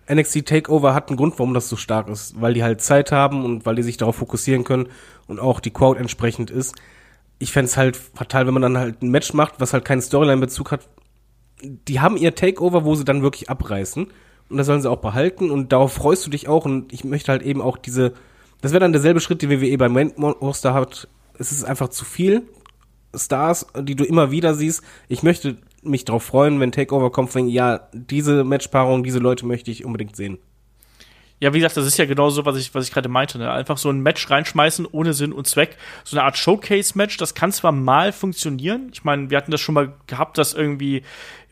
[0.09, 3.43] NXT Takeover hat einen Grund, warum das so stark ist, weil die halt Zeit haben
[3.43, 4.87] und weil die sich darauf fokussieren können
[5.27, 6.75] und auch die Crowd entsprechend ist.
[7.39, 10.71] Ich fänd's halt fatal, wenn man dann halt ein Match macht, was halt keinen Storyline-Bezug
[10.71, 10.87] hat.
[11.61, 14.07] Die haben ihr Takeover, wo sie dann wirklich abreißen
[14.49, 17.31] und das sollen sie auch behalten und darauf freust du dich auch und ich möchte
[17.31, 18.13] halt eben auch diese,
[18.61, 21.07] das wäre dann derselbe Schritt, den WWE beim Main Roster hat.
[21.37, 22.43] Es ist einfach zu viel
[23.15, 24.83] Stars, die du immer wieder siehst.
[25.07, 29.71] Ich möchte mich darauf freuen, wenn Takeover kommt, wenn ja, diese Matchpaarung, diese Leute möchte
[29.71, 30.39] ich unbedingt sehen.
[31.39, 33.37] Ja, wie gesagt, das ist ja genau so, was ich, was ich gerade meinte.
[33.37, 33.51] Ne?
[33.51, 35.77] Einfach so ein Match reinschmeißen ohne Sinn und Zweck.
[36.03, 38.89] So eine Art Showcase-Match, das kann zwar mal funktionieren.
[38.91, 41.03] Ich meine, wir hatten das schon mal gehabt, dass irgendwie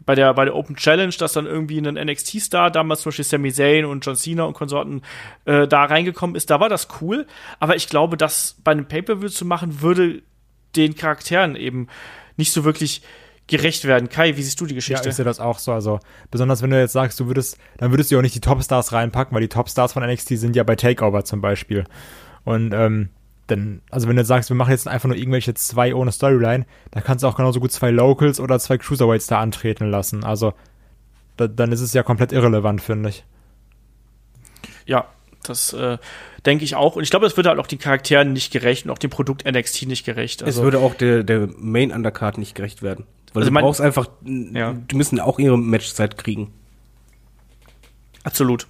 [0.04, 3.54] bei der, bei der Open Challenge, dass dann irgendwie ein NXT-Star, damals zum Beispiel Sami
[3.54, 5.04] Zayn und John Cena und Konsorten,
[5.46, 6.50] äh, da reingekommen ist.
[6.50, 7.28] Da war das cool.
[7.60, 10.24] Aber ich glaube, das bei einem Pay-Per-View zu machen, würde
[10.76, 11.88] den Charakteren eben
[12.38, 13.02] nicht so wirklich
[13.48, 14.10] gerecht werden.
[14.10, 15.10] Kai, wie siehst du die Ja, Geschichte?
[15.10, 15.72] ich sehe das auch so.
[15.72, 16.00] Also,
[16.32, 18.92] besonders wenn du jetzt sagst, du würdest, dann würdest du ja auch nicht die Topstars
[18.92, 21.84] reinpacken, weil die Topstars von NXT sind ja bei Takeover zum Beispiel.
[22.44, 23.10] Und, ähm,
[23.48, 26.66] dann, also wenn du jetzt sagst, wir machen jetzt einfach nur irgendwelche zwei ohne Storyline,
[26.90, 30.24] dann kannst du auch genauso gut zwei Locals oder zwei Cruiserweights da antreten lassen.
[30.24, 30.54] Also,
[31.38, 33.24] da, dann ist es ja komplett irrelevant, finde ich.
[34.88, 35.06] Ja,
[35.44, 36.00] Das äh,
[36.48, 36.96] denke ich auch.
[36.96, 39.46] Und ich glaube, das würde halt auch den Charakteren nicht gerecht und auch dem Produkt
[39.46, 40.42] NXT nicht gerecht.
[40.42, 43.06] es würde auch der, der Main Undercard nicht gerecht werden.
[43.36, 44.74] Weil Also du mein- brauchst einfach, Ja.
[44.74, 46.52] die müssen auch ihre Matchzeit kriegen.
[48.24, 48.68] Absolut.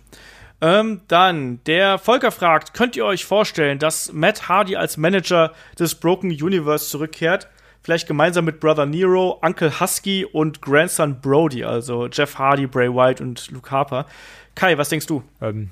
[0.61, 5.95] Ähm, dann, der Volker fragt, könnt ihr euch vorstellen, dass Matt Hardy als Manager des
[5.95, 7.47] Broken Universe zurückkehrt?
[7.83, 13.21] Vielleicht gemeinsam mit Brother Nero, Uncle Husky und Grandson Brody, also Jeff Hardy, Bray Wyatt
[13.21, 14.07] und Luke Harper.
[14.55, 15.21] Kai, was denkst du?
[15.41, 15.69] Ähm,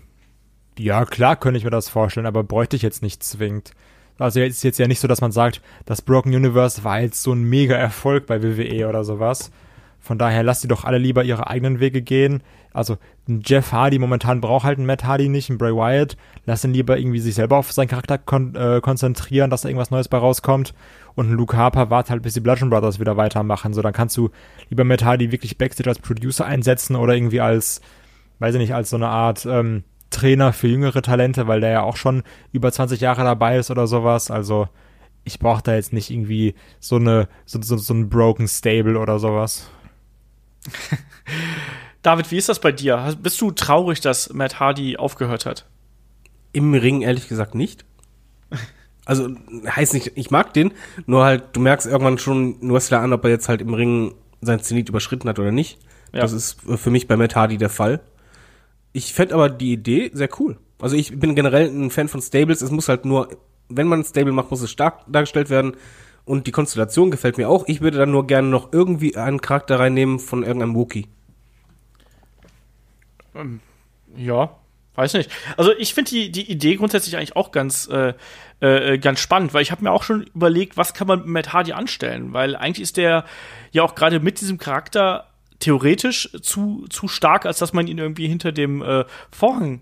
[0.78, 3.72] ja, klar könnte ich mir das vorstellen, aber bräuchte ich jetzt nicht zwingend.
[4.20, 7.24] Also es ist jetzt ja nicht so, dass man sagt, das Broken Universe war jetzt
[7.24, 9.52] so ein mega Erfolg bei WWE oder sowas.
[10.00, 12.44] Von daher lasst die doch alle lieber ihre eigenen Wege gehen.
[12.74, 12.98] Also
[13.30, 16.18] ein Jeff Hardy momentan braucht halt einen Matt Hardy nicht, einen Bray Wyatt.
[16.46, 19.92] Lass ihn lieber irgendwie sich selber auf seinen Charakter kon äh, konzentrieren, dass da irgendwas
[19.92, 20.74] Neues bei rauskommt.
[21.16, 23.74] Und ein Luke Harper wartet halt, bis die Bludgeon Brothers wieder weitermachen.
[23.74, 24.30] So, dann kannst du
[24.70, 27.80] lieber Matt Hardy wirklich Backstage als Producer einsetzen oder irgendwie als,
[28.40, 29.84] weiß ich nicht, als so eine Art ähm,
[30.14, 33.88] Trainer für jüngere Talente, weil der ja auch schon über 20 Jahre dabei ist oder
[33.88, 34.32] sowas.
[34.32, 34.68] Also
[35.24, 39.20] ich brauche da jetzt nicht irgendwie so eine so, so, so ein Broken Stable oder
[39.20, 39.70] sowas.
[42.02, 43.16] David, wie ist das bei dir?
[43.22, 45.66] Bist du traurig, dass Matt Hardy aufgehört hat?
[46.52, 47.86] Im Ring ehrlich gesagt nicht.
[49.06, 49.30] Also
[49.68, 50.72] heißt nicht, ich mag den,
[51.06, 54.16] nur halt, du merkst irgendwann schon nur Wrestler an, ob er jetzt halt im Ring
[54.40, 55.80] sein Zenit überschritten hat oder nicht.
[56.14, 56.22] Ja.
[56.22, 58.02] Das ist für mich bei Matt Hardy der Fall.
[58.94, 60.58] Ich fänd aber die Idee sehr cool.
[60.80, 62.62] Also ich bin generell ein Fan von Stables.
[62.62, 63.30] Es muss halt nur,
[63.70, 65.76] wenn man ein Stable macht, muss es stark dargestellt werden.
[66.26, 67.66] Und die Konstellation gefällt mir auch.
[67.68, 71.08] Ich würde dann nur gerne noch irgendwie einen Charakter reinnehmen von irgendeinem Wookie.
[74.16, 74.56] Ja,
[74.96, 75.32] weiß nicht.
[75.58, 78.14] Also ich finde die, die Idee grundsätzlich eigentlich auch ganz, äh,
[78.60, 81.74] äh, ganz spannend, weil ich habe mir auch schon überlegt, was kann man mit Hardy
[81.74, 83.26] anstellen, weil eigentlich ist der
[83.72, 85.33] ja auch gerade mit diesem Charakter
[85.64, 89.82] theoretisch zu, zu stark, als dass man ihn irgendwie hinter dem äh, Vorhang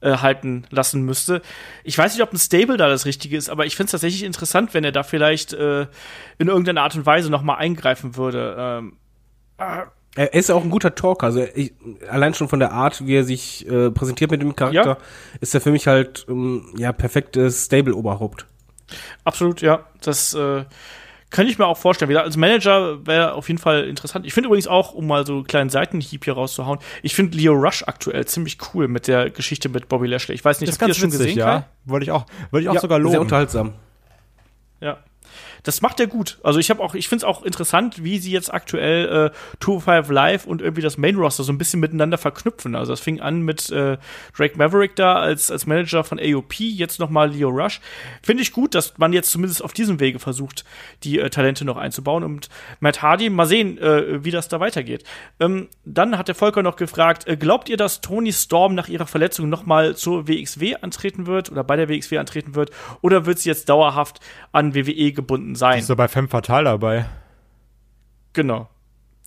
[0.00, 1.42] äh, halten lassen müsste.
[1.84, 4.24] Ich weiß nicht, ob ein Stable da das Richtige ist, aber ich finde es tatsächlich
[4.24, 5.86] interessant, wenn er da vielleicht äh,
[6.38, 8.56] in irgendeiner Art und Weise noch mal eingreifen würde.
[8.58, 8.96] Ähm,
[10.14, 11.26] Er ist auch ein guter Talker.
[11.26, 11.72] Also ich,
[12.10, 14.98] allein schon von der Art, wie er sich äh, präsentiert mit dem Charakter, Ja.
[15.40, 18.46] ist er für mich halt ähm, ja perfektes Stable-Oberhaupt.
[19.24, 19.86] Absolut, ja.
[20.02, 20.64] Das äh,
[21.32, 22.08] könnte ich mir auch vorstellen.
[22.08, 24.24] Wie gesagt, Als Manager wäre auf jeden Fall interessant.
[24.26, 27.54] Ich finde übrigens auch, um mal so einen kleinen Seitenhieb hier rauszuhauen, ich finde Leo
[27.54, 30.34] Rush aktuell ziemlich cool mit der Geschichte mit Bobby Lashley.
[30.34, 31.66] Ich weiß nicht, Das habt ihr das schon witzig, gesehen, ja.
[31.84, 33.18] Wollte ich auch, wollte ich auch Ja, sogar Sehr loben.
[33.18, 33.70] unterhaltsam.
[34.80, 34.86] Kai?
[34.86, 34.98] Ja.
[35.62, 36.38] Das macht er gut.
[36.42, 40.10] Also ich habe auch, ich finde es auch interessant, wie sie jetzt aktuell äh, 205
[40.10, 42.74] Live und irgendwie das Main Roster so ein bisschen miteinander verknüpfen.
[42.74, 43.96] Also das fing an mit äh,
[44.36, 47.80] Drake Maverick da als, als Manager von AOP, jetzt nochmal Leo Rush.
[48.22, 50.64] Finde ich gut, dass man jetzt zumindest auf diesem Wege versucht,
[51.04, 52.24] die äh, Talente noch einzubauen.
[52.24, 52.48] Und
[52.80, 55.04] Matt Hardy, mal sehen, äh, wie das da weitergeht.
[55.38, 59.06] Ähm, dann hat der Volker noch gefragt, äh, glaubt ihr, dass Tony Storm nach ihrer
[59.06, 62.70] Verletzung nochmal zur WXW antreten wird oder bei der WXW antreten wird?
[63.00, 65.80] Oder wird sie jetzt dauerhaft an WWE gebunden sein?
[65.80, 67.06] Ist so bei Femme Fatale dabei.
[68.32, 68.68] Genau.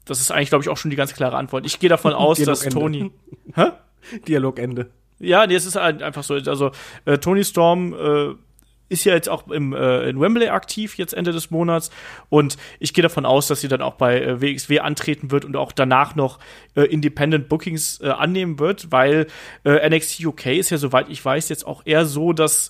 [0.06, 1.66] Das ist eigentlich, glaube ich, auch schon die ganz klare Antwort.
[1.66, 2.62] Ich gehe davon aus, dass.
[2.62, 3.12] Tony.
[3.54, 3.72] Hä?
[4.28, 4.92] Dialogende.
[5.20, 6.36] Ja, nee, es ist halt einfach so.
[6.36, 6.72] Also,
[7.06, 8.36] äh, Tony Storm äh,
[8.90, 11.90] ist ja jetzt auch im, äh, in Wembley aktiv, jetzt Ende des Monats.
[12.30, 15.56] Und ich gehe davon aus, dass sie dann auch bei äh, WXW antreten wird und
[15.56, 16.40] auch danach noch
[16.76, 19.28] äh, Independent Bookings äh, annehmen wird, weil
[19.64, 22.70] äh, NXT UK ist ja, soweit ich weiß, jetzt auch eher so, dass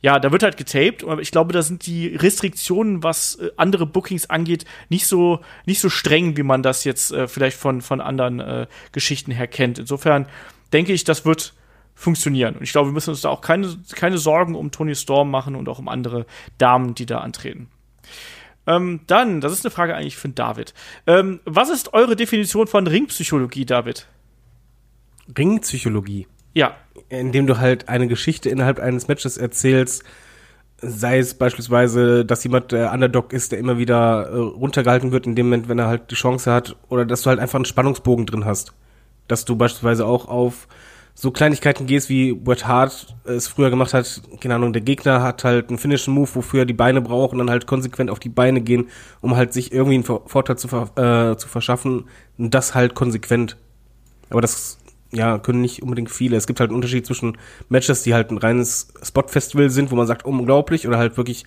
[0.00, 3.84] ja, da wird halt getaped, aber ich glaube, da sind die Restriktionen, was äh, andere
[3.84, 8.00] Bookings angeht, nicht so nicht so streng, wie man das jetzt äh, vielleicht von von
[8.00, 9.78] anderen äh, Geschichten her kennt.
[9.78, 10.26] Insofern
[10.72, 11.54] denke ich, das wird
[11.94, 12.54] funktionieren.
[12.54, 15.56] Und ich glaube, wir müssen uns da auch keine keine Sorgen um Tony Storm machen
[15.56, 16.26] und auch um andere
[16.58, 17.68] Damen, die da antreten.
[18.68, 20.74] Ähm, dann, das ist eine Frage eigentlich für David.
[21.06, 24.06] Ähm, was ist eure Definition von Ringpsychologie, David?
[25.36, 26.28] Ringpsychologie.
[26.58, 26.74] Ja,
[27.08, 30.02] Indem du halt eine Geschichte innerhalb eines Matches erzählst,
[30.82, 35.36] sei es beispielsweise, dass jemand der Underdog ist, der immer wieder äh, runtergehalten wird in
[35.36, 38.26] dem Moment, wenn er halt die Chance hat, oder dass du halt einfach einen Spannungsbogen
[38.26, 38.72] drin hast.
[39.28, 40.66] Dass du beispielsweise auch auf
[41.14, 45.44] so Kleinigkeiten gehst, wie Bret Hart es früher gemacht hat, keine Ahnung, der Gegner hat
[45.44, 48.28] halt einen Finishing Move, wofür er die Beine braucht und dann halt konsequent auf die
[48.28, 48.88] Beine gehen,
[49.20, 52.06] um halt sich irgendwie einen Vor- Vorteil zu, ver äh, zu verschaffen
[52.36, 53.56] und das halt konsequent.
[54.30, 54.78] Aber das
[55.12, 56.36] ja, können nicht unbedingt viele.
[56.36, 60.06] Es gibt halt einen Unterschied zwischen Matches, die halt ein reines Spot-Festival sind, wo man
[60.06, 61.44] sagt, unglaublich, oder halt wirklich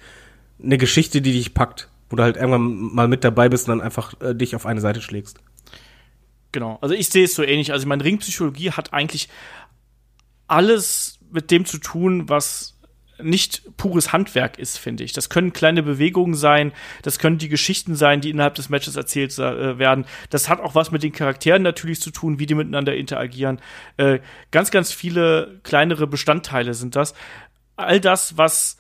[0.64, 3.86] eine Geschichte, die dich packt, wo du halt irgendwann mal mit dabei bist und dann
[3.86, 5.40] einfach äh, dich auf eine Seite schlägst.
[6.52, 7.72] Genau, also ich sehe es so ähnlich.
[7.72, 9.30] Also ich meine, Ringpsychologie hat eigentlich
[10.48, 12.78] alles mit dem zu tun, was
[13.24, 15.14] nicht pures Handwerk ist, finde ich.
[15.14, 16.72] Das können kleine Bewegungen sein,
[17.02, 20.06] das können die Geschichten sein, die innerhalb des Matches erzählt äh, werden.
[20.30, 23.60] Das hat auch was mit den Charakteren natürlich zu tun, wie die miteinander interagieren.
[23.98, 24.20] Äh,
[24.52, 27.14] ganz, ganz viele kleinere Bestandteile sind das.
[27.76, 28.78] All das, was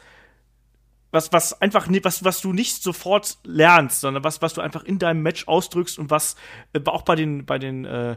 [1.12, 4.98] was, was einfach, was, was du nicht sofort lernst, sondern was, was du einfach in
[4.98, 6.36] deinem Match ausdrückst und was
[6.74, 8.16] äh, auch bei den, bei den äh,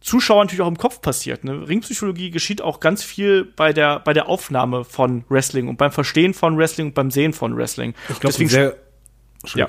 [0.00, 1.44] Zuschauern natürlich auch im Kopf passiert.
[1.44, 1.68] Ne?
[1.68, 6.34] Ringpsychologie geschieht auch ganz viel bei der, bei der Aufnahme von Wrestling und beim Verstehen
[6.34, 7.94] von Wrestling und beim Sehen von Wrestling.
[8.08, 8.76] Ich glaube, sehr
[9.54, 9.68] ja.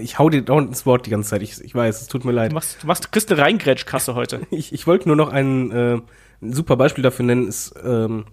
[0.00, 1.42] Ich hau dir dauernd ins Wort die ganze Zeit.
[1.42, 2.50] Ich, ich weiß, es tut mir leid.
[2.50, 4.46] Du machst, du machst kriegst eine Reingrätschkasse heute.
[4.50, 6.00] ich ich wollte nur noch ein, äh,
[6.42, 8.24] ein super Beispiel dafür nennen, ist ähm,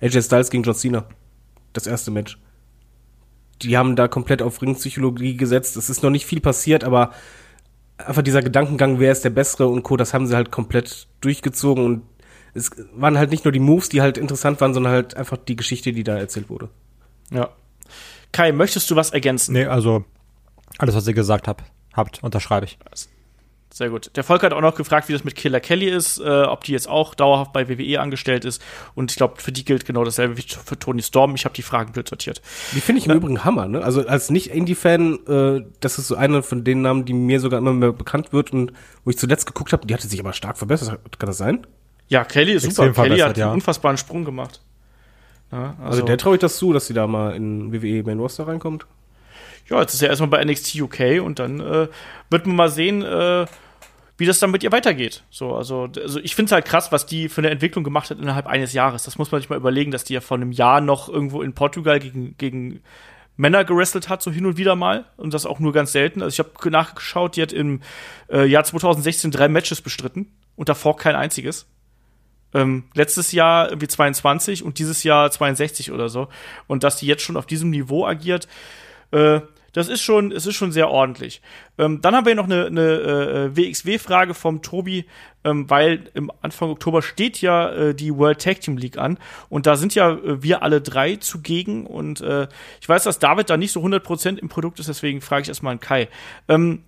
[0.00, 1.06] AJ Styles gegen John Cena.
[1.72, 2.38] Das erste Match
[3.62, 5.76] die haben da komplett auf Ringpsychologie gesetzt.
[5.76, 7.12] Es ist noch nicht viel passiert, aber
[8.06, 11.84] einfach dieser Gedankengang, wer ist der Bessere und Co., das haben sie halt komplett durchgezogen
[11.84, 12.02] und
[12.54, 15.56] es waren halt nicht nur die Moves, die halt interessant waren, sondern halt einfach die
[15.56, 16.68] Geschichte, die da erzählt wurde.
[17.30, 17.50] Ja.
[18.32, 19.52] Kai, möchtest du was ergänzen?
[19.52, 20.04] Nee, also
[20.78, 22.78] alles, was ihr gesagt habt, habt unterschreibe ich.
[23.72, 24.10] Sehr gut.
[24.16, 26.72] Der Volker hat auch noch gefragt, wie das mit Killer Kelly ist, äh, ob die
[26.72, 28.60] jetzt auch dauerhaft bei WWE angestellt ist.
[28.96, 31.36] Und ich glaube, für die gilt genau dasselbe wie für Tony Storm.
[31.36, 32.42] Ich habe die Fragen blöd sortiert.
[32.74, 33.82] Die finde ich im äh, Übrigen Hammer, ne?
[33.82, 37.72] Also als Nicht-Indie-Fan, äh, das ist so einer von den Namen, die mir sogar immer
[37.72, 38.72] mehr bekannt wird und
[39.04, 40.98] wo ich zuletzt geguckt habe, die hatte sich aber stark verbessert.
[41.18, 41.64] Kann das sein?
[42.08, 42.90] Ja, Kelly ist super.
[42.92, 43.46] Kelly hat ja.
[43.46, 44.62] einen unfassbaren Sprung gemacht.
[45.52, 48.18] Ja, also, also der traue ich das zu, dass sie da mal in WWE Main
[48.18, 48.86] Roster reinkommt
[49.70, 51.88] ja, jetzt ist er erstmal bei NXT UK und dann äh,
[52.28, 53.46] wird man mal sehen, äh,
[54.16, 55.22] wie das dann mit ihr weitergeht.
[55.30, 58.18] So, also, also ich finde es halt krass, was die für eine Entwicklung gemacht hat
[58.18, 59.04] innerhalb eines Jahres.
[59.04, 61.54] Das muss man sich mal überlegen, dass die ja vor einem Jahr noch irgendwo in
[61.54, 62.82] Portugal gegen, gegen
[63.36, 65.06] Männer gerestelt hat, so hin und wieder mal.
[65.16, 66.20] Und das auch nur ganz selten.
[66.20, 67.80] Also ich habe nachgeschaut, die hat im
[68.28, 71.66] äh, Jahr 2016 drei Matches bestritten und davor kein einziges.
[72.52, 76.28] Ähm, letztes Jahr irgendwie 22 und dieses Jahr 62 oder so.
[76.66, 78.48] Und dass die jetzt schon auf diesem Niveau agiert,
[79.12, 79.40] äh,
[79.72, 81.40] das ist schon, es ist schon sehr ordentlich.
[81.78, 85.06] Ähm, dann haben wir noch eine, eine äh, WXW-Frage vom Tobi,
[85.44, 89.18] ähm, weil im Anfang Oktober steht ja äh, die World Tag Team League an
[89.48, 92.48] und da sind ja äh, wir alle drei zugegen und äh,
[92.80, 95.72] ich weiß, dass David da nicht so 100% im Produkt ist, deswegen frage ich erstmal
[95.72, 96.08] an Kai.
[96.48, 96.82] Ähm,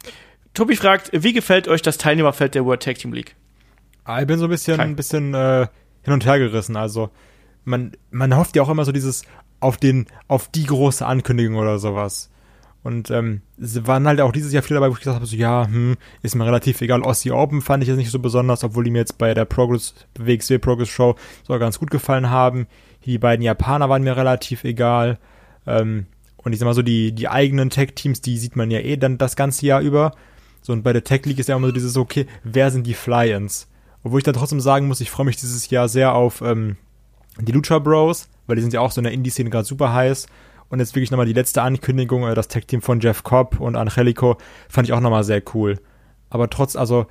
[0.54, 3.34] Tobi fragt, wie gefällt euch das Teilnehmerfeld der World Tag Team League?
[4.04, 5.68] Ah, ich bin so ein bisschen, ein bisschen äh,
[6.02, 6.76] hin und her gerissen.
[6.76, 7.10] Also
[7.64, 9.24] man, man hofft ja auch immer so dieses
[9.60, 12.31] auf den, auf die große Ankündigung oder sowas.
[12.82, 15.36] Und ähm, es waren halt auch dieses Jahr viele dabei, wo ich gesagt habe, so,
[15.36, 17.02] ja, hm, ist mir relativ egal.
[17.02, 19.94] Aussie Open fand ich jetzt nicht so besonders, obwohl die mir jetzt bei der Progress,
[20.18, 21.14] WXW Progress Show
[21.44, 22.66] sogar ganz gut gefallen haben.
[23.04, 25.18] Die beiden Japaner waren mir relativ egal.
[25.66, 26.06] Ähm,
[26.38, 29.16] und ich sag mal so, die, die eigenen Tech-Teams, die sieht man ja eh dann
[29.16, 30.12] das ganze Jahr über.
[30.60, 32.94] So, und bei der Tech League ist ja immer so dieses, okay, wer sind die
[32.94, 33.68] Fly-Ins?
[34.02, 36.76] Obwohl ich dann trotzdem sagen muss, ich freue mich dieses Jahr sehr auf ähm,
[37.40, 40.26] die Lucha Bros, weil die sind ja auch so in der Indie-Szene gerade super heiß.
[40.72, 44.38] Und jetzt wirklich nochmal die letzte Ankündigung, äh, das Tag-Team von Jeff Cobb und Angelico,
[44.70, 45.78] fand ich auch nochmal sehr cool.
[46.30, 47.04] Aber trotz, also,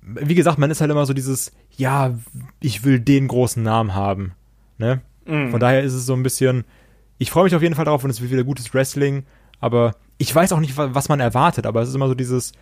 [0.00, 2.14] wie gesagt, man ist halt immer so dieses, ja,
[2.60, 4.34] ich will den großen Namen haben.
[4.78, 5.00] Ne?
[5.26, 5.50] Mm.
[5.50, 6.62] Von daher ist es so ein bisschen,
[7.18, 9.24] ich freue mich auf jeden Fall darauf und es wird wieder gutes Wrestling,
[9.58, 12.52] aber ich weiß auch nicht, was man erwartet, aber es ist immer so dieses,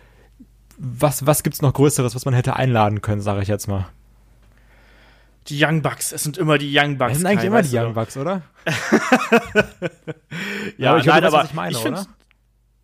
[0.79, 3.85] was, was gibt's noch Größeres, was man hätte einladen können, sage ich jetzt mal.
[5.49, 7.13] Die Young Bucks, es sind immer die Young Bucks.
[7.13, 8.43] Es sind eigentlich immer die Young Bucks, oder?
[10.77, 12.05] ja, aber ich nein, weiß, aber was ich meine, ich oder?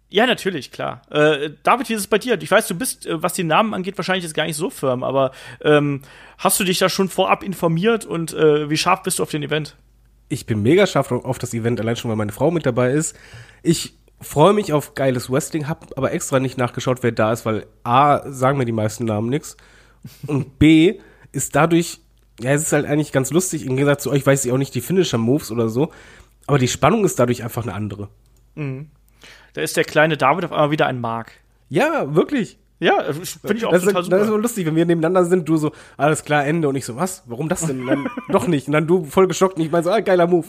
[0.10, 1.02] Ja, natürlich, klar.
[1.10, 2.42] Äh, David, wie ist es bei dir?
[2.42, 5.04] Ich weiß, du bist, äh, was den Namen angeht, wahrscheinlich jetzt gar nicht so firm,
[5.04, 5.32] aber
[5.62, 6.02] ähm,
[6.38, 9.44] hast du dich da schon vorab informiert und äh, wie scharf bist du auf den
[9.44, 9.76] Event?
[10.30, 13.16] Ich bin mega scharf auf das Event, allein schon, weil meine Frau mit dabei ist.
[13.62, 17.66] Ich freue mich auf geiles Wrestling, hab aber extra nicht nachgeschaut, wer da ist, weil
[17.84, 19.58] A, sagen mir die meisten Namen nichts
[20.28, 21.00] und B,
[21.32, 22.00] ist dadurch
[22.42, 23.66] ja, es ist halt eigentlich ganz lustig.
[23.66, 25.92] Im Gegensatz zu euch weiß ich auch nicht die Finisher-Moves oder so.
[26.48, 28.10] Aber die Spannung ist dadurch einfach eine andere.
[28.56, 28.90] Mhm.
[29.54, 31.32] Da ist der kleine David auf einmal wieder ein Mark.
[31.70, 32.58] Ja, wirklich.
[32.80, 34.18] Ja, finde ich auch das total ist, super.
[34.18, 36.68] Das ist so lustig, wenn wir nebeneinander sind, du so, alles klar, Ende.
[36.68, 37.24] Und ich so, was?
[37.26, 37.88] Warum das denn?
[37.88, 38.68] Dann doch nicht.
[38.68, 40.48] Und dann du voll geschockt und ich meine so, ah, geiler Move.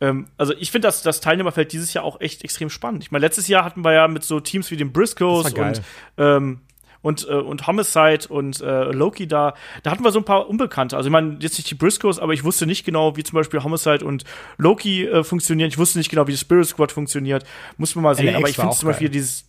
[0.00, 3.02] Ähm, also ich finde das, das Teilnehmerfeld dieses Jahr auch echt extrem spannend.
[3.02, 5.82] Ich meine, letztes Jahr hatten wir ja mit so Teams wie den Briscoes und
[6.16, 6.60] ähm,
[7.06, 9.54] und, äh, und Homicide und äh, Loki da,
[9.84, 10.96] da hatten wir so ein paar Unbekannte.
[10.96, 13.62] Also ich meine, jetzt nicht die Briscoes, aber ich wusste nicht genau, wie zum Beispiel
[13.62, 14.24] Homicide und
[14.58, 15.68] Loki äh, funktionieren.
[15.68, 17.44] Ich wusste nicht genau, wie die Spirit Squad funktioniert.
[17.76, 18.26] Muss man mal sehen.
[18.26, 19.44] LX aber ich finde zum Beispiel dieses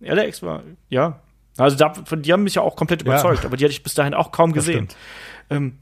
[0.00, 1.20] LX war, ja.
[1.56, 3.46] Also da, die haben mich ja auch komplett überzeugt, ja.
[3.46, 4.88] aber die hatte ich bis dahin auch kaum gesehen.
[5.48, 5.78] Ähm,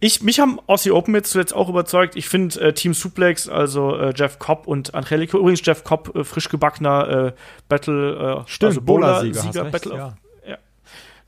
[0.00, 2.14] ich, mich haben Aussie Open jetzt zuletzt auch überzeugt.
[2.14, 6.24] Ich finde äh, Team Suplex, also äh, Jeff Cobb und Angelico, übrigens Jeff Cobb, äh,
[6.24, 7.32] frisch gebackener äh,
[7.68, 10.16] Battle, äh, Stimmt, also Bowler-Sieger, Battle recht, ja.
[10.46, 10.58] ja.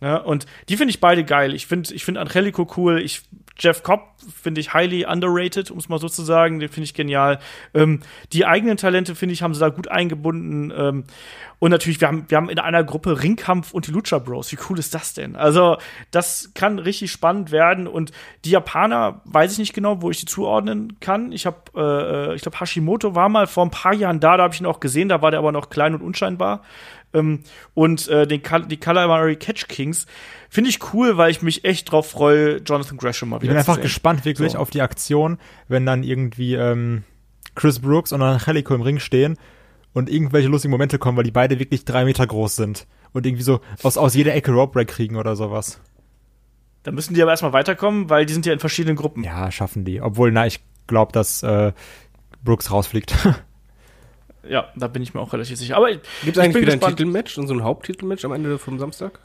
[0.01, 0.17] ja.
[0.19, 1.53] Und die finde ich beide geil.
[1.55, 3.01] Ich finde ich find Angelico cool.
[3.01, 3.23] Ich
[3.59, 4.09] Jeff Cobb
[4.43, 6.61] finde ich highly underrated, um es mal so zu sagen.
[6.61, 7.39] Den finde ich genial.
[7.75, 8.01] Ähm,
[8.33, 10.73] die eigenen Talente, finde ich, haben sie da gut eingebunden.
[10.75, 11.05] Ähm,
[11.59, 14.51] und natürlich, wir haben, wir haben in einer Gruppe Ringkampf und die Lucha Bros.
[14.51, 15.37] Wie cool ist das denn?
[15.37, 15.77] Also,
[16.11, 17.87] das kann richtig spannend werden.
[17.87, 18.13] Und
[18.47, 21.33] die Japaner, weiß ich nicht genau, wo ich die zuordnen kann.
[21.33, 24.55] Ich habe, äh, ich glaube, Hashimoto war mal vor ein paar Jahren da, da habe
[24.55, 26.63] ich ihn auch gesehen, da war der aber noch klein und unscheinbar.
[27.13, 27.41] Ähm,
[27.75, 30.07] und äh, den, die Calamari Catch Kings
[30.49, 33.59] finde ich cool, weil ich mich echt drauf freue, Jonathan Gresham mal wieder Ich bin
[33.59, 34.59] einfach gespannt wirklich so.
[34.59, 35.39] auf die Aktion,
[35.69, 37.05] wenn dann irgendwie ähm,
[37.55, 39.37] Chris Brooks und Angelico im Ring stehen
[39.93, 43.43] und irgendwelche lustigen Momente kommen, weil die beide wirklich drei Meter groß sind und irgendwie
[43.43, 45.81] so aus, aus jeder Ecke Rope Break kriegen oder sowas.
[46.83, 49.23] Da müssen die aber erstmal weiterkommen, weil die sind ja in verschiedenen Gruppen.
[49.23, 50.01] Ja, schaffen die.
[50.01, 51.73] Obwohl, na, ich glaube, dass äh,
[52.43, 53.15] Brooks rausfliegt.
[54.51, 55.77] Ja, da bin ich mir auch relativ sicher.
[55.77, 56.95] Aber gibt es eigentlich wieder gespannt.
[56.95, 59.21] ein Titelmatch und so ein Haupttitelmatch am Ende vom Samstag?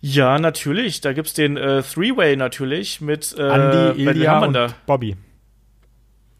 [0.00, 1.00] Ja, natürlich.
[1.00, 4.74] Da gibt's den äh, Three-Way natürlich mit äh, Andy, Ilya und da?
[4.86, 5.16] Bobby.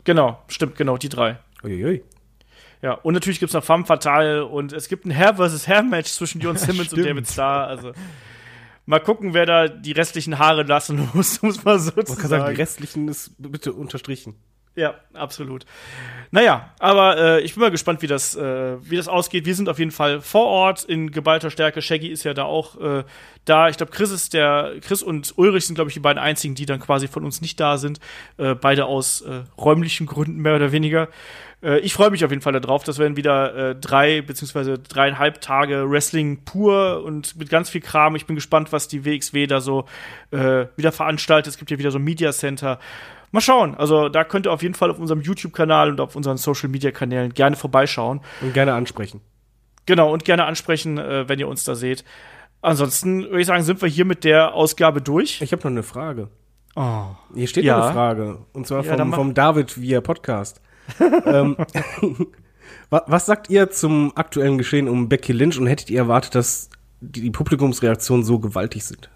[0.02, 1.38] Genau, stimmt, genau, die drei.
[1.62, 2.02] Uiuiui.
[2.82, 5.68] Ja, und natürlich gibt's noch Femme Fatale und es gibt ein Hair vs.
[5.68, 7.68] Hair Match zwischen Jon Simmons und David Starr.
[7.68, 7.92] Also
[8.86, 12.54] mal gucken, wer da die restlichen Haare lassen muss, muss man so Man kann sagen,
[12.54, 14.34] die restlichen ist bitte unterstrichen.
[14.76, 15.64] Ja, absolut.
[16.30, 19.46] Naja, aber äh, ich bin mal gespannt, wie das, äh, wie das ausgeht.
[19.46, 21.80] Wir sind auf jeden Fall vor Ort in geballter Stärke.
[21.80, 23.04] Shaggy ist ja da auch äh,
[23.46, 23.70] da.
[23.70, 26.66] Ich glaube, Chris ist der, Chris und Ulrich sind, glaube ich, die beiden einzigen, die
[26.66, 28.00] dann quasi von uns nicht da sind.
[28.36, 31.08] Äh, beide aus äh, räumlichen Gründen mehr oder weniger.
[31.62, 32.84] Äh, ich freue mich auf jeden Fall darauf.
[32.84, 38.14] Das werden wieder äh, drei beziehungsweise dreieinhalb Tage Wrestling pur und mit ganz viel Kram.
[38.16, 39.86] Ich bin gespannt, was die WXW da so
[40.30, 41.52] äh, wieder veranstaltet.
[41.52, 42.78] Es gibt ja wieder so ein Media Center.
[43.32, 43.74] Mal schauen.
[43.74, 47.56] Also da könnt ihr auf jeden Fall auf unserem YouTube-Kanal und auf unseren Social-Media-Kanälen gerne
[47.56, 48.20] vorbeischauen.
[48.40, 49.20] Und gerne ansprechen.
[49.86, 52.04] Genau, und gerne ansprechen, äh, wenn ihr uns da seht.
[52.60, 55.40] Ansonsten würde ich sagen, sind wir hier mit der Ausgabe durch.
[55.40, 56.28] Ich habe noch eine Frage.
[56.74, 57.06] Oh.
[57.34, 57.82] Hier steht ja.
[57.82, 58.38] eine Frage.
[58.52, 60.60] Und zwar ja, vom, vom David via Podcast.
[61.24, 61.56] ähm,
[62.90, 66.70] was sagt ihr zum aktuellen Geschehen um Becky Lynch und hättet ihr erwartet, dass
[67.00, 69.10] die Publikumsreaktionen so gewaltig sind?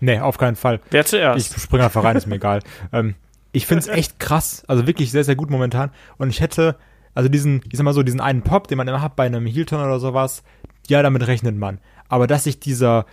[0.00, 0.80] Nee, auf keinen Fall.
[0.90, 1.56] Wer zuerst?
[1.56, 2.60] Ich springe einfach rein, ist mir egal.
[2.92, 3.14] Ähm,
[3.52, 5.90] ich finde es echt krass, also wirklich sehr, sehr gut momentan.
[6.18, 6.76] Und ich hätte,
[7.14, 9.46] also diesen, ich sag mal so, diesen einen Pop, den man immer hat bei einem
[9.46, 10.42] Heel-Turn oder sowas,
[10.86, 11.80] ja, damit rechnet man.
[12.08, 13.06] Aber dass sich dieser,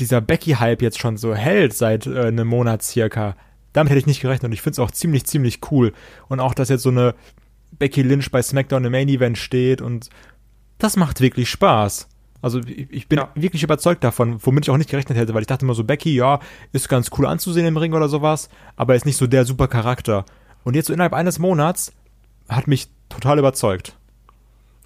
[0.00, 3.36] dieser Becky-Hype jetzt schon so hält seit äh, einem Monat circa,
[3.72, 4.44] damit hätte ich nicht gerechnet.
[4.44, 5.92] Und ich finde es auch ziemlich, ziemlich cool.
[6.28, 7.14] Und auch, dass jetzt so eine
[7.78, 10.08] Becky Lynch bei SmackDown im Main Event steht und
[10.78, 12.08] das macht wirklich Spaß.
[12.42, 13.30] Also ich bin ja.
[13.34, 16.14] wirklich überzeugt davon, womit ich auch nicht gerechnet hätte, weil ich dachte immer so, Becky,
[16.14, 16.40] ja,
[16.72, 20.24] ist ganz cool anzusehen im Ring oder sowas, aber ist nicht so der super Charakter.
[20.64, 21.92] Und jetzt so innerhalb eines Monats
[22.48, 23.96] hat mich total überzeugt.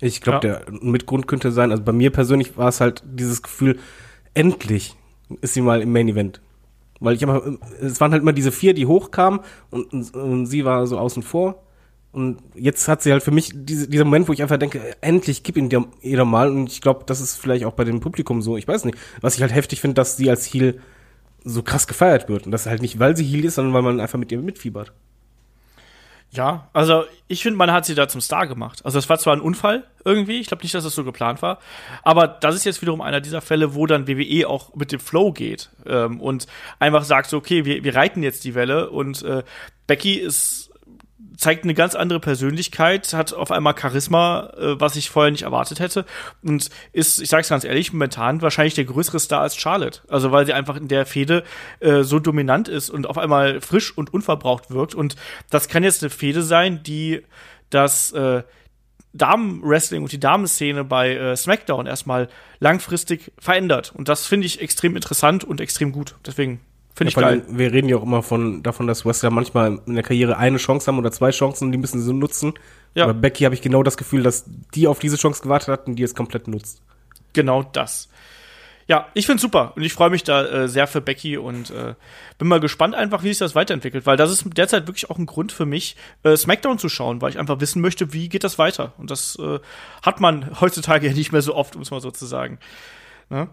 [0.01, 0.55] Ich glaube, ja.
[0.61, 3.79] der Mitgrund könnte sein, also bei mir persönlich war es halt dieses Gefühl,
[4.33, 4.97] endlich
[5.43, 6.41] ist sie mal im Main Event.
[7.01, 7.43] Weil ich immer,
[7.81, 9.41] es waren halt immer diese vier, die hochkamen
[9.71, 11.63] und, und, und sie war so außen vor.
[12.13, 15.43] Und jetzt hat sie halt für mich diese, dieser Moment, wo ich einfach denke, endlich
[15.45, 16.51] gib ihn dir jeder mal.
[16.51, 18.57] Und ich glaube, das ist vielleicht auch bei dem Publikum so.
[18.57, 18.99] Ich weiß nicht.
[19.21, 20.81] Was ich halt heftig finde, dass sie als Heel
[21.45, 22.47] so krass gefeiert wird.
[22.47, 24.93] Und das halt nicht, weil sie Heel ist, sondern weil man einfach mit ihr mitfiebert.
[26.33, 28.85] Ja, also ich finde, man hat sie da zum Star gemacht.
[28.85, 31.59] Also das war zwar ein Unfall irgendwie, ich glaube nicht, dass das so geplant war,
[32.05, 35.33] aber das ist jetzt wiederum einer dieser Fälle, wo dann WWE auch mit dem Flow
[35.33, 36.47] geht ähm, und
[36.79, 39.43] einfach sagt so, okay, wir, wir reiten jetzt die Welle und äh,
[39.89, 40.70] Becky ist
[41.41, 45.81] zeigt eine ganz andere Persönlichkeit, hat auf einmal Charisma, äh, was ich vorher nicht erwartet
[45.81, 46.05] hätte
[46.43, 50.03] und ist, ich sag's ganz ehrlich, momentan wahrscheinlich der größere Star als Charlotte.
[50.09, 51.43] Also weil sie einfach in der Fehde
[51.81, 55.17] äh, so dominant ist und auf einmal frisch und unverbraucht wirkt und
[55.49, 57.23] das kann jetzt eine Fehde sein, die
[57.71, 58.43] das äh,
[59.15, 63.93] Damen-Wrestling und die Damenszene bei äh, SmackDown erstmal langfristig verändert.
[63.95, 66.17] Und das finde ich extrem interessant und extrem gut.
[66.25, 66.61] Deswegen
[67.01, 67.43] Finde ich ja, geil.
[67.49, 70.87] Wir reden ja auch immer von, davon, dass Wrestler manchmal in der Karriere eine Chance
[70.87, 72.53] haben oder zwei Chancen und die müssen sie nutzen.
[72.95, 73.05] Ja.
[73.05, 74.45] Aber Becky habe ich genau das Gefühl, dass
[74.75, 76.83] die auf diese Chance gewartet hat und die es komplett nutzt.
[77.33, 78.11] Genau das.
[78.87, 81.95] Ja, ich finde super und ich freue mich da äh, sehr für Becky und äh,
[82.37, 85.25] bin mal gespannt einfach, wie sich das weiterentwickelt, weil das ist derzeit wirklich auch ein
[85.25, 88.59] Grund für mich, äh, SmackDown zu schauen, weil ich einfach wissen möchte, wie geht das
[88.59, 88.93] weiter.
[88.99, 89.59] Und das äh,
[90.03, 92.59] hat man heutzutage ja nicht mehr so oft, um es mal so zu sagen.
[93.31, 93.49] Ne?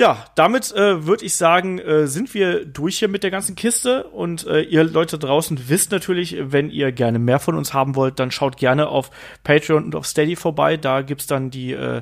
[0.00, 4.04] Ja, damit äh, würde ich sagen, äh, sind wir durch hier mit der ganzen Kiste.
[4.04, 8.18] Und äh, ihr Leute draußen wisst natürlich, wenn ihr gerne mehr von uns haben wollt,
[8.18, 9.10] dann schaut gerne auf
[9.44, 10.78] Patreon und auf Steady vorbei.
[10.78, 12.00] Da gibt's dann die äh,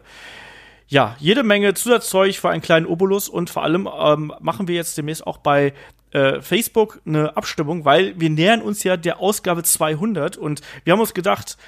[0.87, 4.97] ja, jede Menge Zusatzzeug für einen kleinen Obolus und vor allem ähm, machen wir jetzt
[4.97, 5.73] demnächst auch bei
[6.13, 11.01] äh, Facebook eine Abstimmung, weil wir nähern uns ja der Ausgabe 200 und wir haben
[11.01, 11.59] uns gedacht,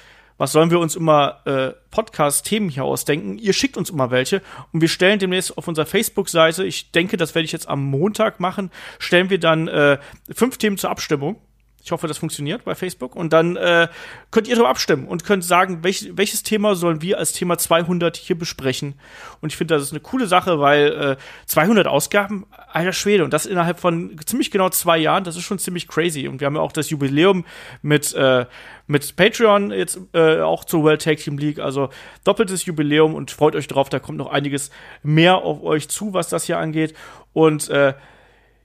[0.41, 3.37] was sollen wir uns immer äh, Podcast-Themen hier ausdenken?
[3.37, 4.41] Ihr schickt uns immer welche
[4.73, 8.39] und wir stellen demnächst auf unserer Facebook-Seite, ich denke, das werde ich jetzt am Montag
[8.39, 9.99] machen, stellen wir dann äh,
[10.33, 11.35] fünf Themen zur Abstimmung.
[11.83, 13.15] Ich hoffe, das funktioniert bei Facebook.
[13.15, 13.87] Und dann äh,
[14.29, 18.17] könnt ihr darüber abstimmen und könnt sagen, welch, welches Thema sollen wir als Thema 200
[18.17, 18.95] hier besprechen.
[19.41, 21.17] Und ich finde, das ist eine coole Sache, weil äh,
[21.47, 25.59] 200 Ausgaben, alter Schwede, und das innerhalb von ziemlich genau zwei Jahren, das ist schon
[25.59, 26.27] ziemlich crazy.
[26.27, 27.45] Und wir haben ja auch das Jubiläum
[27.81, 28.45] mit, äh,
[28.85, 31.59] mit Patreon jetzt äh, auch zur World Tag Team League.
[31.59, 31.89] Also
[32.23, 34.69] doppeltes Jubiläum und freut euch drauf, da kommt noch einiges
[35.01, 36.93] mehr auf euch zu, was das hier angeht.
[37.33, 37.93] Und äh,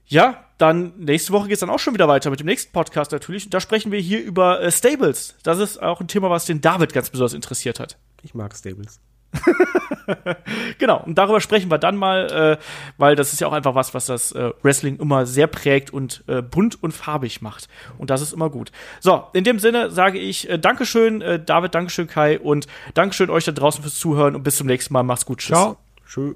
[0.07, 3.45] ja, dann nächste Woche geht's dann auch schon wieder weiter mit dem nächsten Podcast natürlich.
[3.45, 5.35] Und da sprechen wir hier über äh, Stables.
[5.43, 7.97] Das ist auch ein Thema, was den David ganz besonders interessiert hat.
[8.23, 8.99] Ich mag Stables.
[10.79, 12.63] genau, und darüber sprechen wir dann mal, äh,
[12.97, 16.23] weil das ist ja auch einfach was, was das äh, Wrestling immer sehr prägt und
[16.27, 17.67] äh, bunt und farbig macht.
[17.97, 18.71] Und das ist immer gut.
[18.99, 23.43] So, in dem Sinne sage ich äh, Dankeschön, äh, David, Dankeschön, Kai und Dankeschön euch
[23.43, 25.03] da draußen fürs Zuhören und bis zum nächsten Mal.
[25.03, 25.39] Macht's gut.
[25.39, 25.57] Tschüss.
[25.57, 25.77] Ciao.
[26.05, 26.35] Schön.